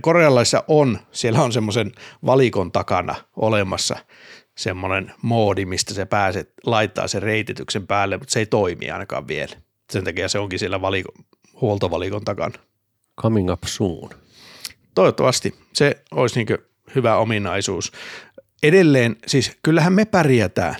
korealaisissa 0.00 0.64
on, 0.68 0.98
siellä 1.12 1.42
on 1.42 1.52
semmoisen 1.52 1.92
valikon 2.26 2.72
takana 2.72 3.14
olemassa 3.36 3.96
semmoinen 4.56 5.12
moodi, 5.22 5.64
mistä 5.64 5.94
se 5.94 6.04
pääset 6.04 6.52
laittaa 6.66 7.08
sen 7.08 7.22
reitityksen 7.22 7.86
päälle, 7.86 8.16
mutta 8.16 8.32
se 8.32 8.38
ei 8.40 8.46
toimi 8.46 8.90
ainakaan 8.90 9.28
vielä. 9.28 9.56
Sen 9.90 10.04
takia 10.04 10.28
se 10.28 10.38
onkin 10.38 10.58
siellä 10.58 10.80
valiko, 10.80 11.12
huoltovalikon 11.64 12.24
takana. 12.24 12.58
Coming 13.20 13.52
up 13.52 13.62
soon. 13.66 14.10
Toivottavasti 14.94 15.54
se 15.72 16.02
olisi 16.10 16.44
niin 16.44 16.58
hyvä 16.94 17.16
ominaisuus. 17.16 17.92
Edelleen, 18.62 19.16
siis 19.26 19.52
kyllähän 19.62 19.92
me 19.92 20.04
pärjätään. 20.04 20.76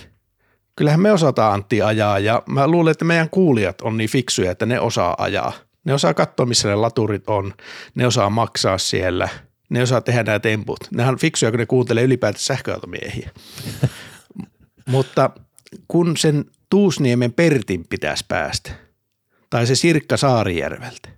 Kyllähän 0.76 1.01
me 1.01 1.12
osataan 1.12 1.55
Antti 1.55 1.82
ajaa 1.82 2.18
ja 2.18 2.43
mä 2.47 2.68
luulen, 2.68 2.91
että 2.91 3.05
meidän 3.05 3.30
kuulijat 3.30 3.80
on 3.80 3.97
niin 3.97 4.11
fiksuja, 4.11 4.51
että 4.51 4.66
ne 4.66 4.80
osaa 4.80 5.14
ajaa. 5.18 5.53
Ne 5.85 5.95
osaa 5.95 6.14
katsoa, 6.14 6.47
missä 6.47 6.68
ne 6.68 6.74
laturit 6.74 7.24
on. 7.26 7.55
Ne 7.95 8.07
osaa 8.07 8.30
maksaa 8.30 8.78
siellä. 8.78 9.28
Ne 9.70 9.82
osaa 9.82 10.01
tehdä 10.01 10.22
nämä 10.22 10.39
temput. 10.39 10.78
Nehän 10.91 11.14
on 11.14 11.18
fiksuja, 11.18 11.51
kun 11.53 11.61
ne 11.61 11.66
kuuntelee 11.66 12.05
ylipäätään 12.05 12.43
sähköautomiehiä. 12.43 13.30
Mutta 14.87 15.30
kun 15.89 16.16
sen 16.16 16.45
Tuusniemen 16.70 17.32
Pertin 17.32 17.85
pitäisi 17.91 18.24
päästä, 18.28 18.72
tai 19.55 19.66
se 19.66 19.74
Sirkka 19.74 20.16
Saarijärveltä, 20.16 21.09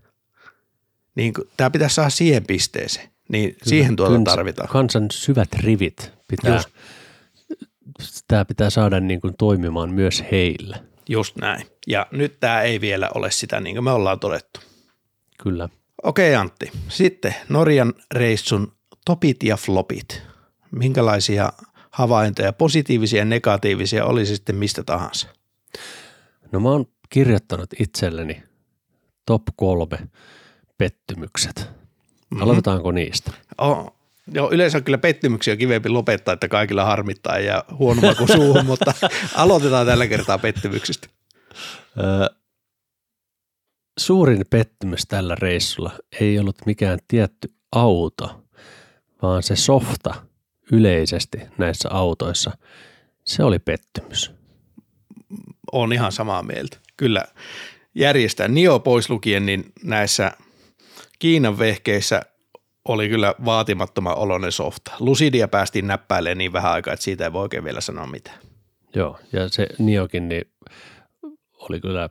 niin 1.14 1.32
tämä 1.56 1.70
pitäisi 1.70 1.94
saada 1.94 2.10
siihen 2.10 2.46
pisteeseen. 2.46 3.08
Niin 3.28 3.56
siihen 3.62 3.96
tuota 3.96 4.12
Kynsä- 4.12 4.30
tarvitaan. 4.30 4.68
Kansan 4.68 5.06
syvät 5.10 5.54
rivit 5.54 6.12
pitää, 6.28 6.54
Just. 6.54 6.68
tämä 8.28 8.44
pitää 8.44 8.70
saada 8.70 9.00
niin 9.00 9.20
kuin 9.20 9.34
toimimaan 9.38 9.90
myös 9.90 10.24
heille. 10.32 10.76
Just 11.08 11.36
näin. 11.36 11.66
Ja 11.86 12.06
nyt 12.10 12.40
tämä 12.40 12.62
ei 12.62 12.80
vielä 12.80 13.10
ole 13.14 13.30
sitä, 13.30 13.60
niin 13.60 13.76
kuin 13.76 13.84
me 13.84 13.90
ollaan 13.90 14.20
todettu. 14.20 14.60
Kyllä. 15.42 15.68
Okei 16.02 16.34
Antti, 16.34 16.72
sitten 16.88 17.34
Norjan 17.48 17.94
reissun 18.14 18.72
topit 19.04 19.42
ja 19.42 19.56
flopit. 19.56 20.22
Minkälaisia 20.70 21.52
havaintoja, 21.90 22.52
positiivisia 22.52 23.18
ja 23.18 23.24
negatiivisia, 23.24 24.04
oli 24.04 24.26
sitten 24.26 24.56
mistä 24.56 24.82
tahansa? 24.82 25.28
No 26.52 26.60
mä 26.60 26.68
oon 26.68 26.86
kirjoittanut 27.08 27.70
itselleni 27.80 28.42
top 29.26 29.42
kolme 29.56 29.98
pettymykset. 30.78 31.68
Aloitetaanko 32.40 32.92
niistä? 32.92 33.32
Oh, 33.58 33.96
joo, 34.34 34.50
yleensä 34.52 34.78
on 34.78 34.84
kyllä 34.84 34.98
pettymyksiä 34.98 35.56
kivempi 35.56 35.88
lopettaa, 35.88 36.34
että 36.34 36.48
kaikilla 36.48 36.84
harmittaa 36.84 37.38
ja 37.38 37.64
huono 37.78 38.00
maku 38.00 38.26
suuhun, 38.26 38.66
mutta 38.72 38.92
aloitetaan 39.34 39.86
tällä 39.86 40.06
kertaa 40.06 40.38
pettymyksistä. 40.38 41.08
Öö, 41.98 42.26
suurin 43.98 44.44
pettymys 44.50 45.06
tällä 45.06 45.34
reissulla 45.34 45.90
ei 46.20 46.38
ollut 46.38 46.56
mikään 46.66 46.98
tietty 47.08 47.54
auto, 47.72 48.44
vaan 49.22 49.42
se 49.42 49.56
softa 49.56 50.14
yleisesti 50.72 51.40
näissä 51.58 51.88
autoissa. 51.92 52.58
Se 53.24 53.44
oli 53.44 53.58
pettymys. 53.58 54.32
on 55.72 55.92
ihan 55.92 56.12
samaa 56.12 56.42
mieltä. 56.42 56.78
Kyllä 56.96 57.24
järjestää 57.94 58.48
Nio 58.48 58.78
pois 58.78 59.10
lukien, 59.10 59.46
niin 59.46 59.72
näissä 59.84 60.32
Kiinan 61.18 61.58
vehkeissä 61.58 62.22
oli 62.84 63.08
kyllä 63.08 63.34
vaatimattoman 63.44 64.16
oloinen 64.16 64.52
softa. 64.52 64.92
Lucidia 65.00 65.48
päästiin 65.48 65.86
näppäilemään 65.86 66.38
niin 66.38 66.52
vähän 66.52 66.72
aikaa, 66.72 66.94
että 66.94 67.04
siitä 67.04 67.24
ei 67.24 67.32
voi 67.32 67.42
oikein 67.42 67.64
vielä 67.64 67.80
sanoa 67.80 68.06
mitään. 68.06 68.38
Joo, 68.94 69.18
ja 69.32 69.48
se 69.48 69.66
Niokin 69.78 70.28
niin 70.28 70.44
oli 71.52 71.80
kyllä 71.80 72.08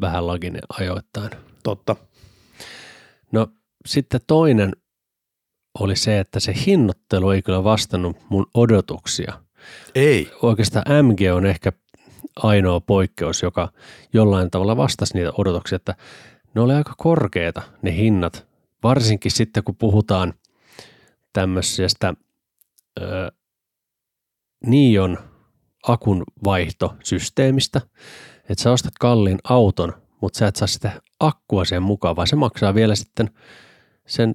vähän 0.00 0.26
laginen 0.26 0.62
ajoittain. 0.68 1.30
Totta. 1.62 1.96
No 3.32 3.46
sitten 3.86 4.20
toinen 4.26 4.72
oli 5.78 5.96
se, 5.96 6.18
että 6.18 6.40
se 6.40 6.54
hinnoittelu 6.66 7.30
ei 7.30 7.42
kyllä 7.42 7.64
vastannut 7.64 8.16
mun 8.28 8.46
odotuksia. 8.54 9.42
Ei. 9.94 10.30
Oikeastaan 10.42 11.04
MG 11.04 11.20
on 11.34 11.46
ehkä 11.46 11.72
ainoa 12.36 12.80
poikkeus, 12.80 13.42
joka 13.42 13.68
jollain 14.12 14.50
tavalla 14.50 14.76
vastasi 14.76 15.14
niitä 15.14 15.32
odotuksia, 15.38 15.76
että 15.76 15.94
ne 16.54 16.60
oli 16.60 16.74
aika 16.74 16.94
korkeita 16.96 17.62
ne 17.82 17.96
hinnat, 17.96 18.46
varsinkin 18.82 19.30
sitten 19.30 19.64
kun 19.64 19.76
puhutaan 19.76 20.34
tämmöisestä 21.32 22.14
ö, 23.00 23.32
Nion 24.66 25.18
akun 25.86 26.22
vaihtosysteemista, 26.44 27.80
että 28.48 28.62
sä 28.62 28.72
ostat 28.72 28.94
kalliin 29.00 29.38
auton, 29.44 29.92
mutta 30.20 30.38
sä 30.38 30.46
et 30.46 30.56
saa 30.56 30.68
sitä 30.68 31.02
akkua 31.20 31.64
sen 31.64 31.82
mukaan, 31.82 32.16
vaan 32.16 32.26
se 32.26 32.36
maksaa 32.36 32.74
vielä 32.74 32.94
sitten 32.94 33.30
sen 34.06 34.34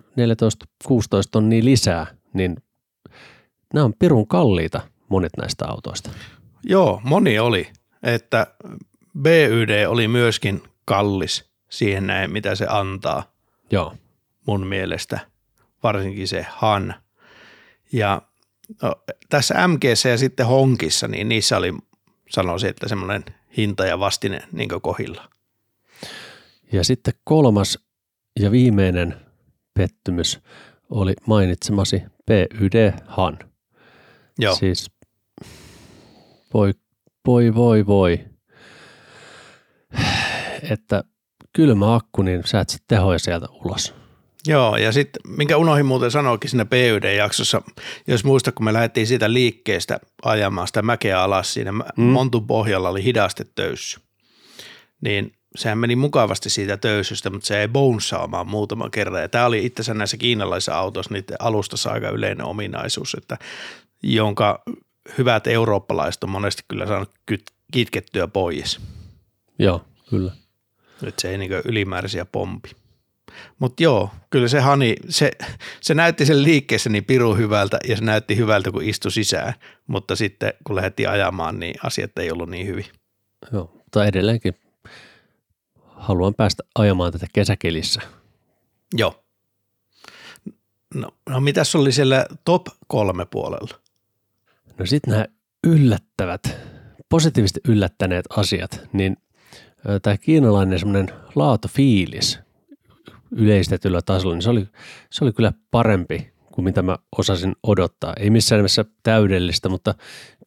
14-16 0.90 0.90
tonnia 1.32 1.64
lisää, 1.64 2.08
niin 2.34 2.58
nämä 3.74 3.86
on 3.86 3.94
pirun 4.00 4.28
kalliita 4.28 4.82
monet 5.10 5.32
näistä 5.38 5.66
autoista. 5.68 6.10
Joo, 6.64 7.02
moni 7.04 7.40
oli, 7.40 7.68
että 8.04 8.48
BYD 9.20 9.86
oli 9.88 10.08
myöskin 10.08 10.64
kallis 10.86 11.46
siihen 11.70 12.08
näin, 12.08 12.32
mitä 12.32 12.56
se 12.56 12.66
antaa 12.70 13.34
Joo, 13.72 13.96
mun 14.46 14.68
mielestä, 14.68 15.20
varsinkin 15.84 16.28
se 16.28 16.46
Han. 16.50 16.96
Ja 17.92 18.22
no, 18.82 18.96
tässä 19.30 19.68
MGC 19.68 20.10
ja 20.10 20.18
sitten 20.18 20.46
Honkissa, 20.46 21.08
niin 21.08 21.30
niissä 21.30 21.58
oli, 21.58 21.74
sanoisin, 22.30 22.70
että 22.70 22.88
semmoinen 22.88 23.26
hinta 23.58 23.86
ja 23.86 24.00
vastine 24.00 24.48
niin 24.52 24.70
kohilla. 24.82 25.30
Ja 26.72 26.84
sitten 26.84 27.14
kolmas 27.24 27.80
ja 28.40 28.52
viimeinen 28.52 29.16
pettymys 29.74 30.40
oli 30.90 31.14
mainitsemasi 31.26 32.04
PYD 32.26 32.94
Han. 33.08 33.40
Joo, 34.40 34.56
Siis 34.56 34.92
voi, 36.54 36.74
voi, 37.28 37.56
voi, 37.56 37.86
voi. 37.86 38.20
Että 40.70 41.04
kylmä 41.54 41.96
akku, 41.96 42.22
niin 42.22 42.42
sä 42.46 42.60
et 42.60 42.70
saa 42.70 42.80
tehoja 42.88 43.20
sieltä 43.20 43.48
ulos. 43.66 43.94
Joo, 44.48 44.78
ja 44.78 44.92
sitten 44.92 45.22
minkä 45.38 45.58
unohdin 45.58 45.86
muuten 45.86 46.12
sanoakin 46.12 46.50
siinä 46.50 46.66
PYD-jaksossa, 46.66 47.62
jos 48.08 48.24
muista, 48.24 48.52
kun 48.52 48.66
me 48.66 48.74
lähdettiin 48.74 49.08
siitä 49.08 49.34
liikkeestä 49.34 50.00
ajamaan 50.24 50.68
sitä 50.68 50.82
mäkeä 50.82 51.22
alas 51.22 51.54
siinä 51.54 51.72
mm. 51.72 52.04
Montun 52.04 52.48
pohjalla 52.48 52.90
oli 52.90 53.04
hidastetöyssy, 53.04 54.00
niin 55.02 55.32
sehän 55.56 55.78
meni 55.78 55.96
mukavasti 55.96 56.50
siitä 56.50 56.78
töyssystä, 56.78 57.30
mutta 57.30 57.48
se 57.48 57.62
ei 57.62 57.68
bounsaamaan 57.68 58.48
muutaman 58.48 58.92
kerran. 58.92 59.22
Ja 59.22 59.30
tämä 59.30 59.46
oli 59.46 59.66
itse 59.66 59.82
asiassa 59.82 59.98
näissä 59.98 60.18
kiinalaisissa 60.18 60.76
autoissa 60.76 61.14
niiden 61.14 61.38
alustassa 61.40 61.90
aika 61.90 62.10
yleinen 62.10 62.46
ominaisuus, 62.46 63.14
että 63.14 63.38
jonka 64.04 64.64
hyvät 65.18 65.48
eurooppalaiset 65.48 66.24
on 66.24 66.30
monesti 66.30 66.64
kyllä 66.68 66.88
saanut 66.88 67.12
kyt- 67.32 67.54
kitkettyä 67.72 68.28
pois. 68.28 68.80
Joo, 69.60 69.86
kyllä. 70.10 70.32
Nyt 71.02 71.20
se 71.20 71.30
ei 71.30 71.38
niin 71.38 71.52
ylimääräisiä 71.66 72.26
pompi. 72.26 72.72
Mutta 73.60 73.84
joo, 73.84 74.10
kyllä 74.30 74.48
se 74.48 74.60
Hani, 74.60 74.96
se, 75.10 75.32
se 75.82 75.94
näytti 75.94 76.26
sen 76.26 76.44
liikkeessä 76.44 76.90
niin 76.90 77.06
piru 77.06 77.36
hyvältä 77.36 77.78
ja 77.88 77.98
se 77.98 78.04
näytti 78.04 78.38
hyvältä, 78.38 78.72
kun 78.72 78.84
istui 78.84 79.12
sisään. 79.12 79.54
Mutta 79.88 80.16
sitten 80.16 80.54
kun 80.64 80.76
lähdettiin 80.76 81.10
ajamaan, 81.10 81.60
niin 81.60 81.76
asiat 81.84 82.18
ei 82.18 82.32
ollut 82.32 82.50
niin 82.50 82.68
hyvin. 82.68 82.86
Joo, 83.52 83.72
mutta 83.74 84.06
edelleenkin 84.06 84.56
haluan 85.96 86.34
päästä 86.34 86.64
ajamaan 86.76 87.12
tätä 87.12 87.28
kesäkelissä. 87.34 88.02
Joo. 88.94 89.24
No, 90.96 91.12
no 91.30 91.40
mitäs 91.40 91.76
oli 91.76 91.92
siellä 91.92 92.26
top 92.46 92.68
kolme 92.88 93.26
puolella? 93.26 93.83
No 94.78 94.86
sitten 94.86 95.12
nämä 95.12 95.26
yllättävät, 95.68 96.58
positiivisesti 97.10 97.60
yllättäneet 97.68 98.26
asiat, 98.30 98.82
niin 98.94 99.18
tämä 100.02 100.18
kiinalainen 100.18 100.80
semmoinen 100.80 101.08
laatufiilis 101.36 102.40
yleistetyllä 103.32 104.02
tasolla, 104.02 104.36
niin 104.36 104.42
se 104.42 104.50
oli, 104.50 104.68
se 105.10 105.24
oli 105.24 105.34
kyllä 105.34 105.54
parempi 105.72 106.34
kuin 106.52 106.66
mitä 106.66 106.82
mä 106.82 106.98
osasin 107.18 107.56
odottaa. 107.64 108.14
Ei 108.20 108.30
missään 108.30 108.60
nimessä 108.60 108.86
täydellistä, 109.04 109.70
mutta 109.70 109.96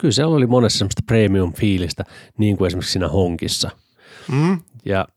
kyllä 0.00 0.12
se 0.12 0.24
oli 0.24 0.46
monessa 0.46 0.78
semmoista 0.78 1.02
premium-fiilistä, 1.06 2.04
niin 2.38 2.56
kuin 2.56 2.66
esimerkiksi 2.66 2.92
siinä 2.92 3.08
honkissa. 3.08 3.70
Mm? 4.32 4.58
Ja 4.84 5.08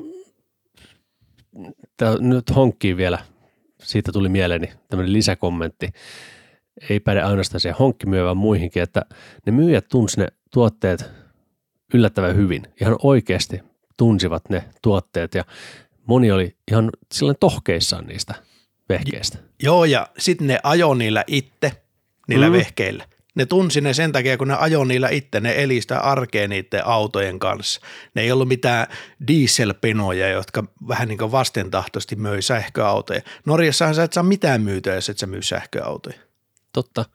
tää, 1.97 2.16
nyt 2.20 2.55
honkkiin 2.55 2.97
vielä, 2.97 3.20
siitä 3.84 4.12
tuli 4.12 4.30
mieleeni 4.30 4.70
tämmöinen 4.89 5.14
lisäkommentti. 5.14 5.89
Ei 6.89 6.99
päde 6.99 7.21
ainoastaan 7.21 7.59
siihen 7.61 7.77
honkkimyyjään, 7.80 8.25
vaan 8.25 8.38
muihinkin, 8.38 8.84
että 8.84 9.01
ne 9.45 9.51
myyjät 9.51 9.88
tunsi 9.89 10.19
ne 10.19 10.27
tuotteet 10.53 11.05
yllättävän 11.93 12.36
hyvin. 12.36 12.63
Ihan 12.82 12.95
oikeasti 13.03 13.59
tunsivat 13.97 14.49
ne 14.49 14.63
tuotteet 14.82 15.36
ja 15.36 15.43
moni 16.05 16.32
oli 16.32 16.55
ihan 16.71 16.89
silloin 17.13 17.38
tohkeissaan 17.39 18.07
niistä 18.07 18.34
vehkeistä. 18.89 19.38
Joo, 19.63 19.86
ja 19.86 20.07
sitten 20.17 20.47
ne 20.47 20.59
ajo 20.63 20.93
niillä 20.93 21.23
itse, 21.27 21.71
niillä 22.27 22.47
Mm. 22.47 22.53
vehkeillä. 22.53 23.05
Ne 23.36 23.45
tunsi 23.45 23.82
ne 23.82 23.93
sen 23.93 24.11
takia, 24.11 24.38
kun 24.38 24.47
ne 24.47 24.55
ajo 24.59 24.84
niillä 24.84 25.09
itse, 25.09 25.39
ne 25.39 25.63
eli 25.63 25.82
sitä 25.82 25.99
arkea 25.99 26.47
niiden 26.47 26.86
autojen 26.86 27.39
kanssa. 27.39 27.82
Ne 28.15 28.21
ei 28.21 28.32
ollut 28.32 28.47
mitään 28.47 28.88
dieselpenoja, 29.27 30.30
jotka 30.30 30.63
vähän 30.88 31.07
niin 31.07 31.17
kuin 31.17 31.32
vastentahtoisesti 31.32 32.15
möi 32.15 32.41
sähköautoja. 32.41 33.21
Norjassahan 33.45 33.95
sä 33.95 34.03
et 34.03 34.13
saa 34.13 34.23
mitään 34.23 34.61
myytyä, 34.61 34.95
jos 34.95 35.09
et 35.09 35.17
sä 35.17 35.27
myy 35.27 35.41
sähköautoja. 35.41 36.17
Totta. 36.84 37.05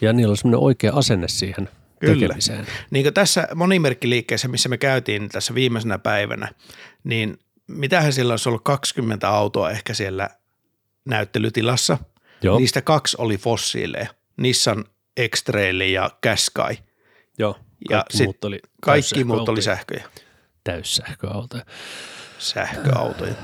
Ja 0.00 0.12
niillä 0.12 0.30
oli 0.30 0.36
semmoinen 0.36 0.60
oikea 0.64 0.92
asenne 0.94 1.28
siihen 1.28 1.68
Kyllä. 2.00 2.14
tekemiseen. 2.20 2.66
Niin 2.90 3.04
kuin 3.04 3.14
tässä 3.14 3.48
monimerkkiliikkeessä, 3.54 4.48
missä 4.48 4.68
me 4.68 4.78
käytiin 4.78 5.28
tässä 5.28 5.54
viimeisenä 5.54 5.98
päivänä, 5.98 6.48
niin 7.04 7.38
mitähän 7.66 8.12
siellä 8.12 8.32
olisi 8.32 8.48
ollut 8.48 8.64
20 8.64 9.28
autoa 9.28 9.70
ehkä 9.70 9.94
siellä 9.94 10.30
näyttelytilassa. 11.04 11.98
Joo, 12.42 12.58
Niistä 12.58 12.82
kaksi 12.82 13.16
oli 13.20 13.36
fossiileja, 13.38 14.06
Nissan 14.36 14.84
X-Trail 15.34 15.80
ja 15.80 16.10
Qashqai. 16.26 16.78
joo. 17.38 17.58
ja 17.90 17.96
Kaikki 17.98 18.16
sit 18.16 18.26
muut 18.26 18.44
oli 18.44 18.58
Kaikki 18.82 19.24
muut 19.24 19.48
oli 19.48 19.62
sähköjä, 19.62 20.04
Täyssähköautoja. 20.64 21.64
sähköautoja. 22.38 23.34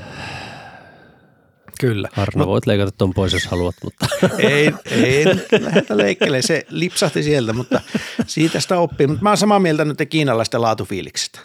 Kyllä. 1.81 2.09
Arno, 2.17 2.47
voit 2.47 2.67
leikata 2.67 2.91
ton 2.91 3.15
pois, 3.15 3.33
jos 3.33 3.47
haluat, 3.47 3.75
mutta 3.85 4.07
Ei, 4.39 4.73
ei 4.91 5.25
lähdetä 5.61 5.97
leikkele. 5.97 6.43
Se 6.43 6.67
lipsahti 6.71 7.23
sieltä, 7.23 7.53
mutta 7.53 7.81
siitä 8.27 8.61
sitä 8.61 8.79
oppii. 8.79 9.07
Mutta 9.07 9.23
mä 9.23 9.31
oon 9.31 9.37
samaa 9.37 9.59
mieltä 9.59 9.85
nyt 9.85 9.99
kiinalaisten 10.11 10.63
laatufiiliksestä. 10.63 11.41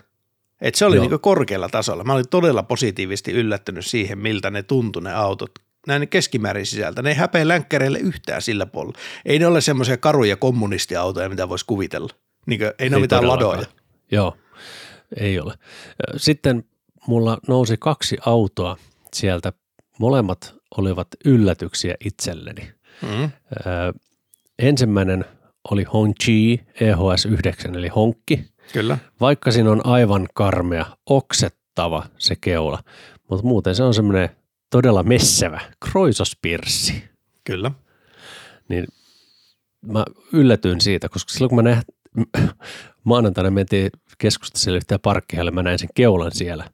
Et 0.61 0.75
se 0.75 0.86
oli 0.86 0.95
Joo. 0.95 1.03
niinku 1.03 1.19
korkealla 1.19 1.69
tasolla. 1.69 2.03
Mä 2.03 2.13
olin 2.13 2.29
todella 2.29 2.63
positiivisesti 2.63 3.31
yllättynyt 3.31 3.86
siihen, 3.86 4.17
miltä 4.17 4.49
ne 4.49 4.63
tuntui 4.63 5.01
ne 5.03 5.13
autot. 5.13 5.51
Näin 5.88 6.07
keskimäärin 6.07 6.65
sisältä. 6.65 7.01
Ne 7.01 7.09
ei 7.09 7.15
häpeä 7.15 7.47
länkkäreille 7.47 7.99
yhtään 7.99 8.41
sillä 8.41 8.65
puolella. 8.65 8.99
Ei 9.25 9.39
ne 9.39 9.47
ole 9.47 9.61
semmoisia 9.61 9.97
karuja 9.97 10.36
kommunistiautoja, 10.36 11.29
mitä 11.29 11.49
voisi 11.49 11.65
kuvitella. 11.65 12.09
Niin 12.45 12.59
kuin, 12.59 12.71
ei 12.79 12.89
ne 12.89 12.95
ole 12.95 13.01
mitään 13.01 13.19
todellakaan. 13.19 13.49
ladoja. 13.49 13.67
Joo, 14.11 14.38
ei 15.19 15.39
ole. 15.39 15.53
Sitten 16.17 16.63
mulla 17.07 17.38
nousi 17.47 17.75
kaksi 17.79 18.17
autoa 18.25 18.77
sieltä. 19.13 19.53
Molemmat 19.99 20.55
olivat 20.77 21.07
yllätyksiä 21.25 21.95
itselleni. 22.05 22.71
Mm. 23.01 23.31
Ensimmäinen 24.59 25.25
oli 25.71 25.83
Hongqi 25.83 26.61
EHS9 26.81 27.77
eli 27.77 27.87
honkki. 27.87 28.45
Kyllä. 28.73 28.97
Vaikka 29.19 29.51
siinä 29.51 29.71
on 29.71 29.85
aivan 29.85 30.27
karmea, 30.33 30.85
oksettava 31.05 32.03
se 32.17 32.35
keula, 32.41 32.83
Mutta 33.29 33.45
muuten 33.47 33.75
se 33.75 33.83
on 33.83 33.93
semmoinen 33.93 34.29
todella 34.69 35.03
messevä 35.03 35.61
kroisospirssi. 35.89 37.03
Kyllä. 37.43 37.71
Niin 38.69 38.87
mä 39.81 40.05
yllätyin 40.33 40.81
siitä, 40.81 41.09
koska 41.09 41.33
silloin 41.33 41.49
kun 41.49 41.63
mä 41.63 41.69
näht, 41.69 41.87
maanantaina 43.03 43.51
mentiin 43.51 43.89
keskustella 44.17 44.77
yhtään 44.77 45.01
parkkihalle, 45.01 45.51
mä 45.51 45.63
näin 45.63 45.79
sen 45.79 45.89
keulan 45.95 46.31
siellä, 46.31 46.69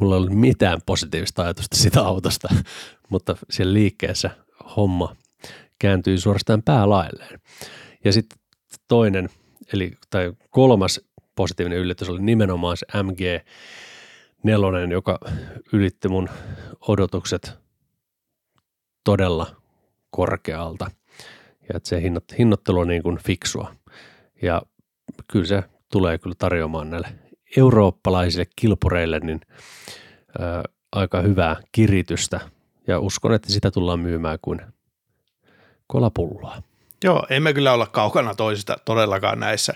mulla 0.00 0.14
ei 0.14 0.18
ollut 0.18 0.38
mitään 0.38 0.80
positiivista 0.86 1.42
ajatusta 1.42 1.76
sitä 1.82 2.00
autosta, 2.00 2.48
mutta 3.08 3.36
siellä 3.50 3.72
liikkeessä 3.72 4.30
homma 4.76 5.16
kääntyi 5.78 6.18
suorastaan 6.18 6.62
päälailleen. 6.62 7.40
Ja 8.04 8.12
sitten 8.12 8.38
toinen, 8.88 9.28
eli 9.72 9.92
tai 10.10 10.32
kolmas 10.50 11.00
positiivinen 11.36 11.78
yllätys 11.78 12.08
oli 12.08 12.22
nimenomaan 12.22 12.76
se 12.76 12.86
MG4, 12.86 14.90
joka 14.90 15.18
ylitti 15.72 16.08
mun 16.08 16.28
odotukset 16.88 17.58
todella 19.04 19.56
korkealta 20.10 20.90
ja 21.68 21.76
että 21.76 21.88
se 21.88 22.02
hinnoittelu 22.38 22.78
on 22.78 22.88
niin 22.88 23.02
kuin 23.02 23.18
fiksua. 23.18 23.74
Ja 24.42 24.62
kyllä 25.28 25.46
se 25.46 25.62
tulee 25.92 26.18
kyllä 26.18 26.36
tarjoamaan 26.38 26.90
näille 26.90 27.08
eurooppalaisille 27.56 28.46
kilpureille 28.56 29.20
niin 29.20 29.40
ää, 30.38 30.62
aika 30.92 31.20
hyvää 31.20 31.56
kiritystä 31.72 32.40
ja 32.86 32.98
uskon, 33.00 33.34
että 33.34 33.52
sitä 33.52 33.70
tullaan 33.70 34.00
myymään 34.00 34.38
kuin 34.42 34.60
kolapulloa. 35.86 36.62
Joo, 37.04 37.26
emme 37.30 37.52
kyllä 37.52 37.72
olla 37.72 37.86
kaukana 37.86 38.34
toisista 38.34 38.76
todellakaan 38.84 39.40
näissä. 39.40 39.74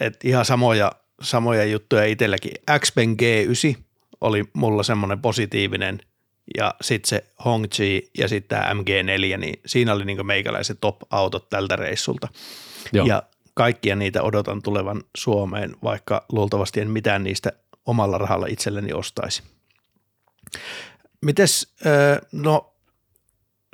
Et 0.00 0.24
ihan 0.24 0.44
samoja, 0.44 0.92
samoja 1.22 1.64
juttuja 1.64 2.04
itselläkin. 2.04 2.52
Xpen 2.78 3.16
G9 3.22 3.82
oli 4.20 4.44
mulla 4.52 4.82
semmoinen 4.82 5.20
positiivinen 5.20 6.00
ja 6.58 6.74
sitten 6.80 7.08
se 7.08 7.24
Hongqi 7.44 8.10
ja 8.18 8.28
sitten 8.28 8.58
tämä 8.58 8.72
MG4, 8.72 9.36
niin 9.36 9.60
siinä 9.66 9.92
oli 9.92 10.04
niin 10.04 10.26
meikäläiset 10.26 10.78
top-autot 10.80 11.48
tältä 11.50 11.76
reissulta. 11.76 12.28
Joo. 12.92 13.06
Ja 13.06 13.22
kaikkia 13.58 13.96
niitä 13.96 14.22
odotan 14.22 14.62
tulevan 14.62 15.02
Suomeen, 15.16 15.76
vaikka 15.82 16.24
luultavasti 16.32 16.80
en 16.80 16.90
mitään 16.90 17.24
niistä 17.24 17.52
omalla 17.86 18.18
rahalla 18.18 18.46
itselleni 18.46 18.92
ostaisi. 18.92 19.42
Mites, 21.22 21.74
no 22.32 22.74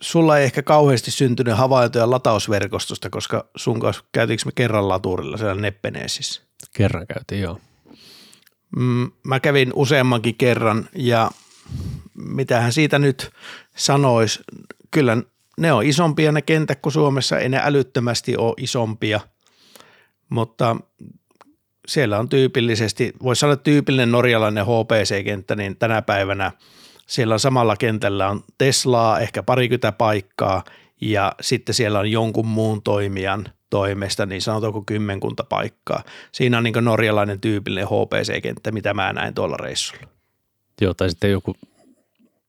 sulla 0.00 0.38
ei 0.38 0.44
ehkä 0.44 0.62
kauheasti 0.62 1.10
syntynyt 1.10 1.56
havaintoja 1.56 2.10
latausverkostosta, 2.10 3.10
koska 3.10 3.48
sun 3.56 3.80
kanssa 3.80 4.04
käytiinkö 4.12 4.42
me 4.46 4.52
kerran 4.54 4.88
laturilla 4.88 5.36
siellä 5.36 5.60
Neppeneesissä? 5.60 6.42
Kerran 6.72 7.06
käytiin, 7.06 7.42
joo. 7.42 7.60
Mm, 8.76 9.10
mä 9.24 9.40
kävin 9.40 9.72
useammankin 9.74 10.34
kerran 10.34 10.88
ja 10.94 11.30
mitähän 12.14 12.72
siitä 12.72 12.98
nyt 12.98 13.30
sanoisi, 13.76 14.40
kyllä 14.90 15.16
ne 15.58 15.72
on 15.72 15.86
isompia 15.86 16.32
ne 16.32 16.42
kentät 16.42 16.78
kuin 16.82 16.92
Suomessa, 16.92 17.38
ei 17.38 17.48
ne 17.48 17.60
älyttömästi 17.64 18.36
ole 18.36 18.54
isompia, 18.56 19.20
mutta 20.28 20.76
siellä 21.88 22.18
on 22.18 22.28
tyypillisesti, 22.28 23.12
voisi 23.22 23.40
sanoa 23.40 23.56
tyypillinen 23.56 24.12
norjalainen 24.12 24.64
HPC-kenttä, 24.64 25.56
niin 25.56 25.76
tänä 25.76 26.02
päivänä 26.02 26.52
siellä 27.06 27.32
on 27.32 27.40
samalla 27.40 27.76
kentällä 27.76 28.28
on 28.28 28.44
Teslaa, 28.58 29.20
ehkä 29.20 29.42
parikymmentä 29.42 29.92
paikkaa 29.92 30.64
ja 31.00 31.32
sitten 31.40 31.74
siellä 31.74 31.98
on 31.98 32.10
jonkun 32.10 32.46
muun 32.46 32.82
toimijan 32.82 33.48
toimesta, 33.70 34.26
niin 34.26 34.42
sanotaanko 34.42 34.82
kymmenkunta 34.86 35.44
paikkaa. 35.44 36.02
Siinä 36.32 36.58
on 36.58 36.64
niin 36.64 36.74
norjalainen 36.80 37.40
tyypillinen 37.40 37.88
HPC-kenttä, 37.88 38.72
mitä 38.72 38.94
mä 38.94 39.12
näin 39.12 39.34
tuolla 39.34 39.56
reissulla. 39.56 40.06
Joo, 40.80 40.94
tai 40.94 41.10
sitten 41.10 41.30
joku 41.30 41.54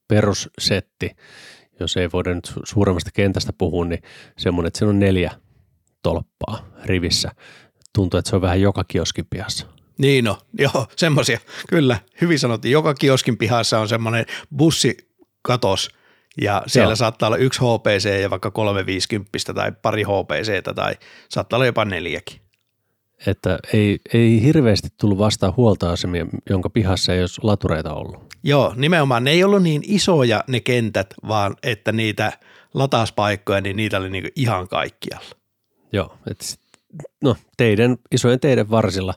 perussetti, 0.07 1.11
jos 1.79 1.97
ei 1.97 2.09
voida 2.13 2.33
nyt 2.33 2.53
suuremmasta 2.63 3.09
kentästä 3.13 3.53
puhua, 3.53 3.85
niin 3.85 4.03
semmoinen, 4.37 4.67
että 4.67 4.79
siinä 4.79 4.89
on 4.89 4.99
neljä 4.99 5.31
tolppaa 6.03 6.67
rivissä. 6.83 7.31
Tuntuu, 7.95 8.17
että 8.17 8.29
se 8.29 8.35
on 8.35 8.41
vähän 8.41 8.61
joka 8.61 8.83
kioskin 8.83 9.25
pihassa. 9.29 9.65
Niin 9.97 10.25
no, 10.25 10.37
joo, 10.59 10.87
semmoisia. 10.95 11.39
Kyllä, 11.69 11.99
hyvin 12.21 12.39
sanottiin. 12.39 12.71
Joka 12.71 12.93
kioskin 12.93 13.37
pihassa 13.37 13.79
on 13.79 13.87
semmoinen 13.87 14.25
bussikatos 14.57 15.89
ja 16.41 16.63
siellä 16.67 16.91
joo. 16.91 16.95
saattaa 16.95 17.27
olla 17.27 17.37
yksi 17.37 17.59
HPC 17.59 18.21
ja 18.21 18.29
vaikka 18.29 18.51
350 18.51 19.53
tai 19.55 19.71
pari 19.81 20.03
HPC 20.03 20.75
tai 20.75 20.95
saattaa 21.29 21.57
olla 21.57 21.65
jopa 21.65 21.85
neljäkin. 21.85 22.39
Että 23.27 23.59
ei, 23.73 23.99
ei 24.13 24.41
hirveästi 24.41 24.87
tullut 24.99 25.17
vastaan 25.17 25.53
huoltoasemia, 25.57 26.25
jonka 26.49 26.69
pihassa 26.69 27.13
ei 27.13 27.21
olisi 27.21 27.41
latureita 27.43 27.93
ollut. 27.93 28.35
Joo, 28.43 28.73
nimenomaan 28.75 29.23
ne 29.23 29.31
ei 29.31 29.43
ollut 29.43 29.63
niin 29.63 29.81
isoja 29.85 30.43
ne 30.47 30.59
kentät, 30.59 31.13
vaan 31.27 31.55
että 31.63 31.91
niitä 31.91 32.31
latauspaikkoja, 32.73 33.61
niin 33.61 33.75
niitä 33.75 33.97
oli 33.97 34.09
niinku 34.09 34.29
ihan 34.35 34.67
kaikkialla. 34.67 35.35
Joo, 35.91 36.17
että 36.31 36.45
no 37.23 37.35
teidän, 37.57 37.97
isojen 38.11 38.39
teidän 38.39 38.69
varsilla, 38.69 39.13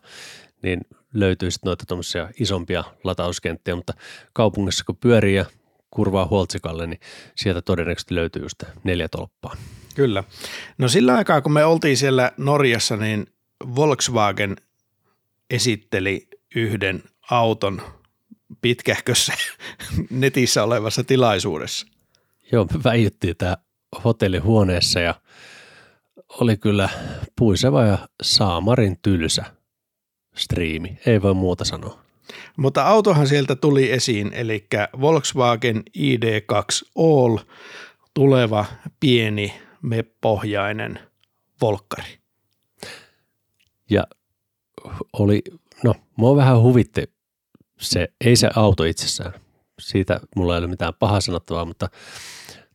niin 0.62 0.80
löytyy 1.14 1.50
sitten 1.50 1.68
noita 1.68 1.84
tuommoisia 1.86 2.28
isompia 2.40 2.84
latauskenttiä, 3.04 3.76
mutta 3.76 3.92
kaupungissa 4.32 4.84
kun 4.84 4.96
pyörii 4.96 5.34
ja 5.34 5.44
kurvaa 5.90 6.26
huoltsikalle, 6.26 6.86
niin 6.86 7.00
sieltä 7.36 7.62
todennäköisesti 7.62 8.14
löytyy 8.14 8.42
just 8.42 8.62
neljä 8.84 9.08
tolppaa. 9.08 9.56
Kyllä. 9.94 10.24
No 10.78 10.88
sillä 10.88 11.14
aikaa, 11.14 11.40
kun 11.40 11.52
me 11.52 11.64
oltiin 11.64 11.96
siellä 11.96 12.32
Norjassa, 12.36 12.96
niin 12.96 13.26
Volkswagen 13.76 14.56
esitteli 15.50 16.28
yhden 16.54 17.02
auton 17.30 17.82
pitkähkössä 18.62 19.32
netissä 20.10 20.64
olevassa 20.64 21.04
tilaisuudessa. 21.04 21.86
Joo, 22.52 22.66
me 22.84 23.34
tämä 23.38 23.56
hotellihuoneessa 24.04 25.00
ja 25.00 25.14
oli 26.40 26.56
kyllä 26.56 26.88
puiseva 27.38 27.84
ja 27.84 27.98
saamarin 28.22 28.98
tylsä 29.02 29.44
striimi, 30.36 30.98
ei 31.06 31.22
voi 31.22 31.34
muuta 31.34 31.64
sanoa. 31.64 31.98
Mutta 32.56 32.82
autohan 32.82 33.26
sieltä 33.26 33.56
tuli 33.56 33.92
esiin, 33.92 34.32
eli 34.32 34.66
Volkswagen 35.00 35.82
ID2 35.98 36.88
All, 36.96 37.38
tuleva 38.14 38.64
pieni 39.00 39.54
meppohjainen 39.82 40.98
volkkari. 41.60 42.18
Ja 43.90 44.04
oli, 45.12 45.42
no 45.84 45.94
mua 46.16 46.36
vähän 46.36 46.60
huvitti 46.60 47.10
se, 47.80 48.08
ei 48.24 48.36
se 48.36 48.50
auto 48.56 48.84
itsessään, 48.84 49.32
siitä 49.80 50.20
mulla 50.36 50.54
ei 50.54 50.58
ole 50.58 50.66
mitään 50.66 50.94
pahaa 50.98 51.20
sanottavaa, 51.20 51.64
mutta 51.64 51.88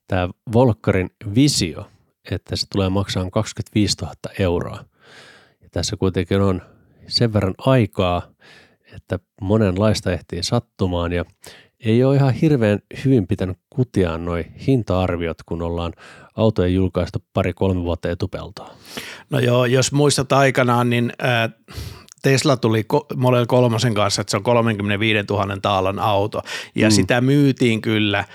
tämä 0.08 0.30
Volkkarin 0.54 1.10
visio, 1.36 1.90
että 2.32 2.56
se 2.56 2.68
tulee 2.72 2.90
maksamaan 2.90 3.32
25 3.32 3.98
000 4.02 4.14
euroa. 4.40 4.86
Ja 5.62 5.70
tässä 5.72 5.98
kuitenkin 5.98 6.42
on 6.42 6.62
sen 7.08 7.34
verran 7.34 7.56
aikaa, 7.58 8.22
että 8.96 9.20
monenlaista 9.42 10.12
ehtii 10.12 10.44
sattumaan 10.44 11.12
ja 11.12 11.26
ei 11.86 12.04
ole 12.04 12.16
ihan 12.16 12.34
hirveän 12.34 12.80
hyvin 13.06 13.28
pitänyt 13.28 13.58
kutiaan 13.70 14.26
noi 14.26 14.46
hinta-arviot, 14.68 15.38
kun 15.46 15.62
ollaan 15.62 15.94
autojen 16.36 16.74
julkaistu 16.74 17.24
pari-kolme 17.34 17.84
vuotta 17.84 18.10
etupeltoa. 18.10 18.76
No 19.30 19.40
joo, 19.40 19.66
jos 19.66 19.92
muistat 19.92 20.32
aikanaan, 20.32 20.90
niin 20.90 21.14
Tesla 22.22 22.58
tuli 22.58 22.86
Model 23.16 23.46
3 23.46 23.78
kanssa, 23.94 24.22
että 24.22 24.32
se 24.32 24.38
on 24.38 24.44
35 24.44 25.26
000 25.30 25.58
taalan 25.62 26.00
auto 26.00 26.42
ja 26.76 26.88
mm. 26.88 26.92
sitä 26.92 27.22
myytiin 27.22 27.82
kyllä 27.82 28.26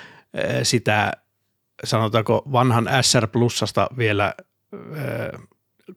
sitä 0.62 1.12
sanotaanko 1.84 2.42
vanhan 2.52 2.88
SR 3.02 3.26
Plusasta 3.26 3.88
vielä 3.98 4.34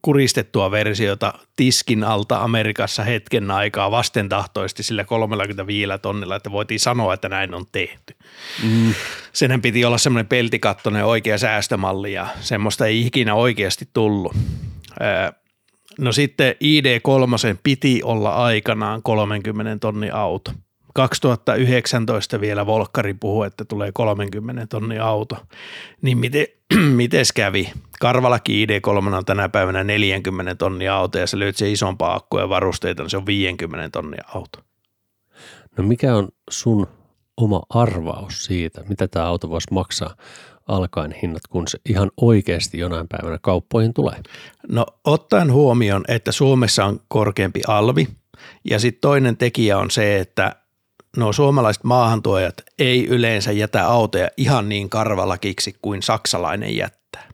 kuristettua 0.02 0.70
versiota 0.70 1.34
tiskin 1.56 2.04
alta 2.04 2.38
Amerikassa 2.38 3.02
hetken 3.02 3.50
aikaa 3.50 3.90
vastentahtoisesti 3.90 4.82
sillä 4.82 5.04
35 5.04 5.90
tonnilla, 6.02 6.36
että 6.36 6.52
voitiin 6.52 6.80
sanoa, 6.80 7.14
että 7.14 7.28
näin 7.28 7.54
on 7.54 7.64
tehty. 7.72 8.16
Mm. 8.62 8.94
Senhän 9.32 9.62
piti 9.62 9.84
olla 9.84 9.98
semmoinen 9.98 10.26
peltikattoinen 10.26 11.04
oikea 11.04 11.38
säästömalli 11.38 12.12
ja 12.12 12.26
semmoista 12.40 12.86
ei 12.86 13.06
ikinä 13.06 13.34
oikeasti 13.34 13.88
tullut. 13.92 14.36
No 15.98 16.12
sitten 16.12 16.54
ID3 16.54 17.58
piti 17.62 18.00
olla 18.04 18.34
aikanaan 18.34 19.02
30 19.02 19.78
tonni 19.80 20.10
auto. 20.10 20.52
2019 20.92 22.40
vielä 22.40 22.66
Volkkari 22.66 23.14
puhui, 23.14 23.46
että 23.46 23.64
tulee 23.64 23.90
30 23.94 24.66
tonni 24.66 24.98
auto. 24.98 25.36
Niin 26.02 26.18
miten, 26.18 26.46
mites 26.96 27.32
kävi? 27.32 27.72
Karvalakin 28.00 28.68
ID3 28.68 29.14
on 29.14 29.24
tänä 29.24 29.48
päivänä 29.48 29.84
40 29.84 30.54
tonni 30.54 30.88
auto 30.88 31.18
ja 31.18 31.26
se 31.26 31.38
löytyi 31.38 31.58
se 31.58 31.70
isompaa 31.70 32.14
akkuja 32.14 32.48
varusteita, 32.48 33.02
niin 33.02 33.10
se 33.10 33.16
on 33.16 33.26
50 33.26 33.88
tonnia 33.88 34.24
auto. 34.34 34.58
No 35.76 35.84
mikä 35.84 36.16
on 36.16 36.28
sun 36.50 36.86
oma 37.36 37.62
arvaus 37.68 38.44
siitä, 38.44 38.84
mitä 38.88 39.08
tämä 39.08 39.26
auto 39.26 39.50
voisi 39.50 39.68
maksaa 39.70 40.14
alkaen 40.68 41.14
hinnat, 41.22 41.46
kun 41.50 41.68
se 41.68 41.78
ihan 41.88 42.10
oikeasti 42.16 42.78
jonain 42.78 43.08
päivänä 43.08 43.38
kauppoihin 43.42 43.94
tulee? 43.94 44.22
No 44.68 44.86
ottaen 45.04 45.52
huomioon, 45.52 46.04
että 46.08 46.32
Suomessa 46.32 46.84
on 46.84 47.00
korkeampi 47.08 47.60
alvi 47.68 48.08
ja 48.70 48.78
sitten 48.78 49.00
toinen 49.00 49.36
tekijä 49.36 49.78
on 49.78 49.90
se, 49.90 50.18
että 50.18 50.56
nuo 51.16 51.32
suomalaiset 51.32 51.84
maahantuojat 51.84 52.54
ei 52.78 53.06
yleensä 53.06 53.52
jätä 53.52 53.86
autoja 53.86 54.28
ihan 54.36 54.68
niin 54.68 54.90
karvalakiksi 54.90 55.74
kuin 55.82 56.02
saksalainen 56.02 56.76
jättää. 56.76 57.28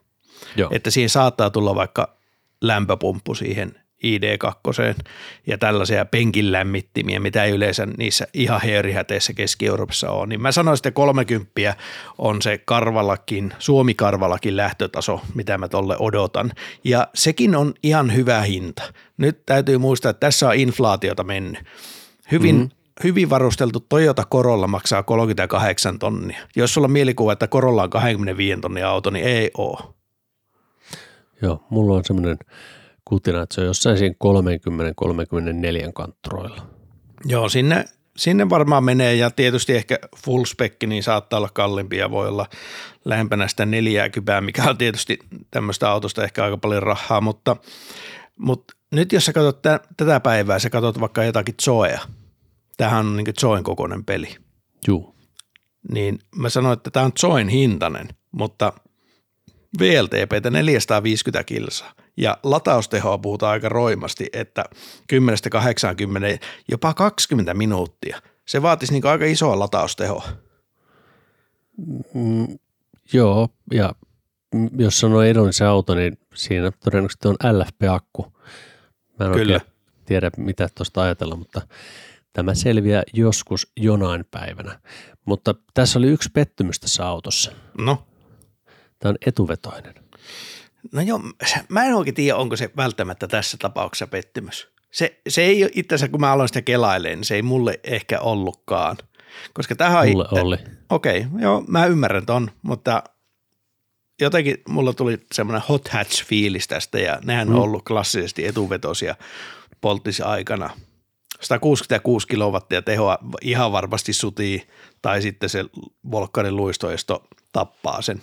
Joo. 0.55 0.69
Että 0.73 0.89
siihen 0.89 1.09
saattaa 1.09 1.49
tulla 1.49 1.75
vaikka 1.75 2.17
lämpöpumppu 2.61 3.35
siihen 3.35 3.75
ID2 4.05 5.03
ja 5.47 5.57
tällaisia 5.57 6.05
penkin 6.05 6.51
lämmittimiä, 6.51 7.19
mitä 7.19 7.43
ei 7.43 7.51
yleensä 7.51 7.87
niissä 7.97 8.27
ihan 8.33 8.61
heerihäteissä 8.61 9.33
Keski-Euroopassa 9.33 10.11
ole. 10.11 10.27
Niin 10.27 10.41
mä 10.41 10.51
sanoisin, 10.51 10.79
että 10.79 10.91
30 10.91 11.75
on 12.17 12.41
se 12.41 12.57
karvallakin, 12.57 13.53
Suomi-karvallakin 13.59 14.57
lähtötaso, 14.57 15.21
mitä 15.35 15.57
mä 15.57 15.67
tolle 15.67 15.95
odotan. 15.99 16.51
Ja 16.83 17.07
sekin 17.13 17.55
on 17.55 17.73
ihan 17.83 18.15
hyvä 18.15 18.41
hinta. 18.41 18.83
Nyt 19.17 19.45
täytyy 19.45 19.77
muistaa, 19.77 20.09
että 20.09 20.19
tässä 20.27 20.47
on 20.47 20.55
inflaatiota 20.55 21.23
mennyt. 21.23 21.59
Hyvin, 22.31 22.55
mm-hmm 22.55 22.78
hyvin 23.03 23.29
varusteltu 23.29 23.79
Toyota 23.79 24.23
Corolla 24.31 24.67
maksaa 24.67 25.03
38 25.03 25.99
tonnia. 25.99 26.39
Jos 26.55 26.73
sulla 26.73 26.85
on 26.85 26.91
mielikuva, 26.91 27.33
että 27.33 27.47
Corolla 27.47 27.83
on 27.83 27.89
25 27.89 28.61
tonnia 28.61 28.89
auto, 28.89 29.09
niin 29.09 29.25
ei 29.25 29.51
ole. 29.57 29.79
Joo, 31.41 31.63
mulla 31.69 31.95
on 31.95 32.05
semmoinen 32.05 32.37
kutina, 33.05 33.41
että 33.41 33.55
se 33.55 33.61
on 33.61 33.67
jossain 33.67 33.97
siinä 33.97 34.15
30-34 35.87 35.91
kantturoilla. 35.93 36.67
Joo, 37.25 37.49
sinne, 37.49 37.85
sinne 38.17 38.49
varmaan 38.49 38.83
menee 38.83 39.15
ja 39.15 39.31
tietysti 39.31 39.75
ehkä 39.75 39.99
full 40.25 40.45
spec, 40.45 40.73
niin 40.85 41.03
saattaa 41.03 41.37
olla 41.37 41.49
kalliimpi 41.53 41.97
ja 41.97 42.11
voi 42.11 42.27
olla 42.27 42.45
lähempänä 43.05 43.47
sitä 43.47 43.65
40, 43.65 44.41
mikä 44.41 44.63
on 44.63 44.77
tietysti 44.77 45.19
tämmöistä 45.51 45.91
autosta 45.91 46.23
ehkä 46.23 46.43
aika 46.43 46.57
paljon 46.57 46.83
rahaa, 46.83 47.21
mutta, 47.21 47.55
mutta 48.37 48.73
nyt 48.91 49.13
jos 49.13 49.25
sä 49.25 49.33
katsot 49.33 49.61
tä, 49.61 49.79
tätä 49.97 50.19
päivää, 50.19 50.59
sä 50.59 50.69
katsot 50.69 50.99
vaikka 50.99 51.23
jotakin 51.23 51.55
Zoea, 51.63 51.99
tämähän 52.79 53.07
on 53.07 53.17
niin 53.17 53.33
Zoen 53.39 53.63
kokoinen 53.63 54.05
peli, 54.05 54.35
Juu. 54.87 55.15
niin 55.91 56.19
mä 56.35 56.49
sanoin, 56.49 56.73
että 56.73 56.91
tämä 56.91 57.05
on 57.05 57.11
Zoen 57.19 57.49
hintainen, 57.49 58.09
mutta 58.31 58.73
VLTPtä 59.79 60.49
450 60.49 61.43
kilsaa 61.43 61.93
ja 62.17 62.37
lataustehoa 62.43 63.17
puhutaan 63.17 63.51
aika 63.51 63.69
roimasti, 63.69 64.29
että 64.33 64.65
10-80, 65.13 65.17
jopa 66.71 66.93
20 66.93 67.53
minuuttia. 67.53 68.21
Se 68.45 68.61
vaatisi 68.61 68.93
niin 68.93 69.05
aika 69.05 69.25
isoa 69.25 69.59
lataustehoa. 69.59 70.27
Mm, 72.13 72.59
joo, 73.13 73.49
ja 73.73 73.93
mm, 74.53 74.69
jos 74.77 74.99
sanoo 74.99 75.21
edullinen 75.21 75.67
auto, 75.67 75.95
niin 75.95 76.17
siinä 76.35 76.71
todennäköisesti 76.71 77.27
on 77.27 77.35
LFP-akku. 77.35 78.33
Mä 79.19 79.25
en 79.25 79.31
Kyllä. 79.31 79.59
tiedä, 80.05 80.31
mitä 80.37 80.69
tuosta 80.75 81.01
ajatella, 81.01 81.35
mutta 81.35 81.61
tämä 82.33 82.53
selviää 82.53 83.03
joskus 83.13 83.71
jonain 83.77 84.25
päivänä. 84.31 84.79
Mutta 85.25 85.55
tässä 85.73 85.99
oli 85.99 86.07
yksi 86.07 86.29
pettymys 86.33 86.79
tässä 86.79 87.07
autossa. 87.07 87.51
No, 87.77 88.07
Tämä 88.99 89.09
on 89.09 89.17
etuvetoinen. 89.25 89.93
no 90.91 91.01
joo, 91.01 91.21
mä 91.69 91.85
en 91.85 91.95
oikein 91.95 92.15
tiedä, 92.15 92.37
onko 92.37 92.55
se 92.55 92.69
välttämättä 92.77 93.27
tässä 93.27 93.57
tapauksessa 93.57 94.07
pettymys. 94.07 94.67
Se, 94.91 95.21
se 95.29 95.41
ei 95.41 95.63
ole 95.63 95.71
itse 95.75 95.95
asiassa, 95.95 96.11
kun 96.11 96.21
mä 96.21 96.31
aloin 96.31 96.49
sitä 96.49 96.61
kelailemaan, 96.61 97.17
niin 97.17 97.25
se 97.25 97.35
ei 97.35 97.41
mulle 97.41 97.79
ehkä 97.83 98.19
ollutkaan. 98.19 98.97
Koska 99.53 99.75
tähän 99.75 100.09
Mulle 100.09 100.23
itse, 100.23 100.41
oli. 100.41 100.57
Okei, 100.89 101.25
joo, 101.39 101.63
mä 101.67 101.85
ymmärrän 101.85 102.25
ton, 102.25 102.51
mutta 102.61 103.03
jotenkin 104.21 104.57
mulla 104.69 104.93
tuli 104.93 105.17
semmoinen 105.33 105.63
hot 105.69 105.87
hatch 105.87 106.25
fiilis 106.25 106.67
tästä 106.67 106.99
ja 106.99 107.19
nehän 107.23 107.47
mm. 107.47 107.55
on 107.55 107.61
ollut 107.61 107.83
klassisesti 107.83 108.45
etuvetosia 108.45 109.15
polttisi 109.81 110.23
aikana. 110.23 110.69
166 111.39 112.27
kilowattia 112.27 112.81
tehoa 112.81 113.17
ihan 113.41 113.71
varmasti 113.71 114.13
sutii 114.13 114.67
tai 115.01 115.21
sitten 115.21 115.49
se 115.49 115.65
volkkarin 116.11 116.55
luistoisto 116.55 117.23
tappaa 117.53 118.01
sen 118.01 118.19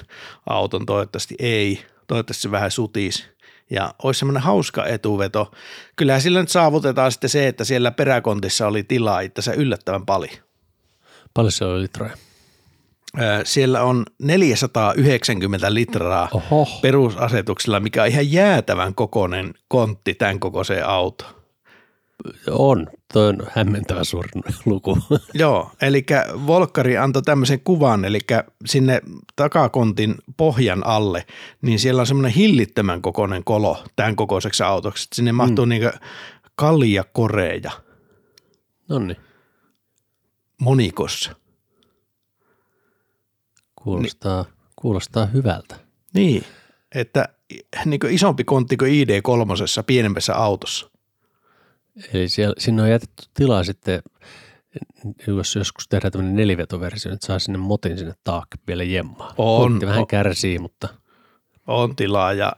auton, 0.47 0.87
toivottavasti 0.87 1.35
ei, 1.39 1.83
toivottavasti 2.07 2.43
se 2.43 2.51
vähän 2.51 2.71
sutisi 2.71 3.25
ja 3.71 3.95
olisi 4.03 4.19
semmoinen 4.19 4.43
hauska 4.43 4.87
etuveto. 4.87 5.51
Kyllähän 5.97 6.23
sillä 6.23 6.41
nyt 6.41 6.49
saavutetaan 6.49 7.13
sitten 7.13 7.31
se, 7.31 7.49
että 7.49 7.65
siellä 7.65 7.91
peräkontissa 7.91 8.67
oli 8.67 8.83
tilaa 8.83 9.21
itse 9.21 9.55
yllättävän 9.55 10.07
paljon. 10.07 10.37
Paljon 11.35 11.53
se 11.53 11.65
oli 11.65 11.83
litroja? 11.83 12.17
Siellä 13.45 13.83
on 13.83 14.05
490 14.23 15.75
litraa 15.75 16.29
Oho. 16.33 16.69
perusasetuksella, 16.83 17.81
mikä 17.81 18.03
on 18.03 18.09
ihan 18.09 18.33
jäätävän 18.33 18.95
kokoinen 18.95 19.55
kontti 19.69 20.15
tämän 20.15 20.41
kokoiseen 20.41 20.87
autoon. 20.87 21.36
On, 22.51 22.87
toi 23.13 23.29
on 23.29 23.39
hämmentävä 23.51 24.05
suuri 24.05 24.31
luku. 24.65 24.99
Joo, 25.35 25.71
eli 25.83 26.07
Volkkari 26.47 26.97
antoi 26.97 27.23
tämmöisen 27.23 27.61
kuvan, 27.61 28.05
eli 28.05 28.21
sinne 28.67 29.01
takakontin 29.37 30.15
pohjan 30.37 30.87
alle, 30.87 31.27
niin 31.63 31.79
siellä 31.79 32.01
on 32.01 32.07
semmoinen 32.07 32.33
hillittömän 32.33 33.03
kokoinen 33.03 33.45
kolo 33.45 33.85
tämän 33.97 34.17
kokoiseksi 34.17 34.63
autoksi. 34.63 35.09
Sinne 35.15 35.33
mahtuu 35.33 35.67
mm. 35.67 35.69
niin 35.69 35.91
kaljakoreja 36.55 37.71
no 38.89 38.99
niin, 38.99 39.17
monikossa. 40.61 41.37
kuulostaa, 43.83 44.45
kuulostaa 44.77 45.27
hyvältä. 45.27 45.77
Niin, 46.15 46.45
että 46.95 47.29
niin 47.85 48.01
isompi 48.11 48.45
kontti 48.45 48.77
kuin 48.77 48.93
ID3 48.93 49.83
pienemmässä 49.87 50.35
autossa. 50.35 50.91
Eli 52.13 52.29
siellä, 52.29 52.55
sinne 52.59 52.83
on 52.83 52.91
jätetty 52.91 53.25
tilaa 53.35 53.65
sitten, 53.65 54.03
jos 55.27 55.57
joskus 55.57 55.89
tehdään 55.89 56.13
tämmöinen 56.13 56.37
nelivetoversio, 56.37 57.13
että 57.13 57.27
saa 57.27 57.39
sinne 57.39 57.59
motin 57.59 57.99
sinne 57.99 58.15
taakke 58.25 58.59
vielä 58.67 58.85
jemmaa. 58.85 59.35
On, 59.39 59.61
Kontti 59.63 59.87
vähän 59.87 60.01
on. 60.01 60.07
kärsii, 60.07 60.59
mutta 60.59 60.89
On 61.67 61.97
tilaa 61.97 62.33
ja 62.33 62.53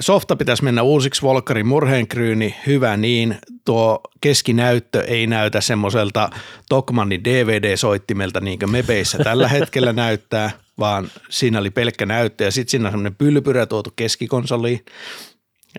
softa 0.00 0.36
pitäisi 0.36 0.64
mennä 0.64 0.82
uusiksi 0.82 1.22
Volkkarin 1.22 1.66
murheenkryyni, 1.66 2.56
hyvä 2.66 2.96
niin. 2.96 3.38
Tuo 3.64 4.00
keskinäyttö 4.20 5.04
ei 5.04 5.26
näytä 5.26 5.60
semmoiselta 5.60 6.30
Tokmannin 6.68 7.24
DVD-soittimelta 7.24 8.40
niin 8.40 8.58
kuin 8.58 8.70
mepeissä 8.70 9.18
tällä 9.18 9.48
hetkellä 9.58 9.92
näyttää, 9.92 10.50
vaan 10.78 11.08
siinä 11.30 11.58
oli 11.58 11.70
pelkkä 11.70 12.06
näyttö 12.06 12.44
ja 12.44 12.50
sitten 12.50 12.70
siinä 12.70 12.88
on 12.88 12.92
semmoinen 12.92 13.14
pylpyrä 13.14 13.66
tuotu 13.66 13.90
keskikonsoliin. 13.96 14.84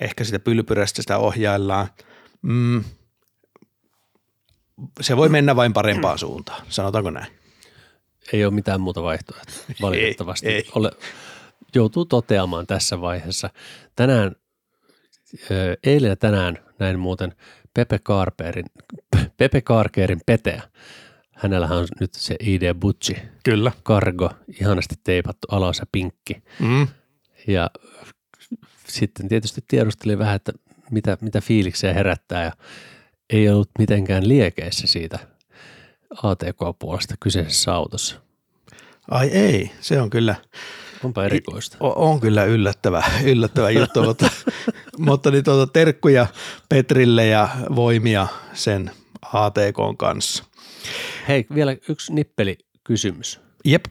Ehkä 0.02 0.24
sitä 0.24 0.40
pylpyrästä 0.40 1.02
sitä 1.02 1.18
ohjaillaan. 1.18 1.88
Mm. 2.44 2.84
Se 5.02 5.18
voi 5.18 5.30
mennä 5.30 5.56
vain 5.56 5.74
parempaan 5.74 6.20
suuntaan, 6.20 6.66
sanotaanko 6.70 7.10
näin. 7.10 7.34
ei 8.34 8.46
ole 8.46 8.54
mitään 8.54 8.82
muuta 8.82 9.04
vaihtoehtoa. 9.04 9.56
Valitettavasti 9.82 10.48
ei. 10.48 10.66
Ole, 10.76 10.92
joutuu 11.76 12.06
toteamaan 12.06 12.68
tässä 12.68 13.02
vaiheessa. 13.02 13.50
Tänään, 13.96 14.36
eilen 15.84 16.10
ja 16.10 16.16
tänään 16.16 16.58
näin 16.80 17.00
muuten 17.00 17.36
Pepe 17.74 18.00
Carperin, 18.00 18.66
Pepe 19.38 19.62
Carkerin 19.62 20.22
Peteä. 20.26 20.62
Hänellähän 21.32 21.78
on 21.78 21.88
nyt 22.00 22.14
se 22.14 22.36
ID 22.40 22.74
Butchi 22.74 23.16
Kyllä. 23.44 23.72
Cargo, 23.86 24.30
ihanasti 24.60 24.96
teipattu 25.04 25.48
alas 25.52 25.80
ja 25.80 25.86
pinkki. 25.92 26.44
Mm. 26.60 26.88
Ja 27.48 27.70
sitten 28.88 29.28
tietysti 29.28 29.62
tiedustelin 29.68 30.20
vähän, 30.20 30.36
että 30.36 30.52
mitä, 30.94 31.18
mitä 31.22 31.42
fiiliksiä 31.42 31.94
herättää 31.94 32.44
ja 32.44 32.52
ei 33.30 33.50
ollut 33.50 33.70
mitenkään 33.80 34.28
liekeissä 34.28 34.88
siitä 34.88 35.20
ATK-puolesta 36.24 37.16
kyseisessä 37.20 37.74
autossa. 37.74 38.16
Ai 39.12 39.28
ei, 39.28 39.72
se 39.80 40.02
on 40.02 40.10
kyllä, 40.10 40.36
Onpa 41.04 41.26
erikoista. 41.26 41.78
O- 41.80 42.10
on 42.12 42.20
kyllä 42.20 42.44
yllättävä, 42.44 43.04
yllättävä 43.24 43.70
juttu, 43.70 44.04
mutta, 44.08 44.30
mutta 44.98 45.32
niin 45.32 45.44
tuota, 45.44 45.74
terkkuja 45.74 46.28
Petrille 46.70 47.28
ja 47.28 47.50
voimia 47.76 48.28
sen 48.54 48.92
ATK 49.34 49.98
kanssa. 49.98 50.44
Hei, 51.28 51.46
vielä 51.56 51.76
yksi 51.90 52.14
nippeli 52.14 52.58
kysymys. 52.84 53.40
Jep, 53.66 53.86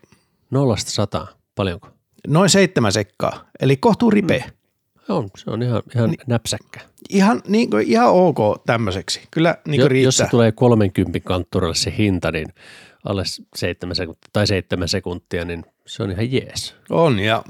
Nollasta 0.50 0.90
sataan, 0.90 1.28
paljonko? 1.54 1.88
noin 2.26 2.50
seitsemän 2.50 2.92
sekkaa, 2.92 3.44
eli 3.60 3.76
kohtuu 3.76 4.10
ripeä. 4.10 4.50
On, 5.08 5.28
se 5.36 5.50
on 5.50 5.62
ihan, 5.62 5.82
ihan 5.96 6.10
niin. 6.10 6.20
näpsäkkä. 6.26 6.80
Ihan, 7.10 7.42
niin 7.48 7.70
kuin, 7.70 7.86
ihan 7.88 8.08
ok 8.08 8.38
tämmöiseksi. 8.66 9.20
Kyllä 9.30 9.56
niin 9.68 9.80
Jo, 9.80 9.88
kuin 9.88 10.02
jos 10.02 10.16
se 10.16 10.22
riittää. 10.22 10.30
tulee 10.30 10.52
30 10.52 11.20
kantturille 11.20 11.74
se 11.74 11.94
hinta, 11.98 12.32
niin 12.32 12.48
alle 13.04 13.22
7 13.56 13.96
sekuntia, 13.96 14.28
tai 14.32 14.46
7 14.46 14.88
sekuntia, 14.88 15.44
niin 15.44 15.64
se 15.86 16.02
on 16.02 16.10
ihan 16.10 16.32
jees. 16.32 16.74
On 16.90 17.18
ja 17.18 17.42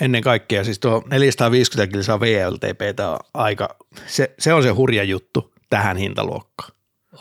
ennen 0.00 0.22
kaikkea 0.22 0.64
siis 0.64 0.78
tuo 0.78 1.02
450 1.10 1.92
kilsaa 1.92 2.20
VLTP 2.20 3.00
on 3.12 3.18
aika, 3.34 3.76
se, 4.06 4.34
se 4.38 4.52
on 4.52 4.62
se 4.62 4.70
hurja 4.70 5.04
juttu 5.04 5.52
tähän 5.70 5.96
hintaluokkaan. 5.96 6.70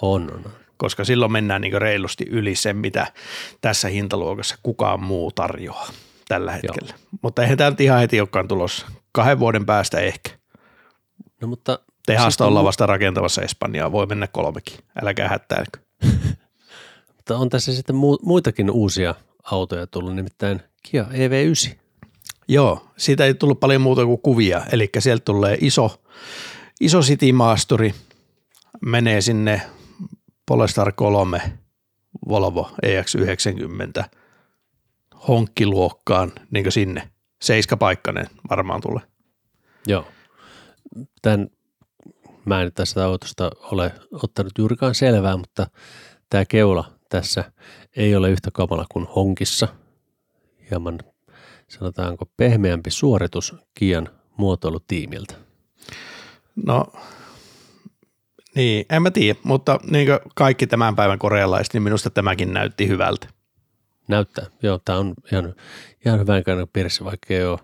On, 0.02 0.22
on, 0.34 0.42
on. 0.46 0.52
koska 0.78 1.04
silloin 1.04 1.32
mennään 1.32 1.62
niin 1.62 1.82
reilusti 1.82 2.26
yli 2.30 2.56
sen, 2.56 2.78
mitä 2.78 3.08
tässä 3.62 3.88
hintaluokassa 3.88 4.56
kukaan 4.64 5.04
muu 5.04 5.32
tarjoaa 5.32 5.88
tällä 6.28 6.52
hetkellä. 6.52 6.90
Joo. 6.90 7.00
Mutta 7.22 7.42
eihän 7.42 7.58
tämä 7.58 7.70
nyt 7.70 7.82
ihan 7.82 8.00
heti 8.00 8.20
olekaan 8.20 8.48
tulossa. 8.48 8.88
Kahden 9.16 9.40
vuoden 9.40 9.66
päästä 9.66 10.00
ehkä. 10.00 10.30
No 11.42 11.48
mutta 11.48 11.80
Tehasta 12.06 12.32
Sitten 12.32 12.48
ollaan 12.48 12.66
vasta 12.66 12.86
rakentamassa 12.86 13.42
Espanjaa, 13.42 13.92
voi 13.92 14.06
mennä 14.06 14.28
kolmekin, 14.28 14.80
älkää 15.04 15.30
hättäilkö. 15.30 15.80
Mutta 17.16 17.38
on 17.38 17.50
tässä 17.50 17.76
sitten 17.76 17.96
mu- 17.96 18.20
muitakin 18.26 18.72
uusia 18.72 19.16
autoja 19.44 19.88
tullut, 19.88 20.16
nimittäin 20.16 20.62
Kia 20.84 21.06
EV9. 21.12 21.76
Joo, 22.48 22.88
siitä 22.98 23.26
ei 23.26 23.34
tullut 23.34 23.60
paljon 23.60 23.82
muuta 23.82 24.06
kuin 24.06 24.22
kuvia, 24.22 24.62
eli 24.72 24.90
sieltä 25.00 25.26
tulee 25.26 25.58
iso, 25.62 26.02
iso 26.82 27.02
City-maasturi, 27.02 27.94
menee 28.82 29.22
sinne 29.22 29.62
Polestar 30.46 30.92
3 30.92 31.42
Volvo 32.30 32.72
EX90 32.86 34.04
honkkiluokkaan, 35.28 36.32
niin 36.52 36.72
sinne. 36.72 37.10
Seiskapaikkainen 37.46 38.26
varmaan 38.50 38.82
tulee. 38.82 39.04
Joo. 39.88 40.08
Tämän, 41.22 41.48
mä 42.46 42.62
en 42.62 42.72
tästä 42.74 43.06
autosta 43.06 43.52
ole 43.60 43.92
ottanut 44.12 44.52
juurikaan 44.58 44.96
selvää, 44.96 45.38
mutta 45.38 45.68
tämä 46.30 46.46
keula 46.46 46.92
tässä 47.10 47.52
ei 47.96 48.16
ole 48.16 48.30
yhtä 48.30 48.52
kamala 48.54 48.86
kuin 48.92 49.08
honkissa. 49.16 49.68
Hieman 50.72 51.00
sanotaanko 51.68 52.26
pehmeämpi 52.38 52.92
suoritus 52.92 53.56
Kian 53.74 54.10
muotoilutiimiltä. 54.38 55.36
No 56.66 56.86
niin, 58.56 58.86
en 58.90 59.02
mä 59.02 59.12
tiedä, 59.12 59.40
mutta 59.44 59.80
niin 59.92 60.08
kuin 60.08 60.20
kaikki 60.36 60.68
tämän 60.68 60.96
päivän 60.96 61.20
korealaiset, 61.20 61.74
niin 61.74 61.84
minusta 61.84 62.10
tämäkin 62.10 62.54
näytti 62.54 62.88
hyvältä. 62.88 63.35
Näyttää, 64.08 64.46
joo, 64.62 64.80
tämä 64.86 65.00
on 65.00 65.14
ihan, 65.32 65.56
ihan 66.06 66.20
hyvän 66.20 66.44
käynnin 66.44 66.68
piirissä, 66.74 67.06
vaikka 67.06 67.34
ei 67.34 67.46
ole 67.46 67.60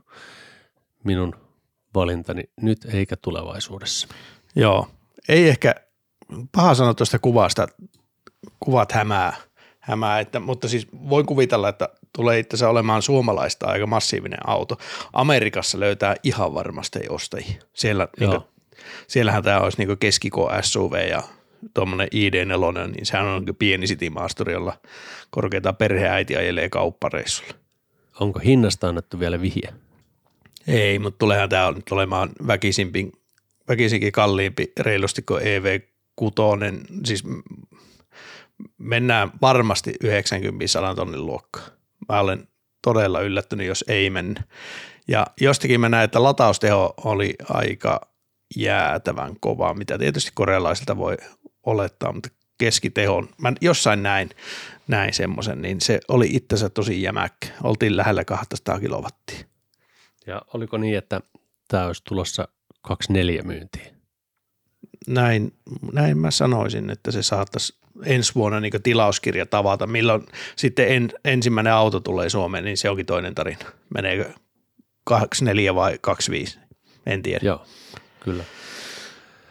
minun 1.03 1.35
valintani 1.95 2.43
nyt 2.61 2.85
eikä 2.93 3.15
tulevaisuudessa. 3.15 4.07
Joo, 4.55 4.87
ei 5.29 5.49
ehkä 5.49 5.75
paha 6.51 6.75
sanoa 6.75 6.93
tuosta 6.93 7.19
kuvasta, 7.19 7.67
kuvat 8.59 8.91
hämää, 8.91 9.33
hämää 9.79 10.19
että, 10.19 10.39
mutta 10.39 10.67
siis 10.67 10.87
voin 10.93 11.25
kuvitella, 11.25 11.69
että 11.69 11.89
tulee 12.15 12.39
itse 12.39 12.65
olemaan 12.65 13.01
suomalaista 13.01 13.67
aika 13.67 13.87
massiivinen 13.87 14.49
auto. 14.49 14.77
Amerikassa 15.13 15.79
löytää 15.79 16.15
ihan 16.23 16.53
varmasti 16.53 16.99
ostajia. 17.09 17.61
Siellä, 17.73 18.07
niin 18.19 18.29
kuin, 18.29 18.41
siellähän 19.07 19.43
tämä 19.43 19.59
olisi 19.59 19.85
niin 19.85 19.97
keskiko 19.97 20.51
SUV 20.61 21.09
ja 21.09 21.23
tuommoinen 21.74 22.07
ID4, 22.07 22.91
niin 22.91 23.05
sehän 23.05 23.26
on 23.26 23.45
niin 23.45 23.55
pieni 23.55 23.86
city-maasturi, 23.86 24.53
jolla 24.53 24.78
korkeita 25.30 25.74
perheäiti 25.74 26.36
ajelee 26.36 26.70
kauppareissulla. 26.70 27.53
Onko 28.20 28.39
hinnasta 28.39 28.88
annettu 28.88 29.20
vielä 29.20 29.41
vihje? 29.41 29.74
Ei, 30.68 30.99
mutta 30.99 31.18
tuleehan 31.18 31.49
tämä 31.49 31.72
nyt 31.72 31.91
olemaan 31.91 32.30
väkisimpi, 32.47 33.12
väkisinkin 33.68 34.12
kalliimpi 34.12 34.72
reilusti 34.80 35.22
kuin 35.22 35.41
EV6, 35.41 36.28
siis 37.05 37.24
mennään 38.78 39.32
varmasti 39.41 39.93
90 40.03 40.68
100 40.68 40.95
tonnin 40.95 41.26
luokkaan. 41.26 41.72
Mä 42.09 42.20
olen 42.20 42.47
todella 42.84 43.22
yllättynyt, 43.22 43.68
jos 43.68 43.86
ei 43.88 44.09
mennä. 44.09 44.43
Ja 45.07 45.28
jostakin 45.41 45.82
mä 45.82 45.89
näen, 45.89 46.03
että 46.03 46.24
latausteho 46.24 46.93
oli 47.03 47.36
aika 47.49 48.01
jäätävän 48.55 49.36
kova, 49.39 49.74
mitä 49.74 49.97
tietysti 49.97 50.32
korealaisilta 50.34 50.97
voi 50.97 51.18
olettaa, 51.64 52.14
mutta 52.14 52.30
keskitehon, 52.57 53.30
mä 53.38 53.53
jossain 53.62 54.03
näin, 54.03 54.30
näin 54.88 55.14
semmoisen, 55.14 55.62
niin 55.62 55.82
se 55.82 55.99
oli 56.07 56.30
itsensä 56.32 56.70
tosi 56.70 57.01
jämäkkä. 57.01 57.47
Oltiin 57.64 57.97
lähellä 57.97 58.26
200 58.26 58.80
kilowattia. 58.80 59.39
Ja 60.28 60.41
oliko 60.53 60.78
niin, 60.78 60.97
että 60.97 61.22
tämä 61.68 61.86
olisi 61.86 62.03
tulossa 62.03 62.47
24 62.82 63.41
myyntiin? 63.43 63.95
Näin, 65.07 65.53
näin 65.93 66.18
mä 66.18 66.32
sanoisin, 66.32 66.89
että 66.89 67.12
se 67.12 67.24
saattaisi 67.24 67.76
ensi 68.05 68.36
vuonna 68.36 68.59
niin 68.59 68.84
tilauskirja 68.84 69.45
tavata. 69.45 69.88
Milloin 69.88 70.26
sitten 70.55 70.88
en, 70.88 71.12
ensimmäinen 71.26 71.74
auto 71.74 71.99
tulee 71.99 72.30
Suomeen, 72.30 72.64
niin 72.64 72.78
se 72.78 72.89
onkin 72.89 73.05
toinen 73.05 73.36
tarina. 73.36 73.66
Meneekö 73.95 74.30
24 75.03 75.76
vai 75.76 75.97
25, 76.01 76.59
en 77.05 77.24
tiedä. 77.24 77.39
Joo, 77.43 77.66
kyllä. 78.20 78.43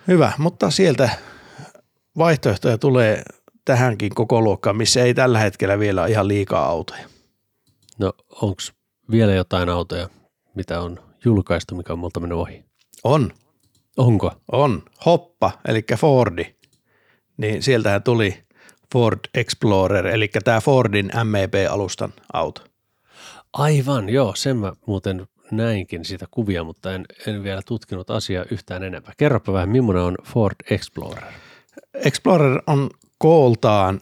Hyvä, 0.09 0.33
mutta 0.39 0.71
sieltä 0.71 1.11
vaihtoehtoja 2.19 2.79
tulee 2.79 3.23
tähänkin 3.65 4.15
koko 4.15 4.41
luokkaan, 4.41 4.77
missä 4.77 5.05
ei 5.05 5.15
tällä 5.15 5.39
hetkellä 5.39 5.79
vielä 5.79 6.07
ihan 6.07 6.29
liikaa 6.29 6.67
autoja. 6.67 7.09
No 7.99 8.13
onko 8.31 8.63
vielä 9.11 9.33
jotain 9.33 9.69
autoja, 9.69 10.09
mitä 10.55 10.81
on 10.81 10.99
julkaistu, 11.25 11.75
mikä 11.75 11.93
on 11.93 11.99
multa 11.99 12.21
mennyt 12.21 12.39
ohi? 12.39 12.65
On. 13.05 13.33
Onko? 13.97 14.33
On. 14.53 14.83
Hoppa, 15.07 15.53
eli 15.69 15.85
Fordi. 15.97 16.57
Niin 17.37 17.63
sieltähän 17.63 18.03
tuli 18.03 18.43
Ford 18.93 19.19
Explorer, 19.35 20.07
eli 20.07 20.29
tämä 20.45 20.61
Fordin 20.61 21.11
MEP-alustan 21.25 22.13
auto. 22.33 22.65
Aivan, 23.53 24.09
joo, 24.09 24.35
sen 24.35 24.57
mä 24.57 24.73
muuten 24.87 25.27
näinkin 25.51 26.05
sitä 26.05 26.27
kuvia, 26.31 26.65
mutta 26.65 26.95
en, 26.95 27.05
en 27.27 27.43
vielä 27.43 27.63
tutkinut 27.67 28.11
asiaa 28.11 28.45
yhtään 28.51 28.83
enempää. 28.83 29.15
Kerropa 29.17 29.53
vähän, 29.53 29.69
millainen 29.69 30.03
on 30.03 30.17
Ford 30.25 30.57
Explorer? 30.71 31.23
Explorer 31.95 32.62
on 32.66 32.91
kooltaan 33.18 34.01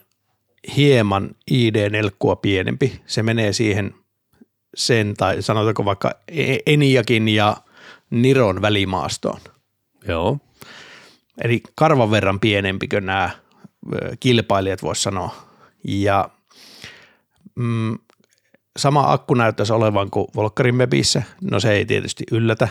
hieman 0.77 1.31
ID-nelkkua 1.51 2.37
pienempi. 2.37 3.01
Se 3.07 3.23
menee 3.23 3.53
siihen 3.53 3.95
sen, 4.75 5.15
tai 5.15 5.43
sanotaanko 5.43 5.85
vaikka 5.85 6.11
E- 6.29 6.59
Eniakin 6.67 7.29
ja 7.29 7.57
Niron 8.11 8.63
välimaastoon. 8.63 9.41
Joo. 10.09 10.39
Eli 11.45 11.63
karvan 11.75 12.11
verran 12.11 12.41
pienempi 12.41 12.89
kuin 12.89 13.07
nämä 13.07 13.31
kilpailijat 14.21 14.83
voisi 14.83 15.03
sanoa. 15.03 15.35
Ja 15.85 16.29
mm, 17.55 17.99
sama 18.79 19.13
akku 19.13 19.35
näyttäisi 19.35 19.73
olevan 19.73 20.11
kuin 20.11 20.27
Volkkarin 20.37 20.75
Mebissä. 20.75 21.23
No 21.51 21.61
se 21.61 21.73
ei 21.73 21.87
tietysti 21.87 22.25
yllätä 22.33 22.69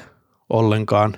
ollenkaan. 0.49 1.18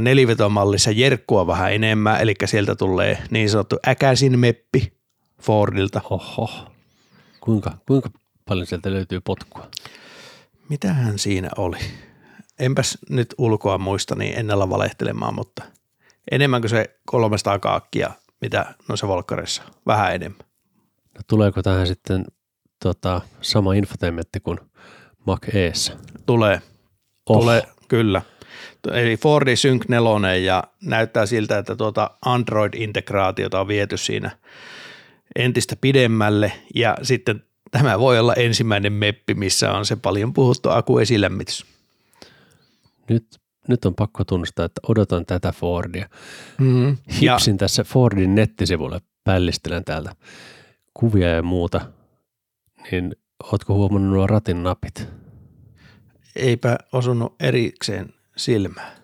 Nelivetomallissa 0.00 0.90
jerkkua 0.90 1.46
vähän 1.46 1.72
enemmän, 1.72 2.20
eli 2.20 2.34
sieltä 2.44 2.74
tulee 2.76 3.18
niin 3.30 3.50
sanottu 3.50 3.76
äkäisin 3.88 4.38
meppi 4.38 4.92
Fordilta. 5.42 6.00
Oho. 6.10 6.50
Kuinka, 7.40 7.72
kuinka 7.86 8.10
paljon 8.48 8.66
sieltä 8.66 8.92
löytyy 8.92 9.20
potkua? 9.20 9.66
Mitähän 10.68 11.18
siinä 11.18 11.50
oli? 11.56 11.76
Enpäs 12.58 12.98
nyt 13.10 13.34
ulkoa 13.38 13.78
muista 13.78 14.14
niin 14.14 14.38
en 14.38 14.50
ala 14.50 14.70
valehtelemaan, 14.70 15.34
mutta 15.34 15.62
enemmän 16.30 16.60
kuin 16.62 16.70
se 16.70 16.98
300 17.06 17.58
kaakkia, 17.58 18.10
mitä 18.40 18.74
noissa 18.88 19.08
volkkareissa, 19.08 19.62
vähän 19.86 20.14
enemmän. 20.14 20.46
No, 21.14 21.20
tuleeko 21.26 21.62
tähän 21.62 21.86
sitten 21.86 22.24
tota, 22.82 23.20
sama 23.40 23.74
infotainmentti 23.74 24.40
kuin 24.40 24.58
Mac 25.26 25.54
Eessä? 25.54 25.96
Tulee, 26.26 26.60
Oh. 27.30 27.40
tulee 27.40 27.62
kyllä. 27.88 28.22
Eli 28.92 29.16
Fordi 29.16 29.56
Sync 29.56 29.84
4 29.88 30.36
ja 30.36 30.64
näyttää 30.82 31.26
siltä, 31.26 31.58
että 31.58 31.76
tuota 31.76 32.10
Android-integraatiota 32.26 33.60
on 33.60 33.68
viety 33.68 33.96
siinä 33.96 34.30
entistä 35.36 35.76
pidemmälle 35.80 36.52
ja 36.74 36.96
sitten 37.02 37.42
tämä 37.70 37.98
voi 37.98 38.18
olla 38.18 38.34
ensimmäinen 38.34 38.92
meppi, 38.92 39.34
missä 39.34 39.72
on 39.72 39.86
se 39.86 39.96
paljon 39.96 40.32
puhuttu 40.32 40.70
akuesilämmitys. 40.70 41.66
Nyt, 43.08 43.26
nyt 43.68 43.84
on 43.84 43.94
pakko 43.94 44.24
tunnustaa, 44.24 44.66
että 44.66 44.80
odotan 44.88 45.26
tätä 45.26 45.52
Fordia. 45.52 46.08
Mm-hmm. 46.58 46.96
Ja 47.20 47.32
Hipsin 47.32 47.58
tässä 47.58 47.84
Fordin 47.84 48.34
nettisivulle, 48.34 49.00
pällistelen 49.24 49.84
täältä 49.84 50.12
kuvia 50.94 51.28
ja 51.28 51.42
muuta, 51.42 51.80
niin 52.90 53.16
ootko 53.52 53.74
huomannut 53.74 54.14
nuo 54.14 54.26
ratin 54.26 54.62
napit? 54.62 55.08
eipä 56.36 56.78
osunut 56.92 57.34
erikseen 57.40 58.14
silmään. 58.36 58.96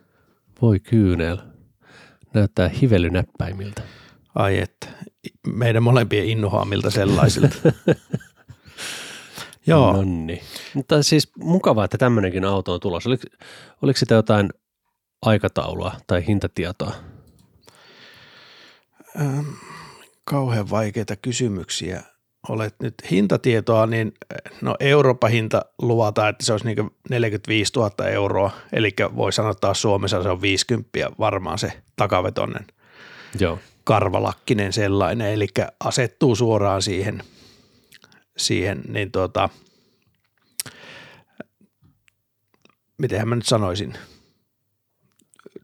Voi 0.62 0.80
kyynel. 0.80 1.39
Näyttää 2.35 2.68
hivelynäppäimiltä. 2.68 3.83
Ai 4.35 4.59
että, 4.59 4.89
meidän 5.47 5.83
molempien 5.83 6.26
innohaamilta 6.26 6.91
sellaisilta. 6.91 7.57
Joo, 9.66 9.93
No 9.93 10.03
niin. 10.05 10.41
Mutta 10.74 11.03
siis 11.03 11.30
mukavaa, 11.37 11.85
että 11.85 11.99
tämmöinenkin 11.99 12.45
auto 12.45 12.74
on 12.74 12.80
tulossa. 12.80 13.11
Oliko, 13.11 13.22
oliko 13.83 13.99
sitä 13.99 14.14
jotain 14.14 14.51
aikataulua 15.22 15.93
tai 16.07 16.26
hintatietoa? 16.26 16.95
kauhean 20.24 20.70
vaikeita 20.70 21.16
kysymyksiä. 21.16 22.03
Olet 22.49 22.74
nyt 22.82 22.95
hintatietoa, 23.11 23.86
niin 23.86 24.12
no 24.61 24.76
Euroopan 24.80 25.30
hinta 25.30 25.62
luvataan, 25.82 26.28
että 26.28 26.45
se 26.45 26.53
olisi 26.53 26.66
niin 26.66 26.90
45 27.11 27.72
000 27.76 28.09
euroa, 28.09 28.51
eli 28.72 28.95
voi 29.16 29.32
sanoa 29.32 29.55
taas 29.55 29.82
Suomessa 29.82 30.22
se 30.22 30.28
on 30.28 30.43
50 30.43 30.88
varmaan 31.18 31.59
se 31.59 31.82
takavetonen 31.97 32.66
Joo. 33.40 33.59
karvalakkinen 33.84 34.72
sellainen, 34.72 35.32
eli 35.32 35.47
asettuu 35.84 36.36
suoraan 36.36 36.82
siihen, 36.82 37.22
siihen 38.36 38.82
niin 38.88 39.12
tuota, 39.12 39.49
mitenhän 42.99 43.28
mä 43.28 43.34
nyt 43.34 43.47
sanoisin, 43.47 43.95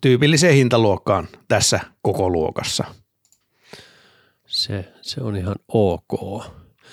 tyypilliseen 0.00 0.54
hintaluokkaan 0.54 1.28
tässä 1.48 1.80
koko 2.02 2.30
luokassa. 2.30 2.84
Se, 4.46 4.92
se 5.02 5.20
on 5.20 5.36
ihan 5.36 5.56
ok. 5.68 6.44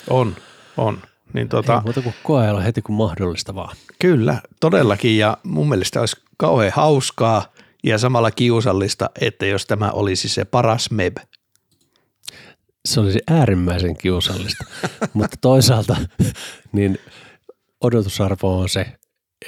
On, 0.10 0.36
on. 0.78 1.02
Niin 1.34 1.50
tota, 1.50 1.74
Ei 1.74 1.82
muuta 1.82 2.02
kuin 2.02 2.16
koeilla 2.24 2.62
heti 2.62 2.82
kun 2.82 2.96
mahdollista 2.96 3.56
vaan. 3.56 3.76
Kyllä, 4.00 4.42
todellakin 4.60 5.18
ja 5.18 5.38
mun 5.44 5.70
mielestä 5.70 6.00
olisi 6.00 6.22
kauhean 6.38 6.72
hauskaa 6.76 7.46
ja 7.84 7.98
samalla 7.98 8.32
kiusallista, 8.32 9.10
että 9.22 9.46
jos 9.46 9.66
tämä 9.66 9.92
olisi 9.92 10.30
se 10.30 10.46
paras 10.46 10.92
meb. 10.92 11.18
Se 12.86 13.00
olisi 13.00 13.20
äärimmäisen 13.28 13.98
kiusallista, 13.98 14.66
mutta 15.14 15.38
toisaalta 15.42 15.96
niin 16.72 16.98
odotusarvo 17.82 18.60
on 18.60 18.70
se, 18.70 18.86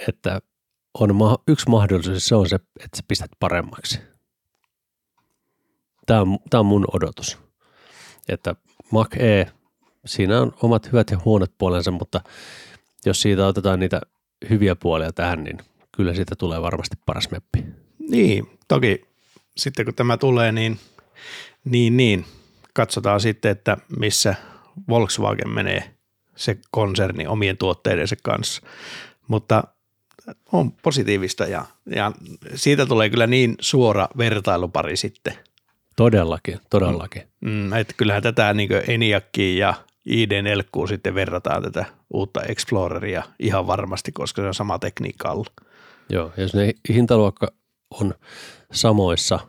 että 0.07 0.39
on 0.99 1.15
ma- 1.15 1.37
yksi 1.47 1.69
mahdollisuus, 1.69 2.27
se 2.27 2.35
on 2.35 2.49
se, 2.49 2.55
että 2.55 2.97
sä 2.97 3.03
pistät 3.07 3.31
paremmaksi. 3.39 3.99
Tämä 6.05 6.21
on, 6.21 6.37
tämä 6.49 6.59
on 6.59 6.65
mun 6.65 6.85
odotus, 6.93 7.37
että 8.29 8.55
Mac 8.91 9.15
E, 9.15 9.45
siinä 10.07 10.41
on 10.41 10.53
omat 10.63 10.91
hyvät 10.91 11.11
ja 11.11 11.19
huonot 11.25 11.51
puolensa, 11.57 11.91
mutta 11.91 12.21
jos 13.05 13.21
siitä 13.21 13.47
otetaan 13.47 13.79
niitä 13.79 14.01
hyviä 14.49 14.75
puolia 14.75 15.13
tähän, 15.13 15.43
niin 15.43 15.57
kyllä 15.91 16.13
siitä 16.13 16.35
tulee 16.35 16.61
varmasti 16.61 16.95
paras 17.05 17.31
meppi. 17.31 17.65
Niin, 17.99 18.49
toki 18.67 19.05
sitten 19.57 19.85
kun 19.85 19.95
tämä 19.95 20.17
tulee, 20.17 20.51
niin, 20.51 20.79
niin, 21.65 21.97
niin 21.97 22.25
katsotaan 22.73 23.21
sitten, 23.21 23.51
että 23.51 23.77
missä 23.99 24.35
Volkswagen 24.89 25.49
menee 25.49 25.95
se 26.35 26.57
konserni 26.71 27.27
omien 27.27 27.57
tuotteidensa 27.57 28.15
kanssa. 28.23 28.61
Mutta 29.27 29.63
on 30.51 30.71
positiivista 30.71 31.43
ja, 31.43 31.65
ja 31.95 32.11
siitä 32.55 32.85
tulee 32.85 33.09
kyllä 33.09 33.27
niin 33.27 33.55
suora 33.61 34.07
vertailupari 34.17 34.97
sitten. 34.97 35.33
Todellakin, 35.95 36.59
todellakin. 36.69 37.23
Mm, 37.41 37.73
että 37.73 37.93
kyllähän 37.97 38.23
tätä 38.23 38.53
niin 38.53 38.69
Eniakkiin 38.87 39.57
ja 39.57 39.73
ID4 40.07 40.87
sitten 40.87 41.15
verrataan 41.15 41.63
tätä 41.63 41.85
uutta 42.13 42.43
Exploreria 42.43 43.23
ihan 43.39 43.67
varmasti, 43.67 44.11
koska 44.11 44.41
se 44.41 44.47
on 44.47 44.53
sama 44.53 44.79
tekniikka 44.79 45.29
alla. 45.29 45.51
Joo, 46.09 46.33
jos 46.37 46.53
ne 46.53 46.73
hintaluokka 46.89 47.47
on 47.89 48.13
samoissa 48.71 49.39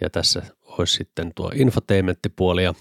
ja 0.00 0.10
tässä 0.10 0.42
olisi 0.64 0.94
sitten 0.94 1.32
tuo 1.34 1.52
infotainmenttipuoli 1.54 2.64
ja 2.64 2.74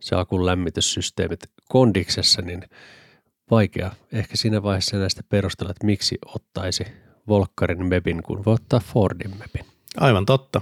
se 0.00 0.16
akun 0.16 0.46
lämmityssysteemit 0.46 1.40
kondiksessa, 1.68 2.42
niin 2.42 2.62
vaikea 3.50 3.90
ehkä 4.12 4.36
siinä 4.36 4.62
vaiheessa 4.62 4.96
näistä 4.96 5.22
perustella, 5.28 5.70
että 5.70 5.86
miksi 5.86 6.18
ottaisi 6.34 6.84
Volkkarin 7.28 7.86
mepin, 7.86 8.22
kun 8.22 8.44
voi 8.44 8.54
ottaa 8.54 8.80
Fordin 8.80 9.36
mepin. 9.38 9.64
Aivan 9.96 10.26
totta. 10.26 10.60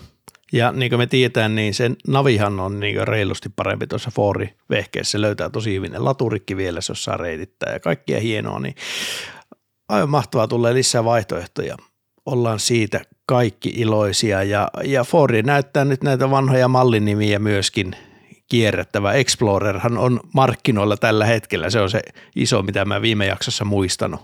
Ja 0.52 0.72
niin 0.72 0.90
kuin 0.90 0.98
me 0.98 1.06
tiedetään, 1.06 1.54
niin 1.54 1.74
sen 1.74 1.96
navihan 2.08 2.60
on 2.60 2.80
niin 2.80 3.08
reilusti 3.08 3.48
parempi 3.56 3.86
tuossa 3.86 4.10
Fordi 4.14 4.54
vehkeessä. 4.70 5.10
Se 5.10 5.20
löytää 5.20 5.50
tosi 5.50 5.74
hyvin 5.74 5.92
ne 5.92 5.98
laturikki 5.98 6.56
vielä, 6.56 6.80
jos 6.88 7.04
saa 7.04 7.16
reitittää 7.16 7.72
ja 7.72 7.80
kaikkia 7.80 8.20
hienoa. 8.20 8.60
Niin 8.60 8.74
aivan 9.88 10.10
mahtavaa 10.10 10.48
tulee 10.48 10.74
lisää 10.74 11.04
vaihtoehtoja. 11.04 11.76
Ollaan 12.26 12.60
siitä 12.60 13.00
kaikki 13.26 13.72
iloisia 13.76 14.42
ja, 14.42 14.68
ja 14.84 15.04
Fordi 15.04 15.42
näyttää 15.42 15.84
nyt 15.84 16.02
näitä 16.02 16.30
vanhoja 16.30 16.68
mallinimiä 16.68 17.38
myöskin 17.38 17.96
kierrättävä. 18.48 19.12
Explorerhan 19.12 19.98
on 19.98 20.20
markkinoilla 20.34 20.96
tällä 20.96 21.24
hetkellä. 21.24 21.70
Se 21.70 21.80
on 21.80 21.90
se 21.90 22.00
iso, 22.36 22.62
mitä 22.62 22.84
mä 22.84 23.02
viime 23.02 23.26
jaksossa 23.26 23.64
muistanut. 23.64 24.20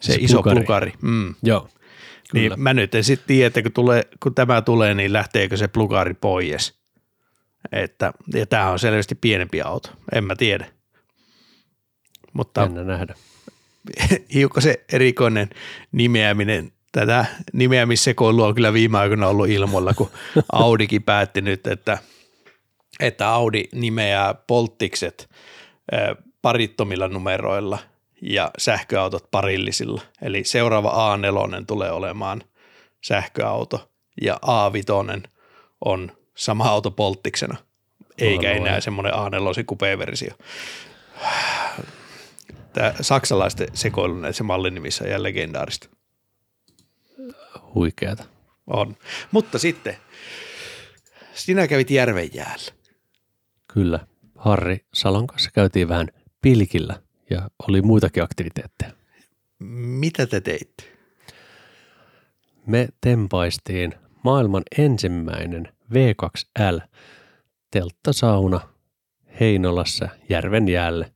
Se, 0.00 0.12
Se 0.12 0.18
iso 0.20 0.42
plugari. 0.42 0.92
Mm. 1.02 1.34
Joo, 1.42 1.68
kyllä. 2.32 2.48
Niin 2.48 2.62
mä 2.62 2.74
nyt 2.74 2.94
en 2.94 3.04
sitten 3.04 3.26
tiedä, 3.26 3.46
että 3.46 3.62
kun, 3.62 3.72
tulee, 3.72 4.02
kun 4.22 4.34
tämä 4.34 4.62
tulee, 4.62 4.94
niin 4.94 5.12
lähteekö 5.12 5.56
se 5.56 5.68
plugari 5.68 6.14
pois. 6.14 6.82
Että, 7.72 8.12
ja 8.34 8.46
tämä 8.46 8.70
on 8.70 8.78
selvästi 8.78 9.14
pienempi 9.14 9.62
auto, 9.62 9.88
en 10.14 10.24
mä 10.24 10.36
tiedä. 10.36 10.66
Mutta 12.32 12.60
Jännä 12.60 12.84
nähdä. 12.84 13.14
hiukan 14.34 14.62
se 14.62 14.84
erikoinen 14.92 15.50
nimeäminen, 15.92 16.72
tätä 16.92 17.24
nimeämissekoilua 17.52 18.46
on 18.46 18.54
kyllä 18.54 18.72
viime 18.72 18.98
aikoina 18.98 19.28
ollut 19.28 19.48
ilmoilla, 19.48 19.94
kun 19.94 20.10
Audikin 20.52 21.02
päätti 21.02 21.40
nyt, 21.40 21.66
että, 21.66 21.98
että 23.00 23.28
Audi 23.28 23.64
nimeää 23.72 24.34
polttikset 24.34 25.30
parittomilla 26.42 27.08
numeroilla 27.08 27.78
ja 28.22 28.50
sähköautot 28.58 29.30
parillisilla. 29.30 30.02
Eli 30.22 30.44
seuraava 30.44 31.16
A4 31.16 31.64
tulee 31.66 31.92
olemaan 31.92 32.42
sähköauto 33.00 33.90
ja 34.22 34.40
A5 34.46 35.28
on 35.84 36.12
sama 36.34 36.64
auto 36.64 36.90
polttiksena, 36.90 37.56
eikä 38.18 38.48
Aivan. 38.48 38.66
enää 38.66 38.80
semmoinen 38.80 39.12
A4 39.12 39.64
kupeversio. 39.66 40.34
Tämä 42.72 42.94
saksalaisten 43.00 43.68
sekoilu 43.74 44.14
näissä 44.14 44.44
mallinimissä 44.44 45.04
on 45.04 45.08
ihan 45.10 45.22
legendaarista. 45.22 45.88
Huikeata. 47.74 48.24
On. 48.66 48.96
Mutta 49.30 49.58
sitten, 49.58 49.96
sinä 51.34 51.68
kävit 51.68 51.90
Järvenjäällä. 51.90 52.72
Kyllä. 53.72 54.00
Harri 54.36 54.84
Salon 54.94 55.26
kanssa 55.26 55.50
käytiin 55.50 55.88
vähän 55.88 56.08
pilkillä 56.42 57.02
ja 57.32 57.50
oli 57.68 57.82
muitakin 57.82 58.22
aktiviteetteja. 58.22 58.92
Mitä 59.98 60.26
te 60.26 60.40
teitte? 60.40 60.84
Me 62.66 62.88
tempaistiin 63.00 63.94
maailman 64.24 64.62
ensimmäinen 64.78 65.68
V2L 65.94 66.80
telttasauna 67.70 68.60
Heinolassa 69.40 70.08
järven 70.28 70.68
jäälle 70.68 71.12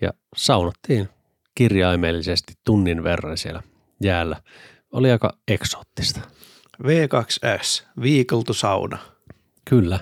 ja 0.00 0.10
saunottiin 0.36 1.08
kirjaimellisesti 1.54 2.52
tunnin 2.64 3.04
verran 3.04 3.38
siellä 3.38 3.62
jäällä. 4.02 4.36
Oli 4.92 5.10
aika 5.10 5.38
eksoottista. 5.48 6.20
V2S, 6.82 7.86
Vehicle 8.02 8.42
to 8.46 8.52
Sauna. 8.52 8.98
Kyllä. 9.70 10.00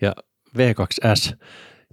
Ja 0.00 0.14
V2S 0.58 1.36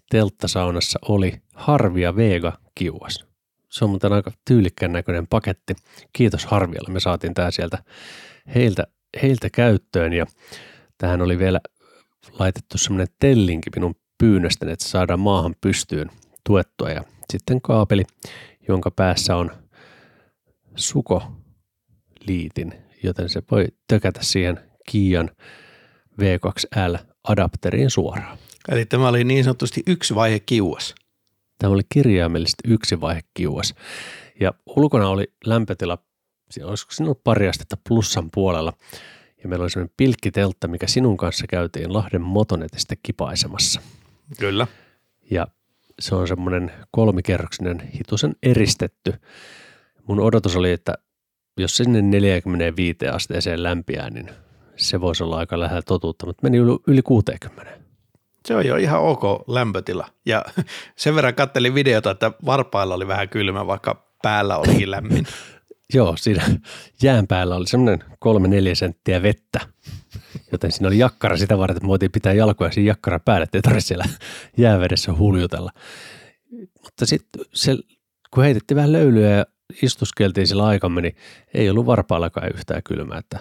telttasaunassa 0.09 0.99
oli 1.09 1.41
Harvia 1.53 2.15
Vega 2.15 2.62
kiuas. 2.75 3.25
Se 3.69 3.85
on 3.85 3.89
muuten 3.89 4.13
aika 4.13 4.31
tyylikkään 4.47 4.91
näköinen 4.91 5.27
paketti. 5.27 5.75
Kiitos 6.13 6.45
Harvialle. 6.45 6.93
Me 6.93 6.99
saatiin 6.99 7.33
tämä 7.33 7.51
sieltä 7.51 7.83
heiltä, 8.55 8.87
heiltä 9.21 9.49
käyttöön 9.49 10.13
ja 10.13 10.25
tähän 10.97 11.21
oli 11.21 11.39
vielä 11.39 11.59
laitettu 12.39 12.77
semmoinen 12.77 13.07
tellinki 13.19 13.69
minun 13.75 13.95
pyynnöstäni, 14.17 14.71
että 14.71 14.85
saadaan 14.87 15.19
maahan 15.19 15.55
pystyyn 15.61 16.09
tuettua 16.45 16.89
ja 16.89 17.03
sitten 17.31 17.61
kaapeli, 17.61 18.03
jonka 18.67 18.91
päässä 18.91 19.35
on 19.35 19.51
sukoliitin, 20.75 22.73
joten 23.03 23.29
se 23.29 23.43
voi 23.51 23.67
tökätä 23.87 24.19
siihen 24.23 24.59
Kian 24.91 25.29
V2L-adapteriin 26.21 27.89
suoraan. 27.89 28.37
Eli 28.69 28.85
tämä 28.85 29.07
oli 29.07 29.23
niin 29.23 29.43
sanotusti 29.43 29.83
yksi 29.87 30.15
vaihe 30.15 30.39
kiuas. 30.39 30.95
Tämä 31.63 31.73
oli 31.73 31.81
kirjaimellisesti 31.89 32.63
yksi 32.67 33.01
vaihe 33.01 33.21
kiuas. 33.33 33.75
Ja 34.39 34.53
ulkona 34.65 35.09
oli 35.09 35.33
lämpötila, 35.45 35.97
olisiko 36.63 36.91
ollut 36.99 37.23
pari 37.23 37.47
astetta 37.47 37.77
plussan 37.89 38.29
puolella. 38.33 38.73
Ja 39.43 39.49
meillä 39.49 39.63
oli 39.63 39.69
sellainen 39.69 39.93
pilkkiteltta, 39.97 40.67
mikä 40.67 40.87
sinun 40.87 41.17
kanssa 41.17 41.47
käytiin 41.47 41.93
Lahden 41.93 42.21
motonetista 42.21 42.95
kipaisemassa. 43.03 43.81
Kyllä. 44.39 44.67
Ja 45.31 45.47
se 45.99 46.15
on 46.15 46.27
semmoinen 46.27 46.71
kolmikerroksinen 46.91 47.89
hitusen 47.95 48.35
eristetty. 48.43 49.13
Mun 50.07 50.19
odotus 50.19 50.55
oli, 50.55 50.71
että 50.71 50.93
jos 51.57 51.77
sinne 51.77 52.01
45 52.01 53.07
asteeseen 53.07 53.63
lämpiää, 53.63 54.09
niin 54.09 54.29
se 54.75 55.01
voisi 55.01 55.23
olla 55.23 55.37
aika 55.37 55.59
lähellä 55.59 55.81
totuutta, 55.81 56.25
mutta 56.25 56.43
meni 56.43 56.57
yli 56.87 57.01
60. 57.01 57.82
Se 58.47 58.55
on 58.55 58.65
jo 58.65 58.75
ihan 58.75 59.01
ok 59.01 59.23
lämpötila. 59.47 60.07
Ja 60.25 60.45
sen 60.95 61.15
verran 61.15 61.35
kattelin 61.35 61.75
videota, 61.75 62.11
että 62.11 62.31
varpailla 62.45 62.95
oli 62.95 63.07
vähän 63.07 63.29
kylmä, 63.29 63.67
vaikka 63.67 64.05
päällä 64.21 64.57
olikin 64.57 64.91
lämmin. 64.91 65.27
Joo, 65.93 66.17
siinä 66.17 66.43
jään 67.01 67.27
päällä 67.27 67.55
oli 67.55 67.67
semmoinen 67.67 68.03
kolme 68.19 68.47
neljä 68.47 68.75
senttiä 68.75 69.21
vettä, 69.21 69.59
joten 70.51 70.71
siinä 70.71 70.87
oli 70.87 70.97
jakkara 70.97 71.37
sitä 71.37 71.57
varten, 71.57 71.77
että 71.77 71.87
voitiin 71.87 72.11
pitää 72.11 72.33
jalkoja 72.33 72.71
siinä 72.71 72.87
jakkara 72.87 73.19
päälle, 73.19 73.43
ettei 73.43 73.61
tarvitse 73.61 73.87
siellä 73.87 74.05
jäävedessä 74.57 75.13
huljutella. 75.13 75.71
Mutta 76.83 77.05
sitten 77.05 77.45
se, 77.53 77.77
kun 78.33 78.43
heitettiin 78.43 78.75
vähän 78.75 78.91
löylyä 78.91 79.29
ja 79.29 79.45
istuskeltiin 79.81 80.47
sillä 80.47 80.65
aikamme, 80.65 81.01
niin 81.01 81.15
ei 81.53 81.69
ollut 81.69 81.85
varpaillakaan 81.85 82.51
yhtään 82.55 82.83
kylmää, 82.83 83.17
että 83.17 83.39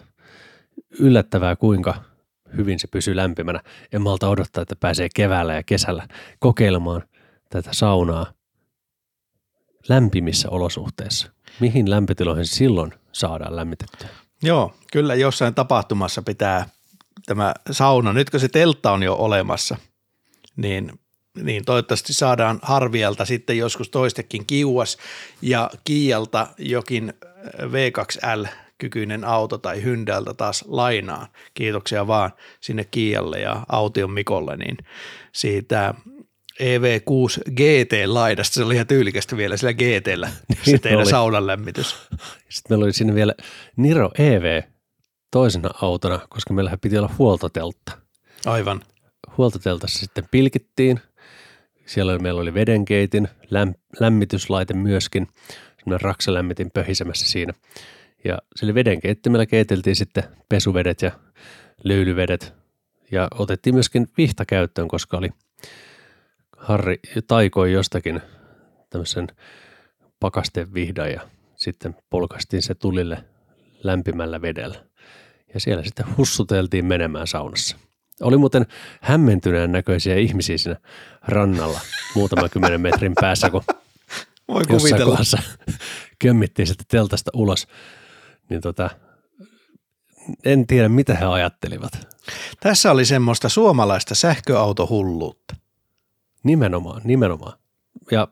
yllättävää 0.99 1.57
kuinka 1.57 1.95
hyvin 2.57 2.79
se 2.79 2.89
pysyy 2.89 3.17
lämpimänä. 3.17 3.61
En 3.93 4.03
malta 4.03 4.29
odottaa, 4.29 4.63
että 4.63 4.77
pääsee 4.77 5.09
keväällä 5.15 5.55
ja 5.55 5.63
kesällä 5.63 6.09
kokeilemaan 6.39 7.03
tätä 7.49 7.71
saunaa 7.73 8.33
lämpimissä 9.89 10.51
olosuhteissa. 10.51 11.33
Mihin 11.61 11.91
lämpötiloihin 11.91 12.47
silloin 12.47 12.95
saadaan 13.13 13.57
lämmitettyä? 13.57 14.09
Joo, 14.43 14.75
kyllä 14.93 15.15
jossain 15.15 15.55
tapahtumassa 15.55 16.23
pitää 16.23 16.69
tämä 17.27 17.55
sauna, 17.71 18.13
nyt 18.13 18.31
kun 18.31 18.41
se 18.41 18.49
teltta 18.49 18.93
on 18.93 19.03
jo 19.03 19.15
olemassa, 19.15 19.77
niin 20.57 20.93
niin 21.43 21.65
toivottavasti 21.65 22.13
saadaan 22.13 22.59
Harvialta 22.63 23.25
sitten 23.25 23.59
joskus 23.59 23.89
toistekin 23.89 24.47
kiuas 24.47 24.99
ja 25.43 25.71
Kiialta 25.85 26.47
jokin 26.59 27.13
V2L 27.55 28.49
kykyinen 28.83 29.25
auto 29.25 29.59
tai 29.59 29.83
Hyndältä 29.83 30.35
taas 30.35 30.65
lainaan. 30.69 31.27
Kiitoksia 31.55 32.07
vaan 32.07 32.31
sinne 32.61 32.85
Kiialle 32.85 33.41
ja 33.41 33.65
Aution 33.69 34.11
Mikolle, 34.11 34.57
niin 34.57 34.77
siitä 35.33 35.95
EV6 36.61 37.51
GT-laidasta, 37.51 38.55
se 38.55 38.65
oli 38.65 38.75
ihan 38.75 38.87
tyylikästä 38.87 39.37
vielä 39.37 39.57
sillä 39.57 39.73
GTllä, 39.73 40.29
se 40.63 40.71
Niin 40.71 40.81
teidän 40.81 41.01
oli. 41.01 41.11
saunan 41.11 41.47
lämmitys. 41.47 41.97
Sitten 42.49 42.71
meillä 42.71 42.85
oli 42.85 42.93
sinne 42.93 43.15
vielä 43.15 43.35
Niro 43.77 44.11
EV 44.19 44.63
toisena 45.31 45.71
autona, 45.83 46.21
koska 46.29 46.55
meillähän 46.55 46.81
piti 46.81 46.99
olla 46.99 47.11
huoltoteltta. 47.19 47.93
Aivan. 48.47 48.81
Huoltoteltassa 49.37 49.99
sitten 49.99 50.25
pilkittiin. 50.31 51.01
Siellä 51.87 52.19
meillä 52.19 52.41
oli 52.41 52.55
vedenkeitin, 52.55 53.29
läm, 53.51 53.75
lämmityslaite 54.01 54.75
myöskin, 54.75 55.27
semmoinen 55.79 56.01
raksalämmitin 56.01 56.71
pöhisemässä 56.71 57.27
siinä. 57.27 57.53
Ja 58.25 58.39
sillä 58.57 58.75
vedenkeittimellä 58.75 59.47
keiteltiin 59.47 59.97
sitten 59.97 60.25
pesuvedet 60.49 61.03
ja 61.03 61.11
löylyvedet 61.85 62.55
ja 63.11 63.29
otettiin 63.39 63.75
myöskin 63.75 64.09
vihta 64.19 64.45
käyttöön, 64.45 64.89
koska 64.89 65.17
oli 65.17 65.31
Harri 66.57 67.01
taikoi 67.27 67.73
jostakin 67.73 68.21
tämmöisen 68.91 69.27
pakastevihdan 70.21 71.13
ja 71.13 71.21
sitten 71.57 71.97
polkastiin 72.11 72.63
se 72.63 72.75
tulille 72.75 73.25
lämpimällä 73.83 74.43
vedellä. 74.43 74.85
Ja 75.55 75.61
siellä 75.61 75.85
sitten 75.85 76.17
hussuteltiin 76.17 76.87
menemään 76.87 77.27
saunassa. 77.27 77.77
Oli 78.21 78.37
muuten 78.37 78.67
hämmentyneen 79.01 79.73
näköisiä 79.73 80.17
ihmisiä 80.17 80.59
siinä 80.59 80.81
rannalla 81.23 81.81
muutaman 82.15 82.51
kymmenen 82.51 82.81
metrin 82.81 83.13
päässä, 83.21 83.51
kun 83.51 83.63
Voi 84.49 84.63
jossain 84.69 84.79
kuvitella. 84.79 85.05
kohdassa 85.05 85.39
kömmittiin 86.19 86.67
sitten 86.67 86.87
teltasta 86.89 87.31
ulos. 87.35 87.67
Niin 88.49 88.61
tota, 88.61 88.91
en 90.45 90.67
tiedä 90.67 90.89
mitä 90.89 91.15
he 91.15 91.25
ajattelivat. 91.25 92.09
Tässä 92.61 92.91
oli 92.91 93.05
semmoista 93.05 93.49
suomalaista 93.49 94.15
sähköautohulluutta. 94.15 95.57
Nimenomaan, 96.43 97.01
nimenomaan. 97.05 97.59
Ja 98.11 98.29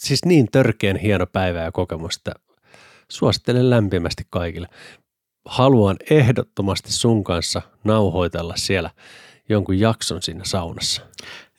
siis 0.00 0.24
niin 0.24 0.48
törkeän 0.52 0.96
hieno 0.96 1.26
päivä 1.26 1.58
ja 1.58 1.72
kokemus, 1.72 2.16
että 2.16 2.32
suosittelen 3.10 3.70
lämpimästi 3.70 4.26
kaikille. 4.30 4.68
Haluan 5.44 5.96
ehdottomasti 6.10 6.92
sun 6.92 7.24
kanssa 7.24 7.62
nauhoitella 7.84 8.56
siellä 8.56 8.90
jonkun 9.48 9.78
jakson 9.78 10.22
siinä 10.22 10.44
saunassa. 10.44 11.02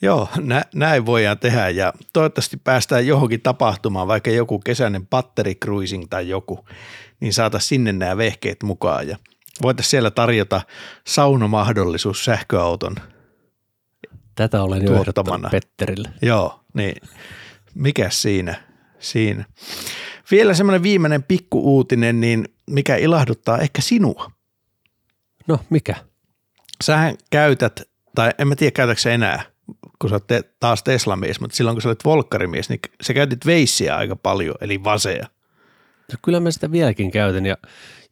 Joo, 0.02 0.30
nä, 0.41 0.62
näin 0.76 1.06
voidaan 1.06 1.39
tehdä 1.39 1.70
ja 1.70 1.93
toivottavasti 2.14 2.58
päästään 2.58 3.08
johonkin 3.08 3.41
tapahtumaan, 3.41 4.08
vaikka 4.08 4.30
joku 4.32 4.60
kesäinen 4.60 5.08
battericruising 5.08 6.06
tai 6.10 6.30
joku, 6.30 6.66
niin 7.20 7.34
saata 7.34 7.60
sinne 7.60 7.93
nämä 7.93 8.18
vehkeet 8.18 8.64
mukaan 8.64 9.08
ja 9.08 9.18
voitaisiin 9.62 9.89
siellä 9.89 10.12
tarjota 10.12 10.62
saunamahdollisuus 11.08 12.26
sähköauton. 12.26 12.95
Tätä 14.36 14.64
olen 14.64 14.86
jo 14.86 14.95
ehdottanut 14.95 15.52
Petterille. 15.52 16.10
Joo, 16.22 16.60
niin 16.74 16.95
mikä 17.76 18.10
siinä? 18.10 18.68
siinä. 19.00 19.45
Vielä 20.32 20.54
semmoinen 20.54 20.84
viimeinen 20.84 21.24
pikkuuutinen, 21.24 22.22
niin 22.22 22.45
mikä 22.70 22.95
ilahduttaa 22.95 23.58
ehkä 23.58 23.82
sinua. 23.82 24.32
No 25.48 25.60
mikä? 25.70 25.95
Sähän 26.84 27.16
käytät, 27.30 27.82
tai 28.16 28.32
en 28.38 28.48
mä 28.48 28.56
tiedä 28.56 28.72
käytätkö 28.72 29.02
sä 29.02 29.12
enää, 29.12 29.43
kun 29.99 30.09
sä 30.09 30.15
oot 30.15 30.28
te, 30.28 30.43
taas 30.59 30.84
Tesla-mies, 30.84 31.39
mutta 31.39 31.55
silloin 31.55 31.76
kun 31.76 31.82
sä 31.82 31.89
olet 31.89 32.05
volkkarimies, 32.05 32.70
niin 32.70 32.80
sä 33.01 33.13
käytit 33.13 33.45
veissiä 33.45 33.95
aika 33.95 34.15
paljon, 34.15 34.55
eli 34.61 34.84
vaseja. 34.84 35.28
No, 36.11 36.20
kyllä 36.26 36.39
mä 36.39 36.51
sitä 36.51 36.72
vieläkin 36.72 37.11
käytän 37.11 37.45
ja 37.45 37.57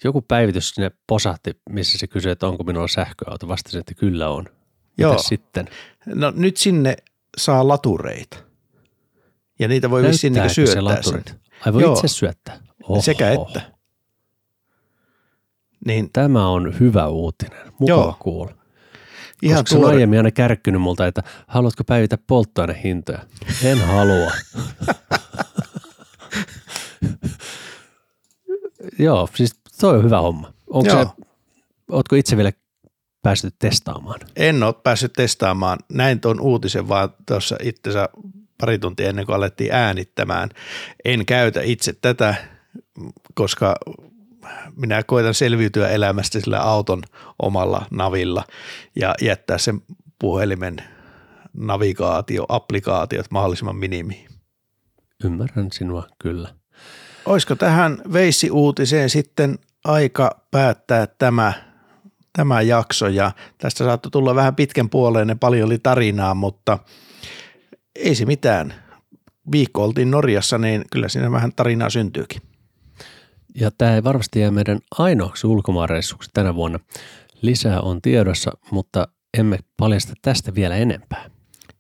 joku 0.03 0.21
päivitys 0.21 0.69
sinne 0.69 0.91
posahti, 1.07 1.51
missä 1.69 1.97
se 1.97 2.07
kysyi, 2.07 2.31
että 2.31 2.47
onko 2.47 2.63
minulla 2.63 2.87
sähköauto. 2.87 3.47
Vastasin, 3.47 3.79
että 3.79 3.93
kyllä 3.93 4.29
on. 4.29 4.45
Joo. 4.97 5.11
Mitäs 5.11 5.27
sitten? 5.27 5.69
No 6.05 6.33
nyt 6.35 6.57
sinne 6.57 6.95
saa 7.37 7.67
latureita. 7.67 8.37
Ja 9.59 9.67
niitä 9.67 9.89
voi 9.89 10.03
vissiin 10.03 10.33
niin 10.33 10.49
se 10.49 10.53
syöttää. 10.53 10.83
laturit? 10.83 11.27
sinne. 11.27 11.41
Ai 11.65 11.73
voi 11.73 11.81
Joo. 11.81 11.93
itse 11.93 12.07
syöttää? 12.07 12.59
Oho. 12.83 13.01
Sekä 13.01 13.31
että. 13.31 13.61
Niin 15.85 16.09
Tämä 16.13 16.47
on 16.47 16.79
hyvä 16.79 17.07
uutinen. 17.07 17.73
Mukava 17.79 18.17
kuulla. 18.19 18.64
Ihan 19.41 19.63
Koska 19.63 19.79
se 19.79 19.85
on 19.85 19.95
aiemmin 19.95 20.19
aina 20.19 20.31
kärkkynyt 20.31 20.81
multa, 20.81 21.07
että 21.07 21.23
haluatko 21.47 21.83
päivitä 21.83 22.17
polttoainehintoja? 22.27 23.19
En 23.63 23.77
halua. 23.77 24.31
Joo, 28.99 29.29
siis 29.35 29.55
toi 29.79 29.97
on 29.97 30.03
hyvä 30.03 30.21
homma. 30.21 30.53
Onko 30.67 30.89
Joo. 30.89 31.03
se, 31.03 31.25
ootko 31.91 32.15
itse 32.15 32.37
vielä 32.37 32.51
päässyt 33.21 33.55
testaamaan? 33.59 34.19
En 34.35 34.63
ole 34.63 34.73
päässyt 34.83 35.13
testaamaan. 35.13 35.79
Näin 35.93 36.19
tuon 36.19 36.39
uutisen 36.39 36.89
vaan 36.89 37.09
tuossa 37.25 37.55
itsensä 37.63 38.09
pari 38.57 38.79
tuntia 38.79 39.09
ennen 39.09 39.25
kuin 39.25 39.35
alettiin 39.35 39.71
äänittämään. 39.73 40.49
En 41.05 41.25
käytä 41.25 41.61
itse 41.61 41.93
tätä, 42.01 42.35
koska 43.33 43.75
minä 44.75 45.03
koitan 45.03 45.33
selviytyä 45.33 45.89
elämästä 45.89 46.39
sillä 46.39 46.61
auton 46.61 47.01
omalla 47.39 47.85
navilla 47.91 48.43
ja 48.95 49.15
jättää 49.21 49.57
sen 49.57 49.81
puhelimen 50.19 50.77
navigaatio, 51.53 52.45
applikaatiot 52.49 53.25
mahdollisimman 53.31 53.75
minimiin. 53.75 54.29
Ymmärrän 55.23 55.71
sinua 55.71 56.07
kyllä. 56.19 56.49
Olisiko 57.25 57.55
tähän 57.55 58.01
veissi-uutiseen 58.13 59.09
sitten 59.09 59.59
aika 59.83 60.41
päättää 60.51 61.07
tämä, 61.07 61.53
tämä 62.33 62.61
jakso 62.61 63.07
ja 63.07 63.31
tästä 63.57 63.83
saattoi 63.83 64.11
tulla 64.11 64.35
vähän 64.35 64.55
pitkän 64.55 64.89
puoleen 64.89 65.29
ja 65.29 65.35
paljon 65.35 65.65
oli 65.65 65.79
tarinaa, 65.79 66.33
mutta 66.33 66.79
ei 67.95 68.15
se 68.15 68.25
mitään. 68.25 68.73
Viikko 69.51 69.83
oltiin 69.83 70.11
Norjassa, 70.11 70.57
niin 70.57 70.85
kyllä 70.91 71.09
siinä 71.09 71.31
vähän 71.31 71.51
tarinaa 71.55 71.89
syntyykin. 71.89 72.41
Ja 73.55 73.71
tämä 73.71 73.95
ei 73.95 74.03
varmasti 74.03 74.39
jää 74.39 74.51
meidän 74.51 74.79
ainoaksi 74.97 75.47
ulkomaanreissuksi 75.47 76.29
tänä 76.33 76.55
vuonna. 76.55 76.79
Lisää 77.41 77.81
on 77.81 78.01
tiedossa, 78.01 78.51
mutta 78.71 79.07
emme 79.37 79.59
paljasta 79.77 80.13
tästä 80.21 80.55
vielä 80.55 80.75
enempää. 80.75 81.29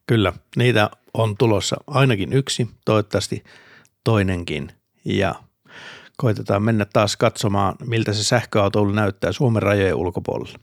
Kyllä, 0.07 0.33
niitä 0.55 0.89
on 1.13 1.37
tulossa 1.37 1.75
ainakin 1.87 2.33
yksi, 2.33 2.69
toivottavasti 2.85 3.43
toinenkin 4.03 4.71
ja 5.05 5.35
koitetaan 6.17 6.63
mennä 6.63 6.85
taas 6.85 7.17
katsomaan, 7.17 7.75
miltä 7.85 8.13
se 8.13 8.23
sähköautoilu 8.23 8.91
näyttää 8.91 9.31
Suomen 9.31 9.63
rajojen 9.63 9.95
ulkopuolella. 9.95 10.59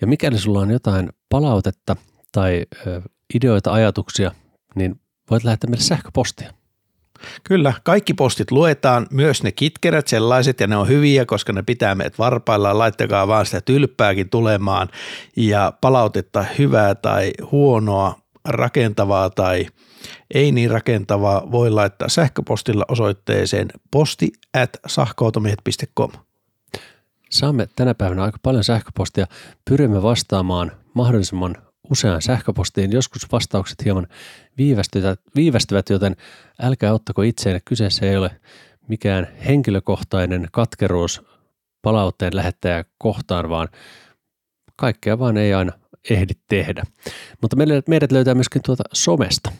Ja 0.00 0.06
mikäli 0.06 0.38
sulla 0.38 0.60
on 0.60 0.70
jotain 0.70 1.08
palautetta 1.28 1.96
tai 2.32 2.66
ideoita, 3.34 3.72
ajatuksia, 3.72 4.32
niin 4.74 5.00
voit 5.30 5.44
lähettää 5.44 5.70
meille 5.70 5.84
sähköpostia. 5.84 6.52
Kyllä, 7.44 7.72
kaikki 7.84 8.14
postit 8.14 8.50
luetaan, 8.50 9.06
myös 9.10 9.42
ne 9.42 9.52
kitkerät 9.52 10.08
sellaiset, 10.08 10.60
ja 10.60 10.66
ne 10.66 10.76
on 10.76 10.88
hyviä, 10.88 11.26
koska 11.26 11.52
ne 11.52 11.62
pitää 11.62 11.94
meidät 11.94 12.18
varpaillaan. 12.18 12.78
Laittakaa 12.78 13.28
vaan 13.28 13.46
sitä 13.46 13.60
tylppääkin 13.60 14.30
tulemaan, 14.30 14.88
ja 15.36 15.72
palautetta 15.80 16.44
hyvää 16.58 16.94
tai 16.94 17.32
huonoa, 17.52 18.14
rakentavaa 18.44 19.30
tai 19.30 19.66
ei 20.34 20.52
niin 20.52 20.70
rakentavaa 20.70 21.50
voi 21.50 21.70
laittaa 21.70 22.08
sähköpostilla 22.08 22.84
osoitteeseen 22.88 23.68
posti 23.90 24.32
at. 24.54 24.70
Saamme 27.30 27.68
tänä 27.76 27.94
päivänä 27.94 28.22
aika 28.22 28.38
paljon 28.42 28.64
sähköpostia. 28.64 29.26
Pyrimme 29.64 30.02
vastaamaan 30.02 30.72
mahdollisimman 30.94 31.56
useaan 31.90 32.22
sähköpostiin. 32.22 32.92
Joskus 32.92 33.32
vastaukset 33.32 33.84
hieman 33.84 34.06
viivästyvät, 34.58 35.20
viivästyvät 35.34 35.90
joten 35.90 36.16
älkää 36.62 36.92
ottako 36.92 37.22
itseenne. 37.22 37.60
Kyseessä 37.64 38.06
ei 38.06 38.16
ole 38.16 38.30
mikään 38.88 39.28
henkilökohtainen 39.46 40.48
katkeruus 40.52 41.22
palautteen 41.82 42.36
lähettäjää 42.36 42.84
kohtaan, 42.98 43.48
vaan 43.48 43.68
kaikkea 44.76 45.18
vaan 45.18 45.36
ei 45.36 45.54
aina 45.54 45.72
ehdi 46.10 46.34
tehdä. 46.48 46.82
Mutta 47.42 47.56
meidät, 47.56 47.88
meidät 47.88 48.12
löytää 48.12 48.34
myöskin 48.34 48.62
tuota 48.62 48.84
somesta. 48.92 49.52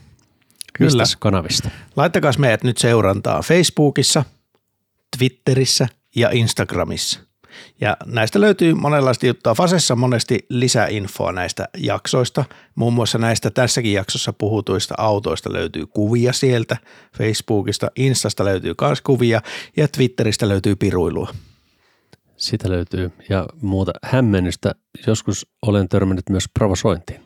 Kyllä. 0.73 0.89
Mistäs 0.89 1.17
kanavista? 1.17 1.71
Laittakaa 1.97 2.33
meidät 2.39 2.65
nyt 2.65 2.79
seurantaa 2.79 3.43
Facebookissa, 3.43 4.25
Twitterissä 5.19 5.89
ja 6.17 6.31
Instagramissa. 6.33 7.28
Ja 7.81 7.97
näistä 8.07 8.41
löytyy 8.41 8.75
monenlaista 8.75 9.27
juttua. 9.27 9.55
Fasessa 9.55 9.97
monesti 9.97 10.47
lisäinfoa 10.49 11.33
näistä 11.33 11.69
jaksoista. 11.77 12.45
Muun 12.75 12.93
muassa 12.93 13.19
näistä 13.19 13.51
tässäkin 13.51 13.93
jaksossa 13.93 14.33
puhutuista 14.33 14.95
autoista 14.99 15.53
löytyy 15.53 15.87
kuvia 15.87 16.33
sieltä. 16.33 16.77
Facebookista, 17.17 17.91
Instasta 17.97 18.45
löytyy 18.45 18.75
myös 18.81 19.01
kuvia 19.01 19.43
ja 19.77 19.89
Twitteristä 19.89 20.49
löytyy 20.49 20.77
piruilua. 20.77 21.35
Sitä 22.37 22.71
löytyy 22.71 23.13
ja 23.29 23.47
muuta 23.63 23.93
hämmennystä. 24.03 24.75
Joskus 25.07 25.47
olen 25.63 25.89
törmännyt 25.89 26.29
myös 26.31 26.49
provosointiin. 26.55 27.21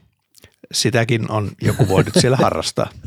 sitäkin 0.72 1.30
on 1.30 1.50
joku 1.62 1.88
voinut 1.88 2.14
siellä 2.20 2.36
harrastaa. 2.36 2.90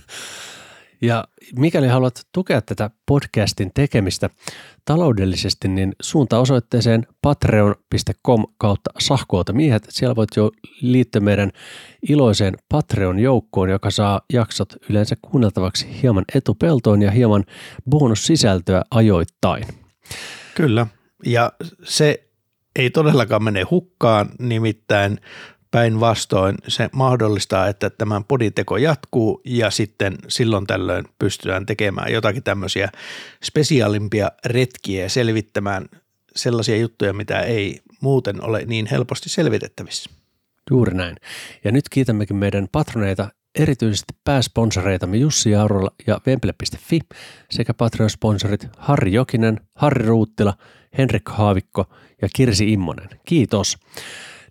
Ja 1.06 1.24
mikäli 1.60 1.88
haluat 1.88 2.22
tukea 2.32 2.62
tätä 2.62 2.90
podcastin 3.06 3.72
tekemistä 3.74 4.30
taloudellisesti, 4.86 5.68
niin 5.68 5.94
suunta 6.02 6.40
osoitteeseen 6.40 7.08
patreon.com 7.22 8.44
kautta 8.58 9.54
miehet. 9.54 9.86
Siellä 9.90 10.16
voit 10.16 10.30
jo 10.36 10.52
liittyä 10.82 11.22
meidän 11.22 11.52
iloiseen 12.10 12.54
Patreon-joukkoon, 12.70 13.70
joka 13.70 13.92
saa 13.92 14.22
jaksot 14.34 14.74
yleensä 14.90 15.16
kuunneltavaksi 15.22 16.02
hieman 16.02 16.26
etupeltoon 16.36 17.02
ja 17.02 17.12
hieman 17.12 17.44
bonussisältöä 17.90 18.82
ajoittain. 18.92 19.66
Kyllä, 20.56 20.88
ja 21.26 21.52
se 21.84 22.30
ei 22.76 22.90
todellakaan 22.90 23.44
mene 23.44 23.64
hukkaan, 23.72 24.30
nimittäin 24.40 25.20
Päinvastoin 25.76 26.56
se 26.68 26.90
mahdollistaa, 26.94 27.68
että 27.68 27.90
tämän 27.90 28.24
poditeko 28.24 28.78
jatkuu 28.78 29.42
ja 29.46 29.72
sitten 29.72 30.18
silloin 30.28 30.68
tällöin 30.68 31.06
pystytään 31.20 31.66
tekemään 31.66 32.12
jotakin 32.12 32.44
tämmöisiä 32.44 32.90
spesiaalimpia 33.44 34.32
retkiä 34.46 35.10
selvittämään 35.10 35.86
sellaisia 36.36 36.78
juttuja, 36.78 37.14
mitä 37.14 37.40
ei 37.40 37.80
muuten 38.02 38.44
ole 38.44 38.64
niin 38.66 38.86
helposti 38.86 39.30
selvitettävissä. 39.30 40.10
Juuri 40.72 40.94
näin. 40.94 41.16
Ja 41.64 41.72
nyt 41.72 41.90
kiitämmekin 41.90 42.36
meidän 42.36 42.68
patroneita, 42.72 43.30
erityisesti 43.56 44.14
pääsponsoreitamme 44.24 45.18
Jussi 45.18 45.52
Jaurola 45.52 45.92
ja 46.08 46.22
Vemple.fi 46.26 47.00
sekä 47.50 47.74
Patreon-sponsorit 47.74 48.68
Harri 48.78 49.14
Jokinen, 49.14 49.62
Harri 49.76 50.06
Ruuttila, 50.06 50.54
Henrik 50.98 51.30
Haavikko 51.30 51.86
ja 52.22 52.28
Kirsi 52.36 52.74
Immonen. 52.74 53.10
Kiitos. 53.26 53.78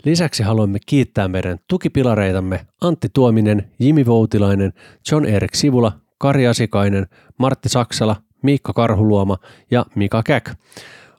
Lisäksi 0.04 0.42
haluamme 0.42 0.78
kiittää 0.86 1.28
meidän 1.28 1.58
tukipilareitamme 1.68 2.66
Antti 2.80 3.08
Tuominen, 3.14 3.70
Jimi 3.78 4.06
Voutilainen, 4.06 4.72
John 5.10 5.26
Erik 5.26 5.54
Sivula, 5.54 5.92
Kari 6.18 6.46
Asikainen, 6.46 7.06
Martti 7.38 7.68
Saksala, 7.68 8.16
Miikka 8.42 8.72
Karhuluoma 8.72 9.38
ja 9.70 9.86
Mika 9.94 10.22
Käk. 10.22 10.50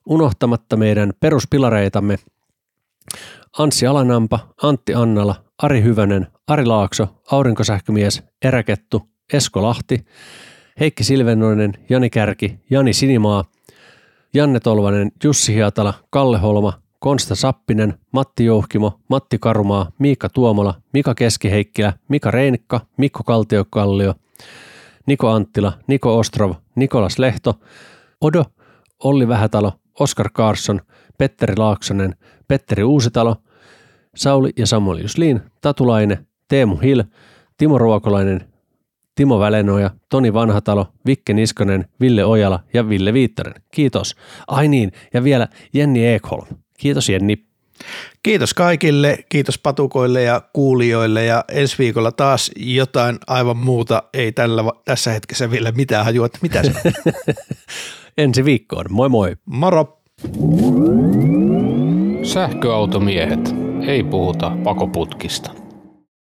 Unohtamatta 0.05 0.77
meidän 0.77 1.13
peruspilareitamme 1.19 2.17
Anssi 3.59 3.87
Alanampa, 3.87 4.39
Antti 4.63 4.93
Annala, 4.93 5.35
Ari 5.57 5.83
Hyvänen, 5.83 6.27
Ari 6.47 6.65
Laakso, 6.65 7.07
Aurinkosähkömies, 7.31 8.23
Eräkettu, 8.41 9.01
Esko 9.33 9.61
Lahti, 9.61 10.05
Heikki 10.79 11.03
Silvennoinen, 11.03 11.73
Jani 11.89 12.09
Kärki, 12.09 12.59
Jani 12.69 12.93
Sinimaa, 12.93 13.45
Janne 14.33 14.59
Tolvanen, 14.59 15.11
Jussi 15.23 15.53
Hiatala, 15.53 15.93
Kalle 16.09 16.37
Holma, 16.37 16.84
Konsta 16.99 17.35
Sappinen, 17.35 17.93
Matti 18.11 18.45
Jouhkimo, 18.45 18.99
Matti 19.09 19.37
Karumaa, 19.39 19.91
Miikka 19.99 20.29
Tuomola, 20.29 20.73
Mika 20.93 21.15
Keskiheikkilä, 21.15 21.93
Mika 22.07 22.31
Reinikka, 22.31 22.81
Mikko 22.97 23.23
Kaltiokallio, 23.23 24.15
Niko 25.05 25.29
Anttila, 25.29 25.73
Niko 25.87 26.19
Ostrov, 26.19 26.53
Nikolas 26.75 27.19
Lehto, 27.19 27.59
Odo, 28.21 28.45
Olli 29.03 29.27
Vähätalo, 29.27 29.73
Oskar 29.99 30.29
Karsson, 30.33 30.81
Petteri 31.17 31.53
Laaksonen, 31.57 32.15
Petteri 32.47 32.83
Uusitalo, 32.83 33.35
Sauli 34.15 34.49
ja 34.57 34.67
Samuel 34.67 34.97
Juslin, 34.97 35.41
Tatulaine, 35.61 36.25
Teemu 36.47 36.75
Hill, 36.75 37.03
Timo 37.57 37.77
Ruokolainen, 37.77 38.47
Timo 39.15 39.39
Välenoja, 39.39 39.91
Toni 40.09 40.33
Vanhatalo, 40.33 40.87
Vikke 41.05 41.33
Niskonen, 41.33 41.85
Ville 42.01 42.25
Ojala 42.25 42.59
ja 42.73 42.89
Ville 42.89 43.13
Viittanen. 43.13 43.53
Kiitos. 43.71 44.15
Ai 44.47 44.67
niin, 44.67 44.91
ja 45.13 45.23
vielä 45.23 45.47
Jenni 45.73 46.07
Ekholm. 46.07 46.47
Kiitos 46.77 47.09
Jenni. 47.09 47.45
Kiitos 48.23 48.53
kaikille, 48.53 49.17
kiitos 49.29 49.57
patukoille 49.57 50.23
ja 50.23 50.41
kuulijoille 50.53 51.25
ja 51.25 51.43
ensi 51.51 51.77
viikolla 51.77 52.11
taas 52.11 52.51
jotain 52.55 53.17
aivan 53.27 53.57
muuta. 53.57 54.03
Ei 54.13 54.31
tällä, 54.31 54.63
tässä 54.85 55.11
hetkessä 55.11 55.51
vielä 55.51 55.71
mitään 55.71 56.05
hajua, 56.05 56.25
että 56.25 56.39
mitä 56.41 56.63
se 56.63 56.73
on. 56.85 57.13
ensi 58.17 58.45
viikkoon, 58.45 58.85
moi 58.89 59.09
moi. 59.09 59.35
Moro. 59.45 60.01
Sähköautomiehet, 62.23 63.55
ei 63.87 64.03
puhuta 64.03 64.51
pakoputkista. 64.63 65.64